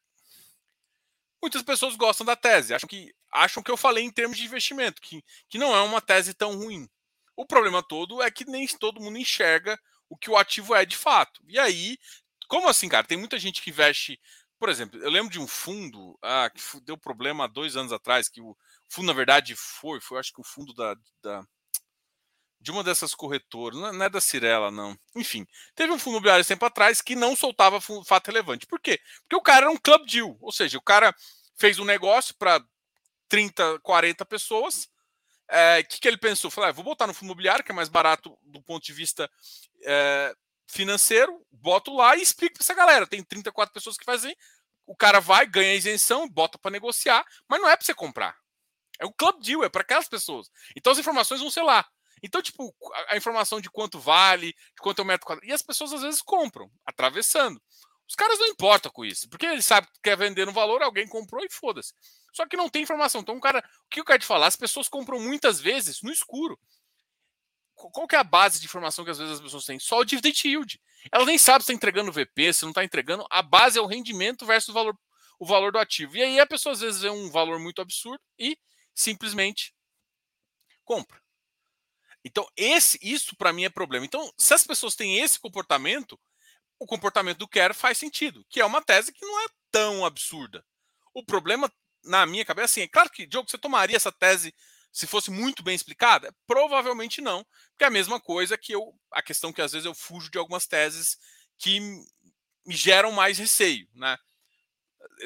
muitas 1.41 1.63
pessoas 1.63 1.95
gostam 1.95 2.25
da 2.25 2.35
tese, 2.35 2.73
acham 2.73 2.87
que, 2.87 3.13
acham 3.31 3.63
que 3.63 3.71
eu 3.71 3.77
falei 3.77 4.03
em 4.03 4.11
termos 4.11 4.37
de 4.37 4.45
investimento, 4.45 5.01
que, 5.01 5.23
que 5.49 5.57
não 5.57 5.75
é 5.75 5.81
uma 5.81 6.01
tese 6.01 6.33
tão 6.33 6.57
ruim. 6.57 6.87
O 7.35 7.45
problema 7.45 7.81
todo 7.81 8.21
é 8.21 8.29
que 8.29 8.45
nem 8.45 8.67
todo 8.67 9.01
mundo 9.01 9.17
enxerga 9.17 9.79
o 10.09 10.17
que 10.17 10.29
o 10.29 10.37
ativo 10.37 10.75
é 10.75 10.85
de 10.85 10.97
fato. 10.97 11.41
E 11.47 11.59
aí, 11.59 11.97
como 12.47 12.67
assim, 12.67 12.89
cara? 12.89 13.05
Tem 13.05 13.17
muita 13.17 13.37
gente 13.39 13.61
que 13.61 13.69
investe 13.69 14.19
por 14.59 14.67
exemplo, 14.67 15.01
eu 15.01 15.09
lembro 15.09 15.31
de 15.31 15.39
um 15.39 15.47
fundo 15.47 16.19
ah, 16.21 16.49
que 16.49 16.61
deu 16.81 16.97
problema 16.97 17.45
há 17.45 17.47
dois 17.47 17.77
anos 17.77 17.93
atrás, 17.93 18.27
que 18.27 18.41
o 18.41 18.57
fundo, 18.89 19.07
na 19.07 19.13
verdade, 19.13 19.55
foi, 19.55 20.01
foi 20.01 20.19
acho 20.19 20.33
que 20.33 20.41
o 20.41 20.43
fundo 20.43 20.73
da, 20.73 20.95
da 21.23 21.45
de 22.61 22.71
uma 22.71 22.83
dessas 22.83 23.15
corretoras, 23.15 23.79
não 23.79 24.03
é 24.03 24.09
da 24.09 24.19
Cirela, 24.19 24.69
não. 24.69 24.97
Enfim, 25.15 25.47
teve 25.73 25.93
um 25.93 25.97
fundo 25.97 26.15
imobiliário 26.15 26.45
tempo 26.45 26.65
atrás 26.65 27.01
que 27.01 27.15
não 27.15 27.33
soltava 27.33 27.79
fato 27.79 28.27
relevante. 28.27 28.67
Por 28.67 28.81
quê? 28.81 28.99
Porque 29.21 29.35
o 29.37 29.41
cara 29.41 29.67
era 29.67 29.71
um 29.71 29.77
club 29.77 30.05
deal, 30.05 30.37
ou 30.41 30.51
seja, 30.51 30.77
o 30.77 30.81
cara 30.81 31.15
fez 31.55 31.79
um 31.79 31.85
negócio 31.85 32.35
para 32.35 32.61
30, 33.29 33.79
40 33.79 34.25
pessoas. 34.25 34.89
O 35.49 35.55
é, 35.55 35.83
que, 35.83 35.99
que 35.99 36.07
ele 36.07 36.17
pensou? 36.17 36.51
Falou, 36.51 36.69
ah, 36.69 36.73
vou 36.73 36.83
botar 36.83 37.07
no 37.07 37.13
fundo 37.13 37.29
imobiliário, 37.29 37.63
que 37.63 37.71
é 37.71 37.75
mais 37.75 37.89
barato 37.89 38.37
do 38.43 38.61
ponto 38.61 38.83
de 38.83 38.93
vista 38.93 39.29
é, 39.83 40.33
financeiro, 40.67 41.43
boto 41.51 41.95
lá 41.95 42.15
e 42.15 42.21
explico 42.21 42.55
para 42.55 42.63
essa 42.63 42.73
galera. 42.73 43.07
Tem 43.07 43.23
34 43.23 43.73
pessoas 43.73 43.97
que 43.97 44.05
fazem, 44.05 44.35
o 44.85 44.95
cara 44.95 45.19
vai, 45.19 45.45
ganha 45.45 45.71
a 45.71 45.75
isenção, 45.75 46.29
bota 46.29 46.57
para 46.57 46.71
negociar, 46.71 47.25
mas 47.47 47.59
não 47.59 47.69
é 47.69 47.75
para 47.75 47.85
você 47.85 47.93
comprar. 47.93 48.35
É 48.99 49.05
o 49.05 49.13
club 49.13 49.41
deal, 49.41 49.63
é 49.63 49.69
para 49.69 49.81
aquelas 49.81 50.07
pessoas. 50.07 50.49
Então 50.75 50.91
as 50.91 50.99
informações 50.99 51.41
vão 51.41 51.49
ser 51.49 51.63
lá. 51.63 51.85
Então, 52.21 52.41
tipo, 52.41 52.75
a 53.07 53.15
informação 53.15 53.61
de 53.61 53.69
quanto 53.69 53.97
vale, 53.97 54.47
de 54.51 54.81
quanto 54.81 54.99
é 54.99 55.03
o 55.03 55.05
metro 55.05 55.25
quadrado. 55.25 55.49
E 55.49 55.53
as 55.53 55.61
pessoas 55.61 55.93
às 55.93 56.01
vezes 56.01 56.21
compram, 56.21 56.69
atravessando. 56.85 57.61
Os 58.07 58.15
caras 58.15 58.39
não 58.39 58.47
importam 58.47 58.91
com 58.91 59.05
isso, 59.05 59.29
porque 59.29 59.45
eles 59.45 59.65
sabem 59.65 59.89
que 59.93 60.01
quer 60.01 60.17
vender 60.17 60.45
no 60.45 60.51
valor, 60.51 60.81
alguém 60.81 61.07
comprou 61.07 61.45
e 61.45 61.49
foda-se. 61.49 61.93
Só 62.33 62.45
que 62.45 62.57
não 62.57 62.69
tem 62.69 62.83
informação. 62.83 63.21
Então, 63.21 63.35
o 63.35 63.41
cara, 63.41 63.59
o 63.85 63.89
que 63.89 63.99
eu 63.99 64.05
quero 64.05 64.19
te 64.19 64.25
falar? 64.25 64.47
As 64.47 64.55
pessoas 64.55 64.87
compram 64.87 65.19
muitas 65.19 65.59
vezes 65.59 66.01
no 66.01 66.11
escuro 66.11 66.59
qual 67.87 68.07
que 68.07 68.15
é 68.15 68.19
a 68.19 68.23
base 68.23 68.59
de 68.59 68.65
informação 68.65 69.05
que 69.05 69.11
às 69.11 69.17
vezes 69.17 69.35
as 69.35 69.41
pessoas 69.41 69.65
têm? 69.65 69.79
Só 69.79 69.99
o 69.99 70.05
dividend 70.05 70.45
yield. 70.45 70.81
Ela 71.11 71.25
nem 71.25 71.37
sabe 71.37 71.63
se 71.63 71.71
está 71.71 71.73
entregando 71.73 72.11
VP, 72.11 72.51
se 72.51 72.63
não 72.63 72.71
está 72.71 72.83
entregando. 72.83 73.25
A 73.29 73.41
base 73.41 73.79
é 73.79 73.81
o 73.81 73.85
rendimento 73.85 74.45
versus 74.45 74.69
o 74.69 74.73
valor, 74.73 74.97
o 75.39 75.45
valor 75.45 75.71
do 75.71 75.79
ativo. 75.79 76.17
E 76.17 76.21
aí 76.21 76.39
a 76.39 76.45
pessoa 76.45 76.73
às 76.73 76.81
vezes 76.81 77.01
vê 77.01 77.09
um 77.09 77.31
valor 77.31 77.57
muito 77.57 77.81
absurdo 77.81 78.21
e 78.37 78.57
simplesmente 78.93 79.73
compra. 80.83 81.21
Então, 82.25 82.45
esse, 82.57 82.99
isso 83.01 83.35
para 83.37 83.53
mim 83.53 83.63
é 83.63 83.69
problema. 83.69 84.05
Então, 84.05 84.29
se 84.37 84.53
as 84.53 84.65
pessoas 84.65 84.95
têm 84.95 85.19
esse 85.19 85.39
comportamento, 85.39 86.19
o 86.77 86.85
comportamento 86.85 87.37
do 87.37 87.47
Kerr 87.47 87.73
faz 87.73 87.97
sentido, 87.97 88.45
que 88.49 88.59
é 88.59 88.65
uma 88.65 88.81
tese 88.81 89.13
que 89.13 89.25
não 89.25 89.41
é 89.41 89.47
tão 89.71 90.05
absurda. 90.05 90.65
O 91.13 91.23
problema, 91.23 91.71
na 92.03 92.25
minha 92.25 92.45
cabeça, 92.45 92.65
assim, 92.65 92.81
é 92.81 92.87
claro 92.87 93.09
que, 93.09 93.25
Diogo, 93.25 93.49
você 93.49 93.57
tomaria 93.57 93.95
essa 93.95 94.11
tese 94.11 94.53
se 94.91 95.05
fosse 95.05 95.29
muito 95.29 95.61
bem 95.63 95.75
explicada? 95.75 96.33
Provavelmente 96.47 97.21
não, 97.21 97.45
porque 97.71 97.83
é 97.83 97.87
a 97.87 97.91
mesma 97.91 98.19
coisa 98.19 98.57
que 98.57 98.73
eu, 98.73 98.93
a 99.11 99.21
questão 99.21 99.53
que 99.53 99.61
às 99.61 99.71
vezes 99.71 99.85
eu 99.85 99.93
fujo 99.93 100.31
de 100.31 100.37
algumas 100.37 100.65
teses 100.65 101.17
que 101.57 101.79
me 101.79 102.75
geram 102.75 103.11
mais 103.11 103.37
receio, 103.37 103.87
né? 103.93 104.17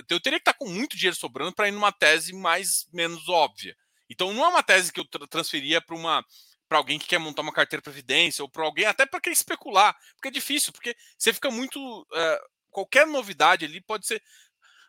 Eu 0.10 0.20
teria 0.20 0.40
que 0.40 0.50
estar 0.50 0.54
com 0.54 0.68
muito 0.68 0.96
dinheiro 0.96 1.16
sobrando 1.16 1.54
para 1.54 1.68
ir 1.68 1.72
numa 1.72 1.92
tese 1.92 2.34
mais 2.34 2.88
menos 2.92 3.28
óbvia. 3.30 3.76
Então 4.10 4.34
não 4.34 4.46
é 4.46 4.48
uma 4.48 4.64
tese 4.64 4.92
que 4.92 5.00
eu 5.00 5.06
tra 5.06 5.28
transferia 5.28 5.82
para 5.82 5.96
uma 5.96 6.24
para 6.68 6.78
alguém 6.80 6.98
que 6.98 7.06
quer 7.08 7.20
montar 7.20 7.44
uma 7.44 7.54
carteira 7.54 7.84
previdência 7.84 8.42
ou 8.44 8.50
para 8.50 8.64
alguém 8.64 8.86
até 8.86 9.06
para 9.06 9.22
quem 9.22 9.32
especular, 9.32 9.96
porque 10.16 10.30
é 10.30 10.32
difícil, 10.32 10.74
porque 10.74 10.96
você 11.18 11.32
fica 11.32 11.52
muito 11.52 11.78
uh, 12.02 12.50
qualquer 12.72 13.06
novidade 13.06 13.64
ali 13.64 13.80
pode 13.82 14.08
ser 14.08 14.24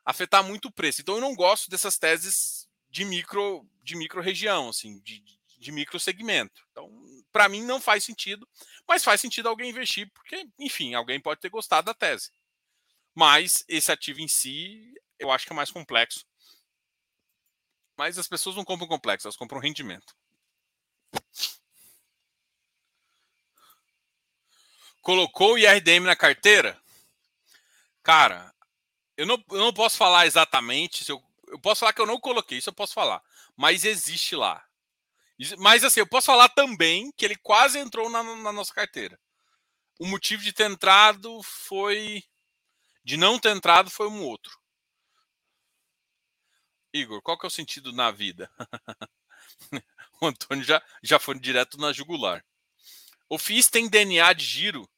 afetar 0.05 0.45
muito 0.45 0.69
o 0.69 0.73
preço. 0.73 1.01
Então 1.01 1.17
eu 1.17 1.21
não 1.21 1.35
gosto 1.35 1.71
dessas 1.71 1.99
teses 1.99 2.69
de 2.89 3.05
micro 3.05 3.67
de 3.83 3.97
micro 3.97 4.21
região, 4.23 4.69
assim, 4.69 5.01
de, 5.01 5.23
de 5.59 5.73
micro 5.73 5.99
segmento. 6.01 6.63
Então, 6.71 6.91
para 7.33 7.49
mim 7.49 7.63
não 7.63 7.81
faz 7.81 8.05
sentido, 8.05 8.49
mas 8.89 9.05
faz 9.05 9.21
sentido 9.21 9.49
alguém 9.49 9.71
investir 9.71 10.11
porque, 10.13 10.49
enfim, 10.59 10.95
alguém 10.95 11.21
pode 11.21 11.41
ter 11.41 11.51
gostado 11.51 11.87
da 11.87 11.95
tese. 11.95 12.31
Mas 13.15 13.65
esse 13.69 13.93
ativo 13.93 14.21
em 14.21 14.29
si, 14.29 14.95
eu 15.19 15.31
acho 15.31 15.47
que 15.47 15.53
é 15.53 15.57
mais 15.57 15.71
complexo. 15.71 16.27
Mas 17.97 18.19
as 18.19 18.27
pessoas 18.27 18.57
não 18.57 18.65
compram 18.65 18.89
complexo, 18.89 19.27
elas 19.27 19.37
compram 19.37 19.61
rendimento. 19.61 20.15
Colocou 25.01 25.55
o 25.55 25.59
IRDM 25.59 26.05
na 26.05 26.17
carteira? 26.17 26.81
Cara, 28.03 28.54
eu 29.17 29.27
não, 29.27 29.43
eu 29.51 29.59
não 29.59 29.73
posso 29.73 29.97
falar 29.97 30.27
exatamente. 30.27 31.09
Eu, 31.09 31.23
eu 31.49 31.59
posso 31.59 31.81
falar 31.81 31.93
que 31.93 32.01
eu 32.01 32.07
não 32.07 32.21
coloquei, 32.21 32.59
isso 32.59 32.71
eu 32.71 32.75
posso 32.75 32.95
falar. 32.95 33.23
Mas 33.57 33.85
existe 33.85 34.35
lá. 34.35 34.65
Mas 35.59 35.83
assim, 35.85 36.01
eu 36.01 36.07
posso 36.07 36.27
falar 36.27 36.49
também 36.49 37.11
que 37.13 37.25
ele 37.25 37.37
quase 37.37 37.79
entrou 37.79 38.09
na, 38.09 38.23
na 38.23 38.53
nossa 38.53 38.73
carteira. 38.73 39.19
O 39.99 40.07
motivo 40.07 40.43
de 40.43 40.53
ter 40.53 40.71
entrado 40.71 41.43
foi. 41.43 42.23
De 43.05 43.17
não 43.17 43.39
ter 43.39 43.55
entrado 43.55 43.91
foi 43.91 44.09
um 44.09 44.23
outro. 44.23 44.59
Igor, 46.93 47.21
qual 47.23 47.37
que 47.37 47.45
é 47.45 47.49
o 47.49 47.51
sentido 47.51 47.93
na 47.93 48.11
vida? 48.11 48.51
o 50.21 50.27
Antônio 50.27 50.65
já, 50.65 50.83
já 51.03 51.19
foi 51.19 51.39
direto 51.39 51.77
na 51.77 51.93
jugular. 51.93 52.45
O 53.29 53.37
FIS 53.37 53.69
tem 53.69 53.89
DNA 53.89 54.33
de 54.33 54.45
giro? 54.45 54.89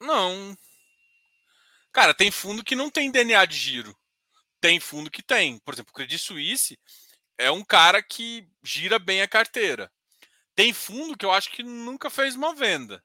Não. 0.00 0.56
Cara, 1.92 2.14
tem 2.14 2.30
fundo 2.30 2.64
que 2.64 2.76
não 2.76 2.90
tem 2.90 3.10
DNA 3.10 3.44
de 3.46 3.56
giro. 3.56 3.96
Tem 4.60 4.80
fundo 4.80 5.10
que 5.10 5.22
tem. 5.22 5.58
Por 5.60 5.74
exemplo, 5.74 5.90
o 5.90 5.94
Credit 5.94 6.18
Suisse 6.18 6.78
é 7.38 7.50
um 7.50 7.64
cara 7.64 8.02
que 8.02 8.48
gira 8.62 8.98
bem 8.98 9.22
a 9.22 9.28
carteira. 9.28 9.90
Tem 10.54 10.72
fundo 10.72 11.16
que 11.16 11.24
eu 11.24 11.32
acho 11.32 11.50
que 11.50 11.62
nunca 11.62 12.10
fez 12.10 12.34
uma 12.34 12.54
venda 12.54 13.02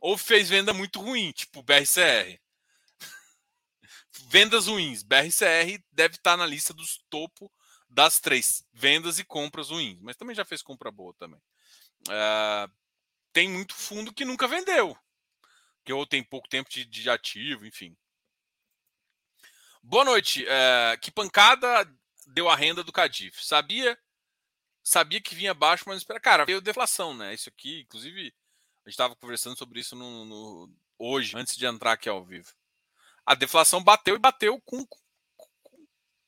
ou 0.00 0.16
fez 0.16 0.48
venda 0.48 0.72
muito 0.72 1.00
ruim, 1.00 1.30
tipo 1.32 1.62
BRCR. 1.62 2.40
Vendas 4.28 4.66
ruins. 4.66 5.02
BRCR 5.02 5.82
deve 5.92 6.16
estar 6.16 6.36
na 6.36 6.46
lista 6.46 6.72
dos 6.72 6.98
topo 7.10 7.52
das 7.88 8.18
três. 8.18 8.64
Vendas 8.72 9.18
e 9.18 9.24
compras 9.24 9.68
ruins. 9.70 10.00
Mas 10.00 10.16
também 10.16 10.34
já 10.34 10.44
fez 10.44 10.62
compra 10.62 10.90
boa 10.90 11.14
também. 11.18 11.40
Uh, 12.08 12.72
tem 13.32 13.48
muito 13.48 13.74
fundo 13.74 14.12
que 14.12 14.24
nunca 14.24 14.48
vendeu. 14.48 14.96
Que 15.84 15.92
ou 15.92 16.06
tem 16.06 16.22
pouco 16.22 16.48
tempo 16.48 16.68
de, 16.70 16.84
de 16.84 17.08
ativo, 17.10 17.66
enfim. 17.66 17.96
Boa 19.82 20.04
noite. 20.04 20.44
Uh, 20.44 21.00
que 21.00 21.10
pancada 21.10 21.90
deu 22.26 22.48
a 22.48 22.56
renda 22.56 22.82
do 22.84 22.92
Cadif? 22.92 23.44
Sabia 23.44 23.98
sabia 24.82 25.20
que 25.20 25.34
vinha 25.34 25.54
baixo, 25.54 25.84
mas 25.86 25.98
espera, 25.98 26.20
cara, 26.20 26.44
veio 26.44 26.60
deflação, 26.60 27.14
né? 27.14 27.34
Isso 27.34 27.48
aqui, 27.48 27.80
inclusive, 27.80 28.34
a 28.84 28.88
gente 28.88 28.94
estava 28.94 29.14
conversando 29.14 29.56
sobre 29.56 29.80
isso 29.80 29.94
no, 29.94 30.24
no, 30.24 30.70
hoje, 30.98 31.36
antes 31.36 31.56
de 31.56 31.66
entrar 31.66 31.92
aqui 31.92 32.08
ao 32.08 32.24
vivo. 32.24 32.52
A 33.24 33.34
deflação 33.34 33.82
bateu 33.82 34.16
e 34.16 34.18
bateu 34.18 34.60
com, 34.62 34.84
com, 34.86 34.98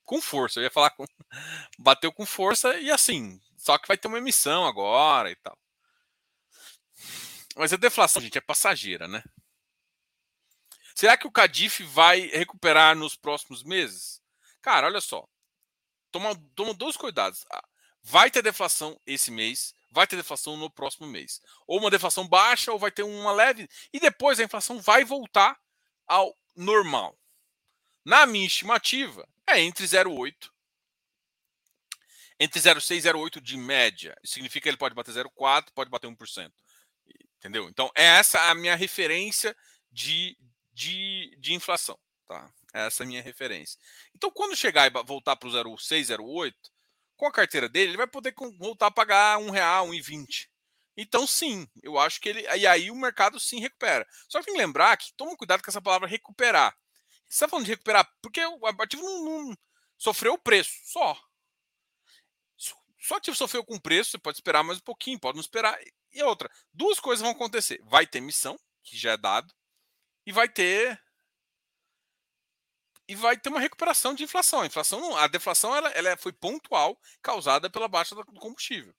com 0.05 0.21
força. 0.21 0.59
Eu 0.59 0.63
ia 0.63 0.71
falar 0.71 0.91
com. 0.91 1.05
Bateu 1.79 2.13
com 2.13 2.25
força 2.25 2.77
e 2.77 2.91
assim. 2.91 3.41
Só 3.57 3.77
que 3.77 3.87
vai 3.87 3.97
ter 3.97 4.07
uma 4.07 4.19
emissão 4.19 4.65
agora 4.65 5.31
e 5.31 5.35
tal. 5.35 5.57
Mas 7.55 7.73
a 7.73 7.77
deflação, 7.77 8.21
gente, 8.21 8.37
é 8.37 8.41
passageira, 8.41 9.07
né? 9.07 9.23
Será 10.95 11.17
que 11.17 11.27
o 11.27 11.31
Cadif 11.31 11.83
vai 11.83 12.27
recuperar 12.27 12.95
nos 12.95 13.15
próximos 13.15 13.63
meses? 13.63 14.21
Cara, 14.61 14.87
olha 14.87 15.01
só. 15.01 15.27
Toma, 16.11 16.35
toma 16.55 16.73
dois 16.73 16.95
cuidados. 16.95 17.45
Ah, 17.51 17.63
vai 18.03 18.29
ter 18.29 18.41
deflação 18.41 18.99
esse 19.05 19.31
mês 19.31 19.73
vai 19.93 20.07
ter 20.07 20.15
deflação 20.15 20.57
no 20.57 20.69
próximo 20.69 21.07
mês. 21.07 21.39
Ou 21.67 21.79
uma 21.79 21.91
deflação 21.91 22.27
baixa, 22.27 22.71
ou 22.71 22.79
vai 22.79 22.91
ter 22.91 23.03
uma 23.03 23.31
leve. 23.31 23.69
E 23.93 23.99
depois 23.99 24.39
a 24.39 24.43
inflação 24.43 24.81
vai 24.81 25.05
voltar 25.05 25.57
ao 26.07 26.35
normal. 26.55 27.17
Na 28.03 28.25
minha 28.25 28.47
estimativa, 28.47 29.25
é 29.47 29.61
entre 29.61 29.85
0,8 29.85 30.51
entre 32.39 32.59
0,6 32.59 32.97
e 32.97 33.01
0,8 33.01 33.39
de 33.39 33.55
média. 33.55 34.17
Isso 34.21 34.33
significa 34.33 34.63
que 34.63 34.69
ele 34.69 34.77
pode 34.77 34.95
bater 34.95 35.13
0,4, 35.13 35.71
pode 35.73 35.89
bater 35.89 36.07
1%. 36.07 36.51
Entendeu? 37.37 37.69
Então, 37.69 37.89
é 37.95 38.03
essa 38.03 38.49
a 38.49 38.55
minha 38.55 38.75
referência 38.75 39.55
de, 39.91 40.35
de, 40.73 41.35
de 41.39 41.53
inflação. 41.53 41.97
Tá? 42.27 42.51
Essa 42.73 43.03
é 43.03 43.05
a 43.05 43.07
minha 43.07 43.21
referência. 43.21 43.79
Então, 44.15 44.31
quando 44.31 44.55
chegar 44.55 44.87
e 44.87 45.03
voltar 45.03 45.35
para 45.35 45.47
o 45.47 45.51
0,6, 45.51 46.17
0,8, 46.17 46.53
com 47.15 47.27
a 47.27 47.31
carteira 47.31 47.69
dele, 47.69 47.91
ele 47.91 47.97
vai 47.97 48.07
poder 48.07 48.33
voltar 48.57 48.87
a 48.87 48.91
pagar 48.91 49.37
um 49.37 49.49
real, 49.49 49.87
um 49.87 49.93
e 49.93 50.01
vinte. 50.01 50.49
Então, 50.95 51.25
sim, 51.25 51.67
eu 51.81 51.97
acho 51.97 52.19
que 52.19 52.29
ele. 52.29 52.41
E 52.41 52.67
aí 52.67 52.91
o 52.91 52.95
mercado 52.95 53.39
sim 53.39 53.59
recupera. 53.59 54.07
Só 54.27 54.39
que 54.39 54.45
tem 54.45 54.53
que 54.53 54.59
lembrar 54.59 54.95
que 54.97 55.13
toma 55.13 55.35
cuidado 55.35 55.63
com 55.63 55.69
essa 55.69 55.81
palavra 55.81 56.07
recuperar. 56.07 56.75
Você 57.27 57.35
está 57.37 57.47
falando 57.47 57.65
de 57.65 57.71
recuperar, 57.71 58.07
porque 58.21 58.45
o 58.45 58.65
ativo 58.65 59.01
não, 59.01 59.23
não 59.23 59.57
sofreu 59.97 60.33
o 60.33 60.37
preço, 60.37 60.71
só. 60.85 61.19
Só 62.99 63.15
ativo 63.15 63.35
sofreu 63.35 63.65
com 63.65 63.79
preço, 63.79 64.11
você 64.11 64.17
pode 64.17 64.37
esperar 64.37 64.63
mais 64.63 64.77
um 64.77 64.83
pouquinho, 64.83 65.19
pode 65.19 65.35
não 65.35 65.41
esperar. 65.41 65.77
E 66.11 66.23
outra, 66.23 66.49
duas 66.71 66.99
coisas 66.99 67.21
vão 67.21 67.31
acontecer. 67.31 67.81
Vai 67.85 68.05
ter 68.05 68.21
missão, 68.21 68.57
que 68.83 68.97
já 68.97 69.13
é 69.13 69.17
dado, 69.17 69.53
e 70.25 70.31
vai 70.31 70.47
ter 70.49 71.01
e 73.07 73.15
vai 73.15 73.37
ter 73.37 73.49
uma 73.49 73.59
recuperação 73.59 74.13
de 74.13 74.23
inflação. 74.23 74.61
A 74.61 74.65
inflação, 74.65 75.15
a 75.17 75.27
deflação, 75.27 75.75
ela, 75.75 75.89
ela 75.89 76.17
foi 76.17 76.31
pontual, 76.31 76.99
causada 77.21 77.69
pela 77.69 77.87
baixa 77.87 78.15
do 78.15 78.23
combustível. 78.39 78.95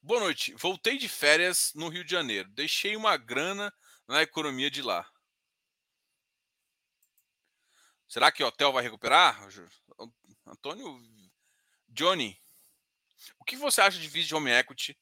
Boa 0.00 0.20
noite. 0.20 0.54
Voltei 0.54 0.98
de 0.98 1.08
férias 1.08 1.72
no 1.74 1.88
Rio 1.88 2.04
de 2.04 2.10
Janeiro. 2.10 2.48
Deixei 2.50 2.96
uma 2.96 3.16
grana 3.16 3.72
na 4.08 4.22
economia 4.22 4.70
de 4.70 4.82
lá. 4.82 5.08
Será 8.08 8.30
que 8.30 8.42
o 8.42 8.46
hotel 8.46 8.72
vai 8.72 8.82
recuperar? 8.82 9.40
Antônio 10.46 11.00
Johnny, 11.88 12.38
o 13.38 13.44
que 13.44 13.56
você 13.56 13.80
acha 13.80 13.98
de 13.98 14.08
vice 14.08 14.28
de 14.28 14.34
home 14.34 14.50
equity 14.50 14.98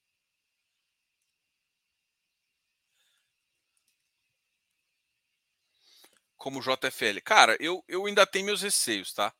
como 6.40 6.62
JFL? 6.62 7.20
Cara, 7.22 7.54
eu, 7.60 7.84
eu 7.86 8.06
ainda 8.06 8.26
tenho 8.26 8.46
meus 8.46 8.62
receios, 8.62 9.12
tá? 9.12 9.32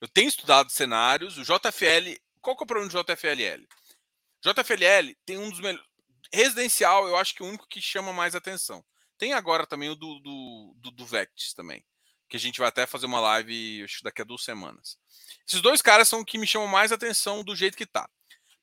Eu 0.00 0.08
tenho 0.08 0.26
estudado 0.26 0.72
cenários. 0.72 1.36
O 1.36 1.42
JFL. 1.42 2.18
Qual 2.40 2.56
que 2.56 2.62
é 2.62 2.64
o 2.64 2.66
problema 2.66 2.90
do 2.90 2.98
JFLL? 2.98 3.68
JFLL 4.42 5.14
tem 5.26 5.36
um 5.36 5.50
dos 5.50 5.60
melhores. 5.60 5.86
Residencial, 6.32 7.06
eu 7.06 7.16
acho 7.16 7.34
que 7.34 7.42
é 7.42 7.44
o 7.44 7.48
único 7.48 7.68
que 7.68 7.82
chama 7.82 8.10
mais 8.12 8.34
atenção. 8.34 8.82
Tem 9.18 9.34
agora 9.34 9.66
também 9.66 9.90
o 9.90 9.94
do, 9.94 10.18
do, 10.20 10.74
do, 10.78 10.90
do 10.92 11.06
Vectis 11.06 11.52
também. 11.52 11.84
Que 12.26 12.38
a 12.38 12.40
gente 12.40 12.58
vai 12.58 12.68
até 12.68 12.86
fazer 12.86 13.04
uma 13.04 13.20
live 13.20 13.84
acho, 13.84 14.02
daqui 14.02 14.22
a 14.22 14.24
duas 14.24 14.42
semanas. 14.42 14.96
Esses 15.46 15.60
dois 15.60 15.82
caras 15.82 16.08
são 16.08 16.24
que 16.24 16.38
me 16.38 16.46
chamam 16.46 16.68
mais 16.68 16.90
atenção 16.90 17.44
do 17.44 17.54
jeito 17.54 17.76
que 17.76 17.84
tá. 17.84 18.08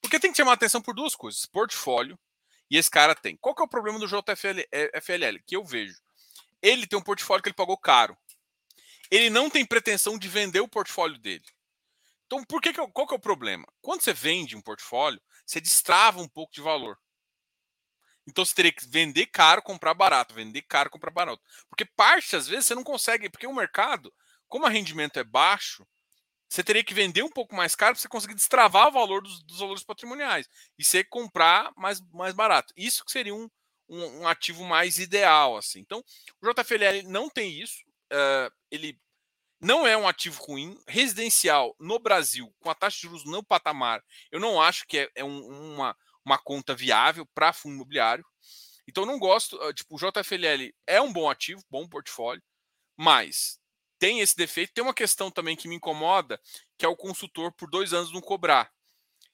Porque 0.01 0.19
tem 0.19 0.31
que 0.31 0.37
chamar 0.37 0.53
atenção 0.53 0.81
por 0.81 0.95
duas 0.95 1.15
coisas: 1.15 1.45
portfólio 1.45 2.17
e 2.71 2.77
esse 2.77 2.89
cara 2.89 3.13
tem. 3.13 3.37
Qual 3.37 3.53
que 3.53 3.61
é 3.61 3.65
o 3.65 3.69
problema 3.69 3.99
do 3.99 4.07
JFLL? 4.07 5.43
Que 5.45 5.55
eu 5.55 5.63
vejo 5.63 6.01
ele 6.61 6.87
tem 6.87 6.97
um 6.97 7.03
portfólio 7.03 7.43
que 7.43 7.49
ele 7.49 7.55
pagou 7.55 7.77
caro. 7.77 8.17
Ele 9.09 9.29
não 9.29 9.49
tem 9.49 9.65
pretensão 9.65 10.17
de 10.17 10.27
vender 10.27 10.59
o 10.59 10.67
portfólio 10.67 11.17
dele. 11.17 11.45
Então, 12.25 12.43
por 12.43 12.61
que, 12.61 12.73
que 12.73 12.87
qual 12.89 13.07
que 13.07 13.13
é 13.13 13.17
o 13.17 13.21
problema? 13.21 13.65
Quando 13.81 14.01
você 14.01 14.13
vende 14.13 14.55
um 14.55 14.61
portfólio, 14.61 15.21
você 15.45 15.61
destrava 15.61 16.19
um 16.19 16.27
pouco 16.27 16.53
de 16.53 16.61
valor. 16.61 16.99
Então 18.27 18.43
você 18.43 18.53
teria 18.53 18.73
que 18.73 18.85
vender 18.85 19.27
caro, 19.27 19.61
comprar 19.61 19.93
barato, 19.93 20.33
vender 20.33 20.61
caro, 20.63 20.89
comprar 20.89 21.11
barato. 21.11 21.41
Porque 21.69 21.85
parte, 21.85 22.35
às 22.35 22.45
vezes, 22.47 22.65
você 22.65 22.75
não 22.75 22.83
consegue, 22.83 23.29
porque 23.29 23.47
o 23.47 23.55
mercado, 23.55 24.13
como 24.49 24.65
o 24.65 24.69
rendimento 24.69 25.17
é 25.17 25.23
baixo, 25.23 25.87
você 26.49 26.61
teria 26.63 26.83
que 26.83 26.93
vender 26.93 27.23
um 27.23 27.29
pouco 27.29 27.55
mais 27.55 27.75
caro 27.75 27.93
para 27.93 28.01
você 28.01 28.07
conseguir 28.09 28.35
destravar 28.35 28.87
o 28.87 28.91
valor 28.91 29.21
dos, 29.21 29.43
dos, 29.43 29.59
valores 29.59 29.83
patrimoniais 29.83 30.49
e 30.77 30.83
você 30.83 31.03
comprar 31.03 31.71
mais, 31.77 32.01
mais 32.13 32.33
barato. 32.33 32.73
Isso 32.75 33.03
que 33.05 33.11
seria 33.11 33.33
um, 33.33 33.49
um, 33.87 34.21
um, 34.21 34.27
ativo 34.27 34.63
mais 34.63 34.99
ideal. 34.99 35.57
assim. 35.57 35.79
Então, 35.79 36.03
o 36.41 36.53
JFLL 36.53 37.03
não 37.07 37.29
tem 37.29 37.59
isso. 37.61 37.83
Uh, 38.11 38.51
ele 38.71 38.99
não 39.59 39.87
é 39.87 39.97
um 39.97 40.07
ativo 40.07 40.41
ruim. 40.43 40.79
Residencial 40.87 41.75
no 41.79 41.99
Brasil, 41.99 42.53
com 42.59 42.69
a 42.69 42.75
taxa 42.75 42.97
de 42.97 43.03
juros 43.03 43.25
no 43.25 43.43
patamar, 43.43 44.03
eu 44.31 44.39
não 44.39 44.61
acho 44.61 44.85
que 44.87 44.99
é, 44.99 45.09
é 45.15 45.23
um, 45.23 45.73
uma, 45.73 45.97
uma 46.23 46.37
conta 46.37 46.75
viável 46.75 47.25
para 47.33 47.53
fundo 47.53 47.75
imobiliário. 47.75 48.25
Então 48.87 49.05
não 49.05 49.19
gosto, 49.19 49.61
ah, 49.61 49.73
tipo, 49.73 49.95
o 49.95 49.99
JFLL 49.99 50.73
é 50.85 51.01
um 51.01 51.11
bom 51.11 51.29
ativo, 51.29 51.61
bom 51.69 51.87
portfólio, 51.87 52.41
mas 52.95 53.59
tem 53.99 54.21
esse 54.21 54.35
defeito. 54.35 54.73
Tem 54.73 54.83
uma 54.83 54.93
questão 54.93 55.29
também 55.29 55.55
que 55.55 55.67
me 55.67 55.75
incomoda, 55.75 56.39
que 56.77 56.85
é 56.85 56.87
o 56.87 56.95
consultor 56.95 57.51
por 57.51 57.69
dois 57.69 57.93
anos 57.93 58.13
não 58.13 58.21
cobrar. 58.21 58.71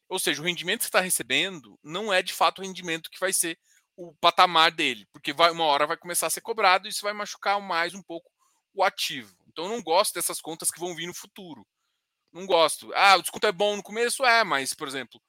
Ou 0.09 0.19
seja, 0.19 0.41
o 0.41 0.45
rendimento 0.45 0.79
que 0.79 0.85
você 0.85 0.89
está 0.89 0.99
recebendo 1.01 1.79
não 1.83 2.11
é 2.11 2.21
de 2.21 2.33
fato 2.33 2.59
o 2.59 2.61
rendimento 2.65 3.09
que 3.09 3.19
vai 3.19 3.33
ser 3.33 3.59
o 3.95 4.13
patamar 4.15 4.71
dele, 4.71 5.07
porque 5.11 5.33
vai, 5.33 5.51
uma 5.51 5.65
hora 5.65 5.87
vai 5.87 5.97
começar 5.97 6.27
a 6.27 6.29
ser 6.29 6.41
cobrado 6.41 6.87
e 6.87 6.89
isso 6.89 7.03
vai 7.03 7.13
machucar 7.13 7.61
mais 7.61 7.93
um 7.93 8.01
pouco 8.01 8.31
o 8.73 8.83
ativo. 8.83 9.35
Então 9.47 9.65
eu 9.65 9.71
não 9.71 9.83
gosto 9.83 10.15
dessas 10.15 10.41
contas 10.41 10.71
que 10.71 10.79
vão 10.79 10.95
vir 10.95 11.07
no 11.07 11.13
futuro. 11.13 11.65
Não 12.31 12.47
gosto. 12.47 12.91
Ah, 12.95 13.15
o 13.15 13.21
desconto 13.21 13.45
é 13.45 13.51
bom 13.51 13.75
no 13.75 13.83
começo? 13.83 14.25
É, 14.25 14.43
mas, 14.43 14.73
por 14.73 14.87
exemplo, 14.87 15.21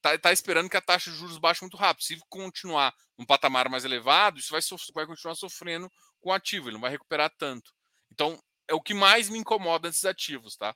tá, 0.00 0.16
tá 0.16 0.32
esperando 0.32 0.70
que 0.70 0.76
a 0.76 0.80
taxa 0.80 1.10
de 1.10 1.16
juros 1.16 1.38
baixe 1.38 1.62
muito 1.62 1.76
rápido. 1.76 2.04
Se 2.04 2.16
continuar 2.28 2.94
um 3.18 3.26
patamar 3.26 3.68
mais 3.68 3.84
elevado, 3.84 4.38
isso 4.38 4.52
vai, 4.52 4.60
vai 4.94 5.06
continuar 5.06 5.34
sofrendo 5.34 5.90
com 6.20 6.30
o 6.30 6.32
ativo, 6.32 6.68
ele 6.68 6.74
não 6.74 6.80
vai 6.80 6.90
recuperar 6.90 7.32
tanto. 7.36 7.72
Então, 8.12 8.40
é 8.68 8.74
o 8.74 8.80
que 8.80 8.94
mais 8.94 9.28
me 9.28 9.38
incomoda 9.38 9.88
nesses 9.88 10.04
ativos, 10.04 10.56
tá? 10.56 10.74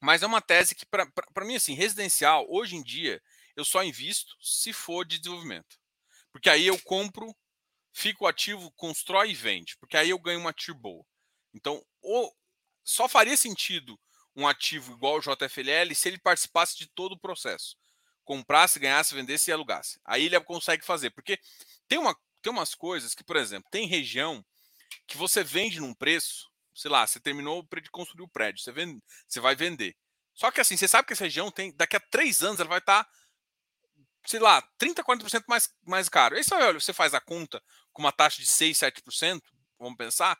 Mas 0.00 0.22
é 0.22 0.26
uma 0.26 0.40
tese 0.40 0.74
que, 0.74 0.84
para 0.86 1.44
mim, 1.44 1.56
assim, 1.56 1.74
residencial, 1.74 2.44
hoje 2.48 2.76
em 2.76 2.82
dia, 2.82 3.22
eu 3.56 3.64
só 3.64 3.82
invisto 3.82 4.34
se 4.40 4.72
for 4.72 5.04
de 5.04 5.18
desenvolvimento. 5.18 5.78
Porque 6.34 6.50
aí 6.50 6.66
eu 6.66 6.76
compro, 6.80 7.32
fico 7.92 8.26
ativo, 8.26 8.72
constrói 8.72 9.30
e 9.30 9.34
vende. 9.34 9.76
Porque 9.78 9.96
aí 9.96 10.10
eu 10.10 10.18
ganho 10.18 10.40
uma 10.40 10.52
TIR 10.52 10.74
boa. 10.74 11.06
Então, 11.54 11.80
o, 12.02 12.34
só 12.82 13.08
faria 13.08 13.36
sentido 13.36 13.96
um 14.34 14.48
ativo 14.48 14.94
igual 14.94 15.18
o 15.18 15.20
JFLL 15.20 15.94
se 15.94 16.08
ele 16.08 16.18
participasse 16.18 16.76
de 16.76 16.88
todo 16.88 17.12
o 17.12 17.20
processo. 17.20 17.76
Comprasse, 18.24 18.80
ganhasse, 18.80 19.14
vendesse 19.14 19.48
e 19.48 19.52
alugasse. 19.52 20.00
Aí 20.04 20.24
ele 20.24 20.40
consegue 20.40 20.84
fazer. 20.84 21.10
Porque 21.10 21.38
tem, 21.86 21.98
uma, 21.98 22.16
tem 22.42 22.52
umas 22.52 22.74
coisas 22.74 23.14
que, 23.14 23.22
por 23.22 23.36
exemplo, 23.36 23.70
tem 23.70 23.86
região 23.86 24.44
que 25.06 25.16
você 25.16 25.44
vende 25.44 25.78
num 25.78 25.94
preço, 25.94 26.50
sei 26.74 26.90
lá, 26.90 27.06
você 27.06 27.20
terminou 27.20 27.64
de 27.80 27.90
construir 27.90 28.24
o 28.24 28.28
prédio, 28.28 28.60
você, 28.60 28.72
vende, 28.72 29.00
você 29.28 29.38
vai 29.38 29.54
vender. 29.54 29.96
Só 30.34 30.50
que 30.50 30.60
assim, 30.60 30.76
você 30.76 30.88
sabe 30.88 31.06
que 31.06 31.12
essa 31.12 31.24
região 31.24 31.48
tem, 31.48 31.72
daqui 31.76 31.94
a 31.94 32.00
três 32.00 32.42
anos, 32.42 32.58
ela 32.58 32.68
vai 32.68 32.80
estar, 32.80 33.04
tá, 33.04 33.10
sei 34.26 34.40
lá, 34.40 34.62
30, 34.78 35.02
40% 35.02 35.44
mais, 35.46 35.72
mais 35.86 36.08
caro. 36.08 36.36
Aí 36.36 36.44
você, 36.44 36.54
olha, 36.54 36.80
você 36.80 36.92
faz 36.92 37.14
a 37.14 37.20
conta 37.20 37.62
com 37.92 38.02
uma 38.02 38.12
taxa 38.12 38.40
de 38.40 38.46
6, 38.46 38.78
7%, 38.78 39.42
vamos 39.78 39.96
pensar, 39.96 40.38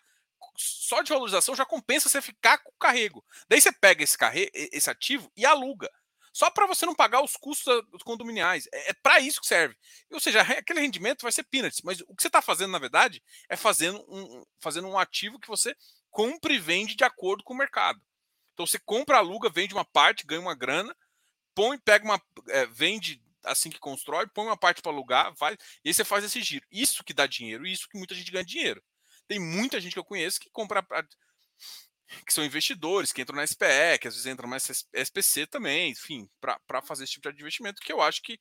só 0.56 1.02
de 1.02 1.10
valorização 1.10 1.54
já 1.54 1.64
compensa 1.64 2.08
você 2.08 2.20
ficar 2.22 2.58
com 2.58 2.70
o 2.70 2.78
carrego. 2.78 3.24
Daí 3.48 3.60
você 3.60 3.72
pega 3.72 4.02
esse, 4.02 4.16
carre, 4.16 4.50
esse 4.54 4.90
ativo 4.90 5.30
e 5.36 5.44
aluga. 5.44 5.90
Só 6.32 6.50
para 6.50 6.66
você 6.66 6.84
não 6.84 6.96
pagar 6.96 7.22
os 7.22 7.36
custos 7.36 7.80
condominiais. 8.04 8.68
É, 8.72 8.90
é 8.90 8.92
para 8.92 9.20
isso 9.20 9.40
que 9.40 9.46
serve. 9.46 9.76
Ou 10.10 10.18
seja, 10.18 10.42
aquele 10.42 10.80
rendimento 10.80 11.22
vai 11.22 11.30
ser 11.30 11.44
peanuts. 11.44 11.80
Mas 11.82 12.00
o 12.00 12.14
que 12.14 12.22
você 12.22 12.26
está 12.26 12.42
fazendo, 12.42 12.72
na 12.72 12.78
verdade, 12.78 13.22
é 13.48 13.56
fazendo 13.56 14.04
um, 14.08 14.44
fazendo 14.58 14.88
um 14.88 14.98
ativo 14.98 15.38
que 15.38 15.46
você 15.46 15.76
compra 16.10 16.52
e 16.52 16.58
vende 16.58 16.96
de 16.96 17.04
acordo 17.04 17.44
com 17.44 17.54
o 17.54 17.56
mercado. 17.56 18.00
Então 18.52 18.66
você 18.66 18.80
compra, 18.80 19.18
aluga, 19.18 19.48
vende 19.48 19.74
uma 19.74 19.84
parte, 19.84 20.26
ganha 20.26 20.40
uma 20.40 20.56
grana, 20.56 20.94
põe, 21.54 21.78
pega 21.78 22.04
uma. 22.04 22.20
É, 22.48 22.66
vende 22.66 23.22
assim 23.44 23.70
que 23.70 23.78
constrói, 23.78 24.26
põe 24.28 24.46
uma 24.46 24.56
parte 24.56 24.82
para 24.82 24.92
alugar, 24.92 25.34
vai, 25.36 25.54
e 25.84 25.88
aí 25.88 25.94
você 25.94 26.04
faz 26.04 26.24
esse 26.24 26.42
giro. 26.42 26.66
Isso 26.70 27.04
que 27.04 27.14
dá 27.14 27.26
dinheiro, 27.26 27.66
isso 27.66 27.88
que 27.88 27.98
muita 27.98 28.14
gente 28.14 28.30
ganha 28.30 28.44
dinheiro. 28.44 28.82
Tem 29.26 29.38
muita 29.38 29.80
gente 29.80 29.92
que 29.92 29.98
eu 29.98 30.04
conheço 30.04 30.40
que 30.40 30.50
compra 30.50 30.84
que 32.26 32.32
são 32.32 32.44
investidores, 32.44 33.12
que 33.12 33.22
entram 33.22 33.36
na 33.36 33.46
SPE, 33.46 33.98
que 34.00 34.08
às 34.08 34.14
vezes 34.14 34.26
entram 34.26 34.48
na 34.48 34.58
SPC 34.58 35.46
também, 35.46 35.90
enfim, 35.90 36.28
para 36.40 36.82
fazer 36.82 37.04
esse 37.04 37.14
tipo 37.14 37.32
de 37.32 37.40
investimento, 37.40 37.80
que 37.80 37.92
eu 37.92 38.00
acho 38.00 38.22
que, 38.22 38.38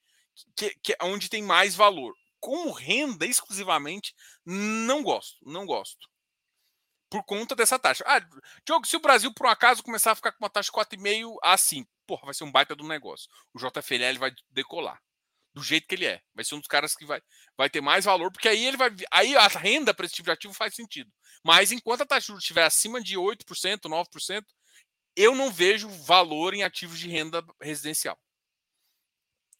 que, 0.56 0.76
que, 0.84 0.94
é 0.94 1.06
onde 1.06 1.30
tem 1.30 1.42
mais 1.42 1.76
valor. 1.76 2.14
Como 2.40 2.72
renda 2.72 3.26
exclusivamente, 3.26 4.14
não 4.46 5.02
gosto, 5.02 5.38
não 5.46 5.66
gosto. 5.66 6.10
Por 7.10 7.24
conta 7.24 7.56
dessa 7.56 7.80
taxa. 7.80 8.04
Ah, 8.08 8.20
Diogo, 8.66 8.86
se 8.86 8.98
o 8.98 9.00
Brasil, 9.00 9.34
por 9.34 9.46
um 9.48 9.50
acaso, 9.50 9.84
começar 9.84 10.12
a 10.12 10.16
ficar 10.16 10.32
com 10.32 10.44
uma 10.44 10.50
taxa 10.50 10.72
de 10.72 10.98
4,5 10.98 11.38
a 11.42 11.56
5, 11.58 11.90
porra, 12.06 12.26
vai 12.26 12.34
ser 12.34 12.44
um 12.44 12.52
baita 12.52 12.76
do 12.76 12.88
negócio. 12.88 13.30
O 13.54 13.60
JFL 13.60 14.20
vai 14.20 14.32
decolar 14.50 15.02
do 15.54 15.62
jeito 15.64 15.88
que 15.88 15.96
ele 15.96 16.06
é. 16.06 16.22
Vai 16.34 16.44
ser 16.44 16.56
um 16.56 16.60
dos 16.60 16.68
caras 16.68 16.96
que 16.96 17.06
vai, 17.06 17.22
vai 17.56 17.70
ter 17.70 17.82
mais 17.82 18.06
valor, 18.06 18.32
porque 18.32 18.48
aí 18.48 18.66
ele 18.66 18.78
vai. 18.78 18.90
Aí 19.12 19.36
a 19.36 19.48
renda 19.48 19.94
para 19.94 20.06
esse 20.06 20.16
tipo 20.16 20.26
de 20.26 20.32
ativo 20.32 20.54
faz 20.54 20.74
sentido. 20.76 21.12
Mas 21.44 21.72
enquanto 21.72 22.02
a 22.02 22.06
taxa 22.06 22.22
de 22.22 22.28
juros 22.28 22.44
estiver 22.44 22.64
acima 22.64 23.02
de 23.02 23.16
8%, 23.16 23.82
9%, 23.82 24.44
eu 25.16 25.36
não 25.36 25.52
vejo 25.52 25.88
valor 25.90 26.54
em 26.54 26.64
ativos 26.64 26.98
de 26.98 27.08
renda 27.08 27.44
residencial. 27.62 28.20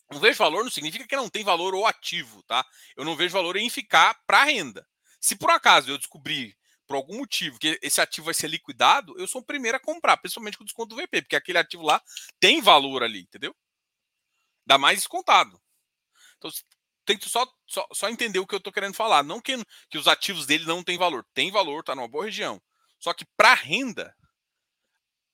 Não 0.10 0.20
vejo 0.20 0.38
valor 0.38 0.64
não 0.64 0.72
significa 0.72 1.08
que 1.08 1.16
não 1.16 1.30
tem 1.30 1.44
valor 1.44 1.74
o 1.74 1.86
ativo, 1.86 2.44
tá? 2.44 2.66
Eu 2.96 3.06
não 3.06 3.16
vejo 3.16 3.34
valor 3.34 3.56
em 3.56 3.70
ficar 3.70 4.20
para 4.26 4.44
renda. 4.44 4.88
Se 5.20 5.36
por 5.36 5.50
acaso 5.50 5.90
eu 5.90 5.98
descobrir 5.98 6.58
por 6.94 6.98
algum 6.98 7.18
motivo 7.18 7.58
que 7.58 7.80
esse 7.82 8.00
ativo 8.00 8.26
vai 8.26 8.36
ser 8.36 8.48
liquidado, 8.48 9.18
eu 9.18 9.28
sou 9.28 9.42
o 9.42 9.46
primeiro 9.46 9.78
a 9.78 9.80
comprar, 9.80 10.16
principalmente 10.18 10.58
com 10.58 10.64
desconto 10.64 10.96
do 10.96 11.02
VP, 11.02 11.24
porque 11.24 11.36
aquele 11.36 11.58
ativo 11.58 11.82
lá 11.82 12.00
tem 12.40 12.62
valor 12.62 13.02
ali, 13.02 13.22
entendeu? 13.22 13.56
Dá 14.64 14.78
mais 14.78 15.00
descontado. 15.00 15.60
Então, 16.38 16.52
que 17.06 17.30
só, 17.30 17.52
só, 17.66 17.88
só 17.92 18.10
entender 18.10 18.38
o 18.38 18.46
que 18.46 18.54
eu 18.54 18.60
estou 18.60 18.72
querendo 18.72 18.94
falar. 18.94 19.24
Não 19.24 19.42
que, 19.42 19.58
que 19.90 19.98
os 19.98 20.08
ativos 20.08 20.46
dele 20.46 20.66
não 20.66 20.84
têm 20.84 20.98
valor. 20.98 21.26
Tem 21.34 21.52
valor, 21.52 21.80
está 21.80 21.96
numa 21.96 22.08
boa 22.08 22.26
região. 22.26 22.62
Só 23.00 23.12
que 23.12 23.26
para 23.36 23.56
renda, 23.56 24.16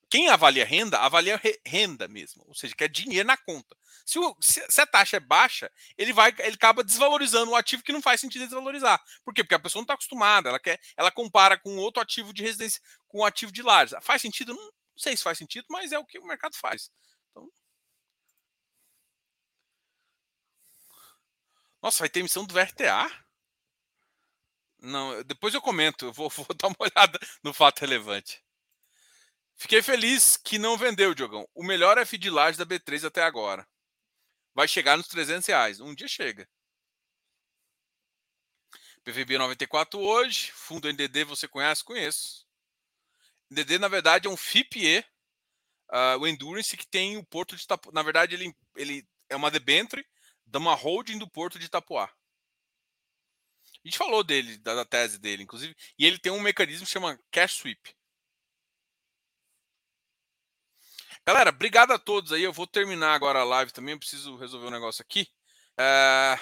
quem 0.10 0.30
avalia 0.30 0.66
renda, 0.66 1.00
avalia 1.00 1.40
renda 1.66 2.08
mesmo. 2.08 2.44
Ou 2.48 2.56
seja, 2.56 2.76
que 2.76 2.84
é 2.84 2.88
dinheiro 2.88 3.28
na 3.28 3.38
conta. 3.38 3.78
Se, 4.06 4.18
o, 4.18 4.36
se, 4.42 4.66
se, 4.68 4.82
a 4.82 4.88
taxa 4.88 5.18
é 5.18 5.20
baixa, 5.20 5.72
ele 5.98 6.12
vai, 6.12 6.34
ele 6.40 6.56
acaba 6.56 6.84
desvalorizando 6.84 7.52
o 7.52 7.56
ativo 7.56 7.84
que 7.84 7.92
não 7.92 8.02
faz 8.02 8.20
sentido 8.20 8.46
desvalorizar. 8.46 9.00
Por 9.24 9.34
quê? 9.34 9.44
Porque 9.44 9.54
a 9.56 9.60
pessoa 9.60 9.82
não 9.82 9.84
está 9.84 9.94
acostumada, 9.94 10.50
ela 10.50 10.60
quer, 10.60 10.80
ela 10.98 11.12
compara 11.12 11.60
com 11.60 11.78
outro 11.78 12.02
ativo 12.02 12.34
de 12.34 12.42
residência, 12.42 12.82
com 13.08 13.20
um 13.20 13.26
ativo 13.26 13.52
de 13.52 13.62
lares. 13.62 13.94
Faz 14.02 14.22
sentido? 14.22 14.54
Não, 14.54 14.64
não 14.64 14.72
sei 14.98 15.16
se 15.16 15.24
faz 15.24 15.38
sentido, 15.38 15.66
mas 15.70 15.92
é 15.92 16.00
o 16.00 16.06
que 16.06 16.18
o 16.18 16.26
mercado 16.26 16.56
faz. 16.56 16.90
Então, 17.30 17.48
Nossa, 21.82 22.00
vai 22.00 22.10
ter 22.10 22.20
emissão 22.22 22.46
do 22.46 22.54
VRTA? 22.54 23.10
Não, 24.82 25.22
depois 25.24 25.54
eu 25.54 25.62
comento, 25.62 26.06
eu 26.06 26.14
vou, 26.14 26.30
vou 26.30 26.48
dar 26.56 26.68
uma 26.68 26.76
olhada 26.80 27.20
no 27.44 27.54
fato 27.54 27.82
relevante. 27.82 28.42
Fiquei 29.60 29.82
feliz 29.82 30.38
que 30.38 30.58
não 30.58 30.78
vendeu, 30.78 31.14
Diogão. 31.14 31.46
O 31.54 31.64
melhor 31.64 31.98
F 31.98 32.18
de 32.18 32.30
laje 32.30 32.58
da 32.58 32.66
B3 32.66 33.06
até 33.06 33.22
agora. 33.22 33.68
Vai 34.56 34.70
chegar 34.70 34.96
nos 34.96 35.08
300 35.08 35.46
reais. 35.48 35.80
Um 35.82 35.94
dia 35.94 36.08
chega. 36.08 36.50
PVB 39.04 39.38
94 39.38 40.00
hoje. 40.00 40.52
Fundo 40.54 40.88
NDD 40.88 41.26
você 41.26 41.46
conhece? 41.46 41.84
Conheço. 41.84 42.48
NDD, 43.52 43.80
na 43.80 43.90
verdade, 43.90 44.28
é 44.28 44.30
um 44.30 44.38
FIPE, 44.38 45.00
uh, 45.92 46.18
o 46.20 46.26
Endurance, 46.28 46.78
que 46.78 46.88
tem 46.88 47.18
o 47.18 47.26
porto 47.26 47.58
de 47.58 47.64
Itapuã. 47.64 47.92
Na 47.92 48.02
verdade, 48.02 48.36
ele, 48.36 48.56
ele 48.78 49.06
é 49.28 49.36
uma 49.36 49.52
debenture 49.52 50.06
de 50.46 50.58
uma 50.58 50.74
holding 50.74 51.18
do 51.18 51.30
Porto 51.30 51.60
de 51.60 51.66
Itapuá. 51.66 52.06
A 52.06 53.88
gente 53.88 53.98
falou 53.98 54.24
dele, 54.24 54.58
da, 54.60 54.74
da 54.76 54.86
tese 54.86 55.20
dele, 55.20 55.44
inclusive, 55.44 55.76
e 55.98 56.06
ele 56.06 56.18
tem 56.18 56.32
um 56.32 56.40
mecanismo 56.40 56.86
que 56.86 56.92
chama 56.92 57.20
Cash 57.32 57.58
Sweep. 57.58 57.99
Galera, 61.30 61.52
obrigado 61.52 61.92
a 61.92 62.00
todos 62.00 62.34
aí. 62.34 62.42
Eu 62.42 62.52
vou 62.52 62.66
terminar 62.66 63.14
agora 63.14 63.42
a 63.42 63.44
live 63.44 63.72
também. 63.72 63.94
Eu 63.94 64.00
preciso 64.00 64.36
resolver 64.36 64.66
um 64.66 64.72
negócio 64.72 65.04
aqui. 65.04 65.30
É... 65.78 66.40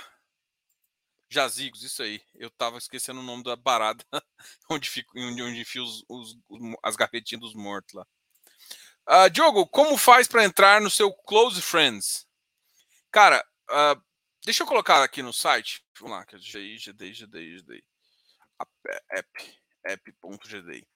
Jazigos, 1.29 1.83
isso 1.83 2.01
aí. 2.01 2.21
Eu 2.35 2.49
tava 2.49 2.77
esquecendo 2.77 3.19
o 3.19 3.23
nome 3.23 3.43
da 3.43 3.57
parada 3.57 4.01
onde, 4.71 4.89
fico, 4.89 5.11
onde, 5.19 5.41
enfio 5.59 5.83
os, 5.83 6.05
os, 6.07 6.37
as 6.81 6.95
gavetinhas 6.95 7.41
dos 7.41 7.53
mortos 7.53 7.95
lá. 7.95 8.07
Uh, 9.09 9.29
Diogo, 9.29 9.67
como 9.67 9.97
faz 9.97 10.25
para 10.25 10.45
entrar 10.45 10.79
no 10.79 10.89
seu 10.89 11.13
Close 11.13 11.61
Friends? 11.61 12.25
Cara, 13.11 13.45
Uh, 13.69 14.01
deixa 14.45 14.63
eu 14.63 14.67
colocar 14.67 15.03
aqui 15.03 15.21
no 15.21 15.33
site. 15.33 15.85
Vamos 15.99 16.17
lá, 16.17 16.25
que 16.25 16.37
é 16.37 16.39
GI, 16.39 16.77
GDI, 16.77 17.11
GDI, 17.11 17.57
GDI. 17.57 17.83
App, 19.11 19.59
app.gdi. 19.83 20.87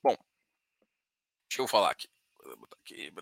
Bom, 0.00 0.16
deixa 1.48 1.60
eu 1.62 1.66
falar 1.66 1.90
aqui. 1.90 2.08
Vou 2.44 2.56
botar 2.56 2.76
aqui. 2.80 3.12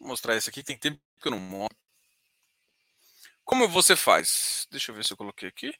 Mostrar 0.00 0.34
esse 0.36 0.48
aqui, 0.48 0.62
tem 0.62 0.78
tempo 0.78 1.00
que 1.20 1.28
eu 1.28 1.32
não 1.32 1.38
mostro. 1.38 1.76
Como 3.44 3.68
você 3.68 3.96
faz? 3.96 4.66
Deixa 4.70 4.90
eu 4.90 4.94
ver 4.94 5.04
se 5.04 5.12
eu 5.12 5.16
coloquei 5.16 5.48
aqui. 5.48 5.74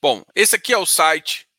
Bom, 0.00 0.24
esse 0.34 0.56
aqui 0.56 0.72
é 0.72 0.78
o 0.78 0.86
site? 0.86 1.49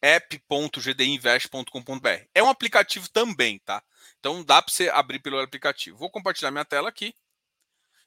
app.gdinvest.com.br. 0.00 2.28
É 2.34 2.42
um 2.42 2.48
aplicativo 2.48 3.10
também, 3.10 3.58
tá? 3.60 3.82
Então 4.18 4.42
dá 4.44 4.60
para 4.62 4.72
você 4.72 4.88
abrir 4.88 5.20
pelo 5.20 5.38
aplicativo. 5.40 5.98
Vou 5.98 6.10
compartilhar 6.10 6.50
minha 6.50 6.64
tela 6.64 6.88
aqui. 6.88 7.14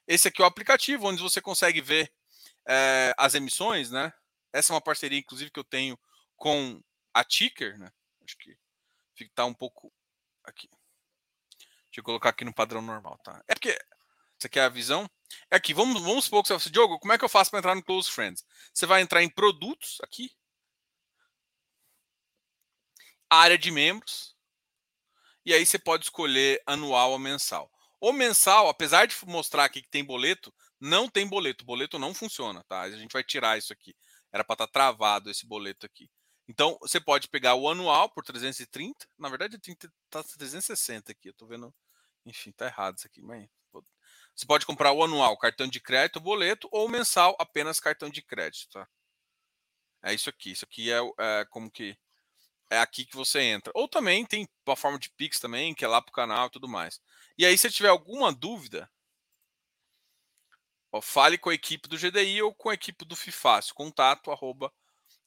Esse 0.07 0.27
aqui 0.27 0.41
é 0.41 0.45
o 0.45 0.47
aplicativo 0.47 1.07
onde 1.07 1.21
você 1.21 1.39
consegue 1.41 1.81
ver 1.81 2.11
é, 2.67 3.13
as 3.17 3.35
emissões, 3.35 3.91
né? 3.91 4.11
Essa 4.53 4.73
é 4.73 4.75
uma 4.75 4.81
parceria, 4.81 5.19
inclusive, 5.19 5.51
que 5.51 5.59
eu 5.59 5.63
tenho 5.63 5.97
com 6.35 6.81
a 7.13 7.23
Ticker, 7.23 7.77
né? 7.77 7.91
Acho 8.23 8.37
que 8.37 8.57
está 9.19 9.45
um 9.45 9.53
pouco 9.53 9.93
aqui. 10.43 10.67
Deixa 11.85 11.99
eu 11.99 12.03
colocar 12.03 12.29
aqui 12.29 12.43
no 12.43 12.53
padrão 12.53 12.81
normal, 12.81 13.19
tá? 13.23 13.43
É 13.47 13.53
porque 13.53 13.77
você 14.37 14.49
quer 14.49 14.63
a 14.63 14.69
visão? 14.69 15.09
É 15.49 15.57
aqui, 15.57 15.73
vamos, 15.73 16.01
vamos 16.01 16.25
supor 16.25 16.41
que 16.41 16.47
você 16.47 16.57
fala 16.57 16.71
Diogo, 16.71 16.99
como 16.99 17.13
é 17.13 17.17
que 17.17 17.23
eu 17.23 17.29
faço 17.29 17.51
para 17.51 17.59
entrar 17.59 17.75
no 17.75 17.83
Close 17.83 18.09
Friends? 18.09 18.43
Você 18.73 18.85
vai 18.85 19.01
entrar 19.01 19.21
em 19.21 19.29
produtos 19.29 19.99
aqui, 20.01 20.31
área 23.31 23.57
de 23.57 23.71
membros, 23.71 24.35
e 25.45 25.53
aí 25.53 25.65
você 25.65 25.79
pode 25.79 26.05
escolher 26.05 26.61
anual 26.65 27.11
ou 27.11 27.19
mensal. 27.19 27.71
O 27.99 28.11
mensal, 28.11 28.67
apesar 28.67 29.05
de 29.05 29.15
mostrar 29.25 29.65
aqui 29.65 29.81
que 29.81 29.89
tem 29.89 30.03
boleto, 30.03 30.53
não 30.79 31.07
tem 31.07 31.27
boleto. 31.27 31.63
O 31.63 31.67
boleto 31.67 31.97
não 31.97 32.13
funciona, 32.13 32.63
tá? 32.67 32.81
A 32.81 32.91
gente 32.91 33.13
vai 33.13 33.23
tirar 33.23 33.57
isso 33.57 33.71
aqui. 33.71 33.95
Era 34.31 34.43
para 34.43 34.55
estar 34.55 34.67
tá 34.67 34.73
travado 34.73 35.29
esse 35.29 35.45
boleto 35.45 35.85
aqui. 35.85 36.09
Então, 36.47 36.77
você 36.81 36.99
pode 36.99 37.27
pegar 37.29 37.55
o 37.55 37.69
anual 37.69 38.09
por 38.09 38.23
330. 38.23 39.07
Na 39.17 39.29
verdade, 39.29 39.55
está 39.55 40.23
360 40.23 41.11
aqui. 41.11 41.29
Eu 41.29 41.31
estou 41.31 41.47
vendo. 41.47 41.73
Enfim, 42.25 42.49
está 42.49 42.65
errado 42.65 42.97
isso 42.97 43.07
aqui. 43.07 43.21
Mas... 43.21 43.47
Você 44.35 44.45
pode 44.45 44.65
comprar 44.65 44.91
o 44.91 45.03
anual, 45.03 45.37
cartão 45.37 45.67
de 45.67 45.79
crédito, 45.79 46.19
boleto, 46.19 46.67
ou 46.71 46.89
mensal, 46.89 47.35
apenas 47.39 47.79
cartão 47.79 48.09
de 48.09 48.21
crédito, 48.21 48.69
tá? 48.71 48.87
É 50.03 50.13
isso 50.13 50.29
aqui. 50.29 50.51
Isso 50.51 50.65
aqui 50.65 50.91
é, 50.91 50.99
é 51.19 51.45
como 51.49 51.69
que. 51.69 51.95
É 52.71 52.79
aqui 52.79 53.05
que 53.05 53.17
você 53.17 53.41
entra. 53.41 53.69
Ou 53.75 53.85
também 53.85 54.25
tem 54.25 54.47
uma 54.65 54.77
forma 54.77 54.97
de 54.97 55.09
Pix 55.09 55.41
também, 55.41 55.75
que 55.75 55.83
é 55.83 55.87
lá 55.89 56.01
para 56.01 56.09
o 56.09 56.13
canal 56.13 56.47
e 56.47 56.51
tudo 56.51 56.69
mais. 56.69 57.01
E 57.37 57.45
aí, 57.45 57.57
se 57.57 57.69
tiver 57.69 57.89
alguma 57.89 58.31
dúvida, 58.31 58.89
ó, 60.89 61.01
fale 61.01 61.37
com 61.37 61.49
a 61.49 61.53
equipe 61.53 61.89
do 61.89 61.97
GDI 61.97 62.41
ou 62.41 62.55
com 62.55 62.69
a 62.69 62.73
equipe 62.73 63.03
do 63.03 63.13
Fifácio. 63.13 63.75
Contato 63.75 64.31
arroba 64.31 64.73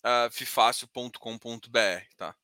uh, 0.05 0.31
fifácio.com.br, 0.31 2.17
tá? 2.17 2.35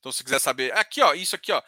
Então, 0.00 0.10
se 0.10 0.24
quiser 0.24 0.40
saber, 0.40 0.76
aqui, 0.76 1.00
ó, 1.00 1.14
isso 1.14 1.36
aqui, 1.36 1.52
ó, 1.52 1.62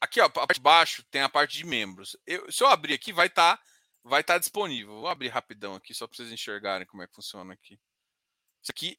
aqui, 0.00 0.20
ó, 0.20 0.26
a 0.26 0.30
parte 0.30 0.54
de 0.54 0.60
baixo 0.60 1.02
tem 1.10 1.20
a 1.22 1.28
parte 1.28 1.56
de 1.56 1.66
membros. 1.66 2.16
Eu, 2.24 2.50
se 2.50 2.62
eu 2.62 2.68
abrir 2.68 2.94
aqui, 2.94 3.12
vai 3.12 3.26
estar, 3.26 3.56
tá, 3.56 3.64
vai 4.04 4.22
tá 4.22 4.38
disponível. 4.38 5.00
Vou 5.00 5.08
abrir 5.08 5.28
rapidão 5.28 5.74
aqui 5.74 5.92
só 5.92 6.06
para 6.06 6.16
vocês 6.16 6.30
enxergarem 6.30 6.86
como 6.86 7.02
é 7.02 7.08
que 7.08 7.14
funciona 7.14 7.52
aqui. 7.52 7.74
Isso 8.62 8.70
aqui 8.70 8.96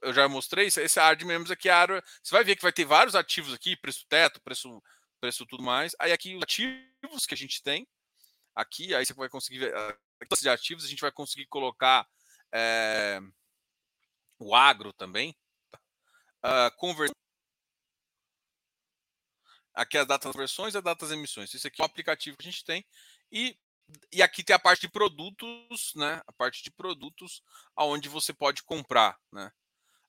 eu 0.00 0.12
já 0.12 0.28
mostrei, 0.28 0.66
esse 0.66 1.14
de 1.16 1.24
membros 1.24 1.50
aqui, 1.50 1.68
a 1.68 1.76
área, 1.76 2.04
você 2.22 2.34
vai 2.34 2.44
ver 2.44 2.56
que 2.56 2.62
vai 2.62 2.72
ter 2.72 2.84
vários 2.84 3.14
ativos 3.14 3.52
aqui, 3.52 3.76
preço 3.76 4.06
teto, 4.08 4.40
preço, 4.40 4.82
preço 5.20 5.46
tudo 5.46 5.62
mais. 5.62 5.94
Aí 5.98 6.12
aqui 6.12 6.36
os 6.36 6.42
ativos 6.42 7.26
que 7.26 7.34
a 7.34 7.36
gente 7.36 7.62
tem, 7.62 7.86
aqui, 8.54 8.94
aí 8.94 9.04
você 9.04 9.14
vai 9.14 9.28
conseguir 9.28 9.58
ver, 9.58 9.74
de 10.40 10.48
ativos, 10.48 10.84
a 10.84 10.88
gente 10.88 11.00
vai 11.00 11.12
conseguir 11.12 11.46
colocar 11.46 12.06
é, 12.52 13.20
o 14.38 14.54
agro 14.54 14.92
também, 14.92 15.36
uh, 16.44 16.70
conversão. 16.76 17.14
Aqui 19.74 19.96
as 19.96 20.06
datas 20.06 20.34
versões 20.34 20.74
e 20.74 20.76
as 20.76 20.84
datas 20.84 21.10
emissões. 21.10 21.54
Isso 21.54 21.66
aqui 21.66 21.80
é 21.80 21.84
um 21.84 21.86
aplicativo 21.86 22.36
que 22.36 22.46
a 22.46 22.50
gente 22.50 22.64
tem. 22.64 22.84
E, 23.30 23.58
e 24.12 24.22
aqui 24.22 24.44
tem 24.44 24.54
a 24.54 24.58
parte 24.58 24.82
de 24.82 24.90
produtos, 24.90 25.92
né? 25.94 26.20
A 26.26 26.32
parte 26.32 26.62
de 26.62 26.70
produtos, 26.70 27.42
aonde 27.74 28.08
você 28.08 28.34
pode 28.34 28.62
comprar, 28.64 29.18
né? 29.32 29.50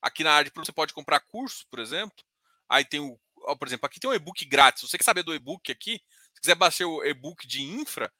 Aqui 0.03 0.21
na 0.21 0.33
área 0.33 0.43
de 0.43 0.51
produto 0.51 0.67
você 0.67 0.73
pode 0.73 0.93
comprar 0.93 1.21
curso, 1.21 1.65
por 1.69 1.79
exemplo. 1.79 2.25
Aí 2.67 2.83
tem 2.83 2.99
o, 2.99 3.17
por 3.55 3.67
exemplo, 3.67 3.85
aqui 3.85 4.01
tem 4.01 4.09
um 4.09 4.13
e-book 4.13 4.43
grátis. 4.43 4.81
Você 4.83 4.97
quer 4.97 5.03
saber 5.05 5.23
do 5.23 5.33
e-book 5.33 5.71
aqui, 5.71 6.01
se 6.33 6.41
quiser 6.41 6.55
baixar 6.55 6.85
o 6.85 7.03
e-book 7.05 7.47
de 7.47 7.63
infra, 7.63 8.13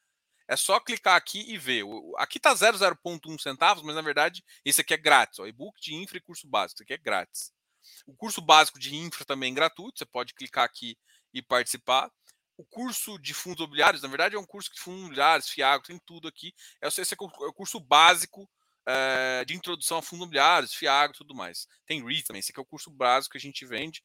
é 0.48 0.56
só 0.56 0.80
clicar 0.80 1.18
aqui 1.18 1.44
e 1.52 1.58
ver. 1.58 1.84
Aqui 2.18 2.38
está 2.38 2.54
0,0.1 2.54 3.38
centavos, 3.38 3.84
mas 3.84 3.96
na 3.96 4.02
verdade 4.02 4.42
esse 4.64 4.80
aqui 4.80 4.94
é 4.94 4.98
grátis. 4.98 5.40
E-book 5.40 5.82
de 5.82 5.94
infra 5.94 6.18
e 6.18 6.22
curso 6.22 6.48
básico. 6.48 6.78
Isso 6.78 6.84
aqui 6.84 6.94
é 6.94 6.98
grátis. 6.98 7.52
O 8.08 8.16
curso 8.16 8.42
básico 8.42 8.80
de 8.80 8.96
infra 8.96 9.26
também 9.26 9.52
é 9.52 9.56
gratuito. 9.56 10.00
Você 10.00 10.06
pode 10.06 10.34
clicar 10.34 10.64
aqui 10.64 10.98
e 11.34 11.42
participar. 11.42 12.10
O 12.56 12.64
curso 12.64 13.18
de 13.18 13.34
fundos 13.34 13.60
imobiliários, 13.60 14.04
na 14.04 14.08
verdade, 14.08 14.36
é 14.36 14.40
um 14.40 14.46
curso 14.46 14.72
de 14.72 14.80
fundos 14.80 15.00
imobiliários, 15.02 15.50
FIAGO, 15.50 15.84
tem 15.84 16.00
tudo 16.06 16.28
aqui. 16.28 16.54
Esse 16.82 17.02
é 17.02 17.18
o 17.20 17.54
curso 17.54 17.80
básico 17.80 18.50
é, 18.86 19.46
de 19.46 19.56
introdução 19.56 19.98
a 19.98 20.02
fundos 20.02 20.24
imobiliários, 20.24 20.74
FIAGO 20.74 21.14
e 21.14 21.18
tudo 21.18 21.36
mais. 21.36 21.68
Tem 21.86 22.04
REIT 22.06 22.26
também, 22.26 22.40
esse 22.40 22.52
aqui 22.52 22.60
é 22.60 22.64
o 22.64 22.66
curso 22.66 22.92
básico 22.92 23.34
que 23.34 23.38
a 23.38 23.42
gente 23.42 23.66
vende. 23.66 24.04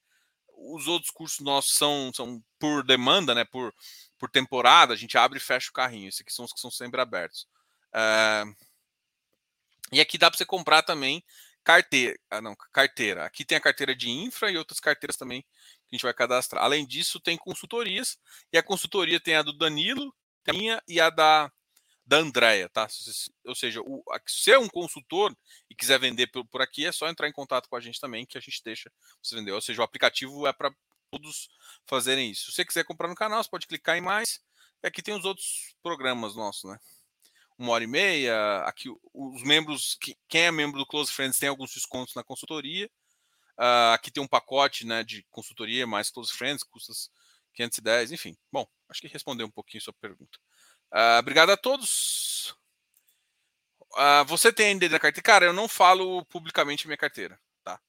Os 0.48 0.86
outros 0.88 1.10
cursos 1.10 1.40
nossos 1.40 1.74
são, 1.74 2.10
são 2.14 2.42
por 2.58 2.84
demanda, 2.84 3.34
né? 3.34 3.44
Por, 3.44 3.72
por 4.18 4.28
temporada, 4.28 4.92
a 4.92 4.96
gente 4.96 5.16
abre 5.16 5.38
e 5.38 5.42
fecha 5.42 5.70
o 5.70 5.72
carrinho. 5.72 6.08
Esses 6.08 6.20
aqui 6.20 6.32
são 6.32 6.44
os 6.44 6.52
que 6.52 6.60
são 6.60 6.70
sempre 6.70 7.00
abertos. 7.00 7.46
É, 7.94 8.44
e 9.92 10.00
aqui 10.00 10.18
dá 10.18 10.30
para 10.30 10.36
você 10.36 10.44
comprar 10.44 10.82
também 10.82 11.22
carteira. 11.64 12.18
Ah, 12.30 12.40
não, 12.40 12.56
carteira. 12.72 13.24
Aqui 13.24 13.44
tem 13.44 13.58
a 13.58 13.60
carteira 13.60 13.94
de 13.94 14.10
infra 14.10 14.50
e 14.50 14.56
outras 14.56 14.80
carteiras 14.80 15.16
também 15.16 15.42
que 15.42 15.48
a 15.92 15.96
gente 15.96 16.02
vai 16.02 16.14
cadastrar. 16.14 16.64
Além 16.64 16.86
disso, 16.86 17.20
tem 17.20 17.36
consultorias. 17.36 18.18
E 18.52 18.58
a 18.58 18.62
consultoria 18.62 19.20
tem 19.20 19.36
a 19.36 19.42
do 19.42 19.52
Danilo, 19.52 20.14
a 20.46 20.52
minha 20.52 20.82
e 20.88 21.00
a 21.00 21.10
da 21.10 21.52
da 22.08 22.16
Andrea, 22.16 22.70
tá? 22.70 22.88
Ou 23.44 23.54
seja, 23.54 23.82
o, 23.82 24.02
se 24.26 24.50
é 24.50 24.58
um 24.58 24.66
consultor 24.66 25.36
e 25.68 25.74
quiser 25.74 26.00
vender 26.00 26.26
por, 26.28 26.42
por, 26.46 26.62
aqui, 26.62 26.86
é 26.86 26.90
só 26.90 27.06
entrar 27.06 27.28
em 27.28 27.32
contato 27.32 27.68
com 27.68 27.76
a 27.76 27.80
gente 27.80 28.00
também, 28.00 28.24
que 28.24 28.38
a 28.38 28.40
gente 28.40 28.62
deixa 28.64 28.90
você 29.22 29.36
vender. 29.36 29.52
Ou 29.52 29.60
seja, 29.60 29.82
o 29.82 29.84
aplicativo 29.84 30.46
é 30.46 30.52
para 30.54 30.74
todos 31.10 31.50
fazerem 31.86 32.30
isso. 32.30 32.46
Se 32.46 32.52
você 32.52 32.64
quiser 32.64 32.84
comprar 32.84 33.08
no 33.08 33.14
canal, 33.14 33.42
você 33.44 33.50
pode 33.50 33.66
clicar 33.66 33.98
em 33.98 34.00
mais. 34.00 34.40
E 34.82 34.86
aqui 34.86 35.02
tem 35.02 35.14
os 35.14 35.26
outros 35.26 35.74
programas 35.82 36.34
nossos, 36.34 36.70
né? 36.70 36.78
Uma 37.58 37.72
hora 37.72 37.84
e 37.84 37.86
meia. 37.86 38.62
Aqui 38.64 38.88
os 39.12 39.42
membros, 39.42 39.98
quem 40.28 40.42
é 40.42 40.50
membro 40.50 40.78
do 40.78 40.86
Close 40.86 41.12
Friends 41.12 41.38
tem 41.38 41.50
alguns 41.50 41.74
descontos 41.74 42.14
na 42.14 42.24
consultoria. 42.24 42.90
Uh, 43.58 43.92
aqui 43.92 44.10
tem 44.10 44.22
um 44.22 44.28
pacote 44.28 44.86
né, 44.86 45.04
de 45.04 45.26
consultoria 45.30 45.86
mais 45.86 46.10
Close 46.10 46.32
Friends, 46.32 46.62
custa 46.62 46.92
510, 47.52 48.12
enfim. 48.12 48.36
Bom, 48.50 48.66
acho 48.88 49.00
que 49.02 49.08
respondeu 49.08 49.46
um 49.46 49.50
pouquinho 49.50 49.82
sua 49.82 49.92
pergunta. 49.92 50.38
Uh, 50.92 51.18
obrigado 51.18 51.50
a 51.50 51.56
todos. 51.56 52.56
Uh, 53.92 54.24
você 54.26 54.52
tem 54.52 54.68
ainda 54.68 54.88
da 54.88 54.98
carteira? 54.98 55.22
Cara, 55.22 55.44
eu 55.46 55.52
não 55.52 55.68
falo 55.68 56.24
publicamente 56.26 56.86
minha 56.86 56.96
carteira, 56.96 57.38
tá? 57.62 57.80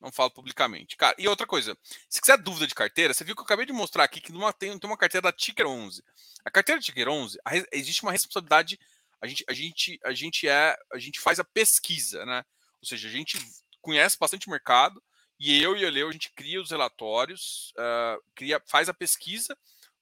Não 0.00 0.12
falo 0.12 0.30
publicamente. 0.30 0.96
Cara, 0.96 1.16
e 1.18 1.26
outra 1.26 1.46
coisa, 1.46 1.76
se 2.08 2.20
quiser 2.20 2.38
dúvida 2.38 2.66
de 2.66 2.74
carteira, 2.74 3.12
você 3.12 3.24
viu 3.24 3.34
que 3.34 3.40
eu 3.40 3.44
acabei 3.44 3.66
de 3.66 3.72
mostrar 3.72 4.04
aqui 4.04 4.20
que 4.20 4.32
numa, 4.32 4.52
tem, 4.52 4.78
tem 4.78 4.90
uma 4.90 4.96
carteira 4.96 5.22
da 5.22 5.32
Ticker 5.32 5.66
11. 5.66 6.02
A 6.44 6.50
carteira 6.50 6.80
da 6.80 6.84
Ticker 6.84 7.08
11, 7.08 7.38
a, 7.44 7.56
existe 7.72 8.02
uma 8.02 8.12
responsabilidade, 8.12 8.78
a 9.20 9.26
gente, 9.26 9.44
a, 9.48 9.52
gente, 9.52 10.00
a, 10.04 10.12
gente 10.12 10.48
é, 10.48 10.76
a 10.92 10.98
gente 10.98 11.20
faz 11.20 11.40
a 11.40 11.44
pesquisa, 11.44 12.24
né? 12.24 12.44
Ou 12.80 12.86
seja, 12.86 13.08
a 13.08 13.10
gente 13.10 13.38
conhece 13.80 14.16
bastante 14.18 14.48
mercado 14.48 15.02
e 15.40 15.62
eu 15.62 15.76
e 15.76 15.84
o 15.84 15.90
Leo, 15.90 16.08
a 16.08 16.12
gente 16.12 16.32
cria 16.32 16.60
os 16.60 16.70
relatórios, 16.70 17.72
uh, 17.76 18.22
cria, 18.34 18.60
faz 18.66 18.88
a 18.88 18.94
pesquisa 18.94 19.56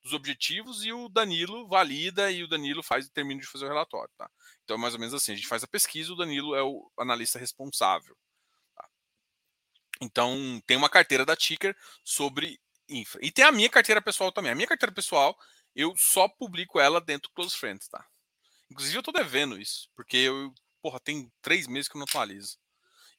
dos 0.06 0.14
objetivos 0.14 0.84
e 0.84 0.92
o 0.92 1.08
Danilo 1.08 1.66
valida 1.66 2.30
e 2.30 2.44
o 2.44 2.48
Danilo 2.48 2.80
faz 2.80 3.08
termina 3.08 3.40
de 3.40 3.46
fazer 3.46 3.64
o 3.64 3.68
relatório, 3.68 4.12
tá? 4.16 4.30
Então, 4.62 4.76
é 4.76 4.78
mais 4.78 4.94
ou 4.94 5.00
menos 5.00 5.12
assim, 5.12 5.32
a 5.32 5.34
gente 5.34 5.48
faz 5.48 5.64
a 5.64 5.66
pesquisa, 5.68 6.12
o 6.12 6.16
Danilo 6.16 6.54
é 6.54 6.62
o 6.62 6.90
analista 6.96 7.38
responsável. 7.38 8.16
Tá? 8.74 8.88
Então, 10.00 10.62
tem 10.64 10.76
uma 10.76 10.88
carteira 10.88 11.26
da 11.26 11.34
Ticker 11.34 11.76
sobre 12.04 12.60
infra. 12.88 13.20
E 13.20 13.32
tem 13.32 13.44
a 13.44 13.50
minha 13.50 13.68
carteira 13.68 14.00
pessoal 14.00 14.30
também. 14.30 14.52
A 14.52 14.54
minha 14.54 14.68
carteira 14.68 14.94
pessoal, 14.94 15.36
eu 15.74 15.92
só 15.96 16.28
publico 16.28 16.78
ela 16.78 17.00
dentro 17.00 17.28
do 17.28 17.34
Close 17.34 17.56
Friends, 17.56 17.88
tá? 17.88 18.06
Inclusive, 18.70 18.98
eu 18.98 19.02
tô 19.02 19.10
devendo 19.10 19.60
isso, 19.60 19.90
porque 19.94 20.16
eu, 20.16 20.54
porra, 20.80 21.00
tem 21.00 21.30
três 21.42 21.66
meses 21.66 21.88
que 21.88 21.96
eu 21.96 21.98
não 21.98 22.06
atualizo. 22.08 22.58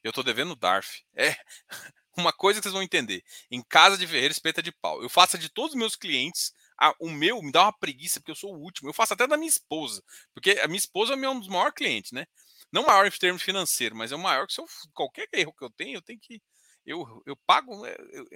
Eu 0.02 0.12
tô 0.12 0.22
devendo 0.22 0.52
o 0.52 0.56
DARF. 0.56 1.04
É 1.14 1.36
uma 2.16 2.32
coisa 2.32 2.60
que 2.60 2.64
vocês 2.64 2.72
vão 2.72 2.82
entender. 2.82 3.22
Em 3.50 3.62
casa 3.62 3.98
de 3.98 4.06
ferreiro, 4.06 4.32
espeta 4.32 4.62
de 4.62 4.72
pau. 4.72 5.02
Eu 5.02 5.10
faço 5.10 5.36
de 5.36 5.50
todos 5.50 5.72
os 5.72 5.78
meus 5.78 5.94
clientes 5.94 6.52
o 7.00 7.10
meu 7.10 7.42
me 7.42 7.50
dá 7.50 7.64
uma 7.64 7.72
preguiça, 7.72 8.20
porque 8.20 8.30
eu 8.30 8.36
sou 8.36 8.54
o 8.54 8.60
último. 8.60 8.88
Eu 8.88 8.94
faço 8.94 9.14
até 9.14 9.26
da 9.26 9.36
minha 9.36 9.48
esposa, 9.48 10.02
porque 10.32 10.52
a 10.62 10.68
minha 10.68 10.78
esposa 10.78 11.14
é 11.14 11.28
um 11.28 11.38
dos 11.38 11.48
maiores 11.48 11.74
clientes, 11.74 12.12
né? 12.12 12.26
Não 12.70 12.84
maior 12.84 13.06
em 13.06 13.10
termos 13.10 13.42
financeiros, 13.42 13.96
mas 13.96 14.12
é 14.12 14.16
o 14.16 14.18
maior 14.18 14.46
que 14.46 14.52
se 14.52 14.60
eu, 14.60 14.66
qualquer 14.92 15.28
erro 15.32 15.54
que 15.54 15.64
eu 15.64 15.70
tenho, 15.70 15.96
eu 15.96 16.02
tenho 16.02 16.20
que. 16.20 16.42
Eu, 16.84 17.22
eu 17.26 17.36
pago. 17.46 17.82
Né, 17.82 17.94
eu, 17.98 18.10
eu, 18.12 18.26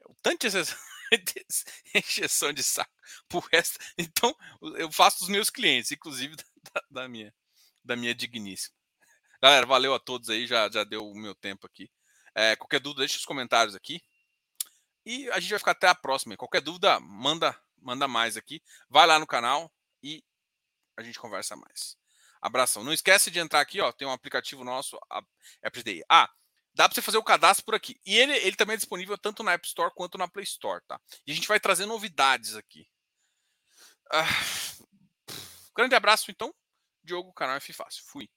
eu, 0.00 0.16
tanto 0.22 0.46
injeção 1.94 2.52
de 2.52 2.62
saco 2.62 2.92
pro 3.28 3.40
resto. 3.52 3.78
Então, 3.96 4.34
eu 4.76 4.90
faço 4.90 5.20
dos 5.20 5.28
meus 5.28 5.50
clientes, 5.50 5.92
inclusive 5.92 6.36
da, 6.36 6.82
da, 6.90 7.08
minha, 7.08 7.34
da 7.84 7.96
minha 7.96 8.14
digníssima. 8.14 8.74
Galera, 9.40 9.66
valeu 9.66 9.94
a 9.94 10.00
todos 10.00 10.30
aí, 10.30 10.46
já, 10.46 10.68
já 10.70 10.82
deu 10.82 11.06
o 11.06 11.14
meu 11.14 11.34
tempo 11.34 11.66
aqui. 11.66 11.90
É, 12.34 12.56
qualquer 12.56 12.80
dúvida, 12.80 13.00
deixe 13.00 13.16
os 13.18 13.24
comentários 13.24 13.74
aqui. 13.74 14.00
E 15.04 15.30
a 15.30 15.40
gente 15.40 15.50
vai 15.50 15.58
ficar 15.58 15.70
até 15.72 15.88
a 15.88 15.94
próxima. 15.94 16.36
Qualquer 16.36 16.60
dúvida, 16.60 16.98
manda 17.00 17.58
manda 17.80 18.08
mais 18.08 18.36
aqui. 18.36 18.62
Vai 18.88 19.06
lá 19.06 19.18
no 19.18 19.26
canal 19.26 19.72
e 20.02 20.24
a 20.96 21.02
gente 21.02 21.18
conversa 21.18 21.56
mais. 21.56 21.96
Abração. 22.40 22.84
Não 22.84 22.92
esquece 22.92 23.30
de 23.30 23.38
entrar 23.38 23.60
aqui, 23.60 23.80
ó. 23.80 23.92
Tem 23.92 24.06
um 24.06 24.12
aplicativo 24.12 24.64
nosso, 24.64 24.98
AppDay. 25.62 26.02
Ah, 26.08 26.30
dá 26.74 26.88
para 26.88 26.94
você 26.94 27.02
fazer 27.02 27.18
o 27.18 27.24
cadastro 27.24 27.64
por 27.64 27.74
aqui. 27.74 28.00
E 28.06 28.16
ele, 28.16 28.34
ele 28.36 28.56
também 28.56 28.74
é 28.74 28.76
disponível 28.76 29.18
tanto 29.18 29.42
na 29.42 29.52
App 29.52 29.66
Store 29.66 29.92
quanto 29.94 30.16
na 30.16 30.28
Play 30.28 30.44
Store, 30.44 30.82
tá? 30.86 31.00
E 31.26 31.32
a 31.32 31.34
gente 31.34 31.48
vai 31.48 31.58
trazer 31.58 31.86
novidades 31.86 32.54
aqui. 32.54 32.88
Uh, 34.12 34.86
grande 35.74 35.94
abraço, 35.94 36.30
então. 36.30 36.54
Diogo, 37.02 37.32
canal 37.32 37.56
F 37.56 37.72
Fácil. 37.72 38.04
Fui. 38.04 38.28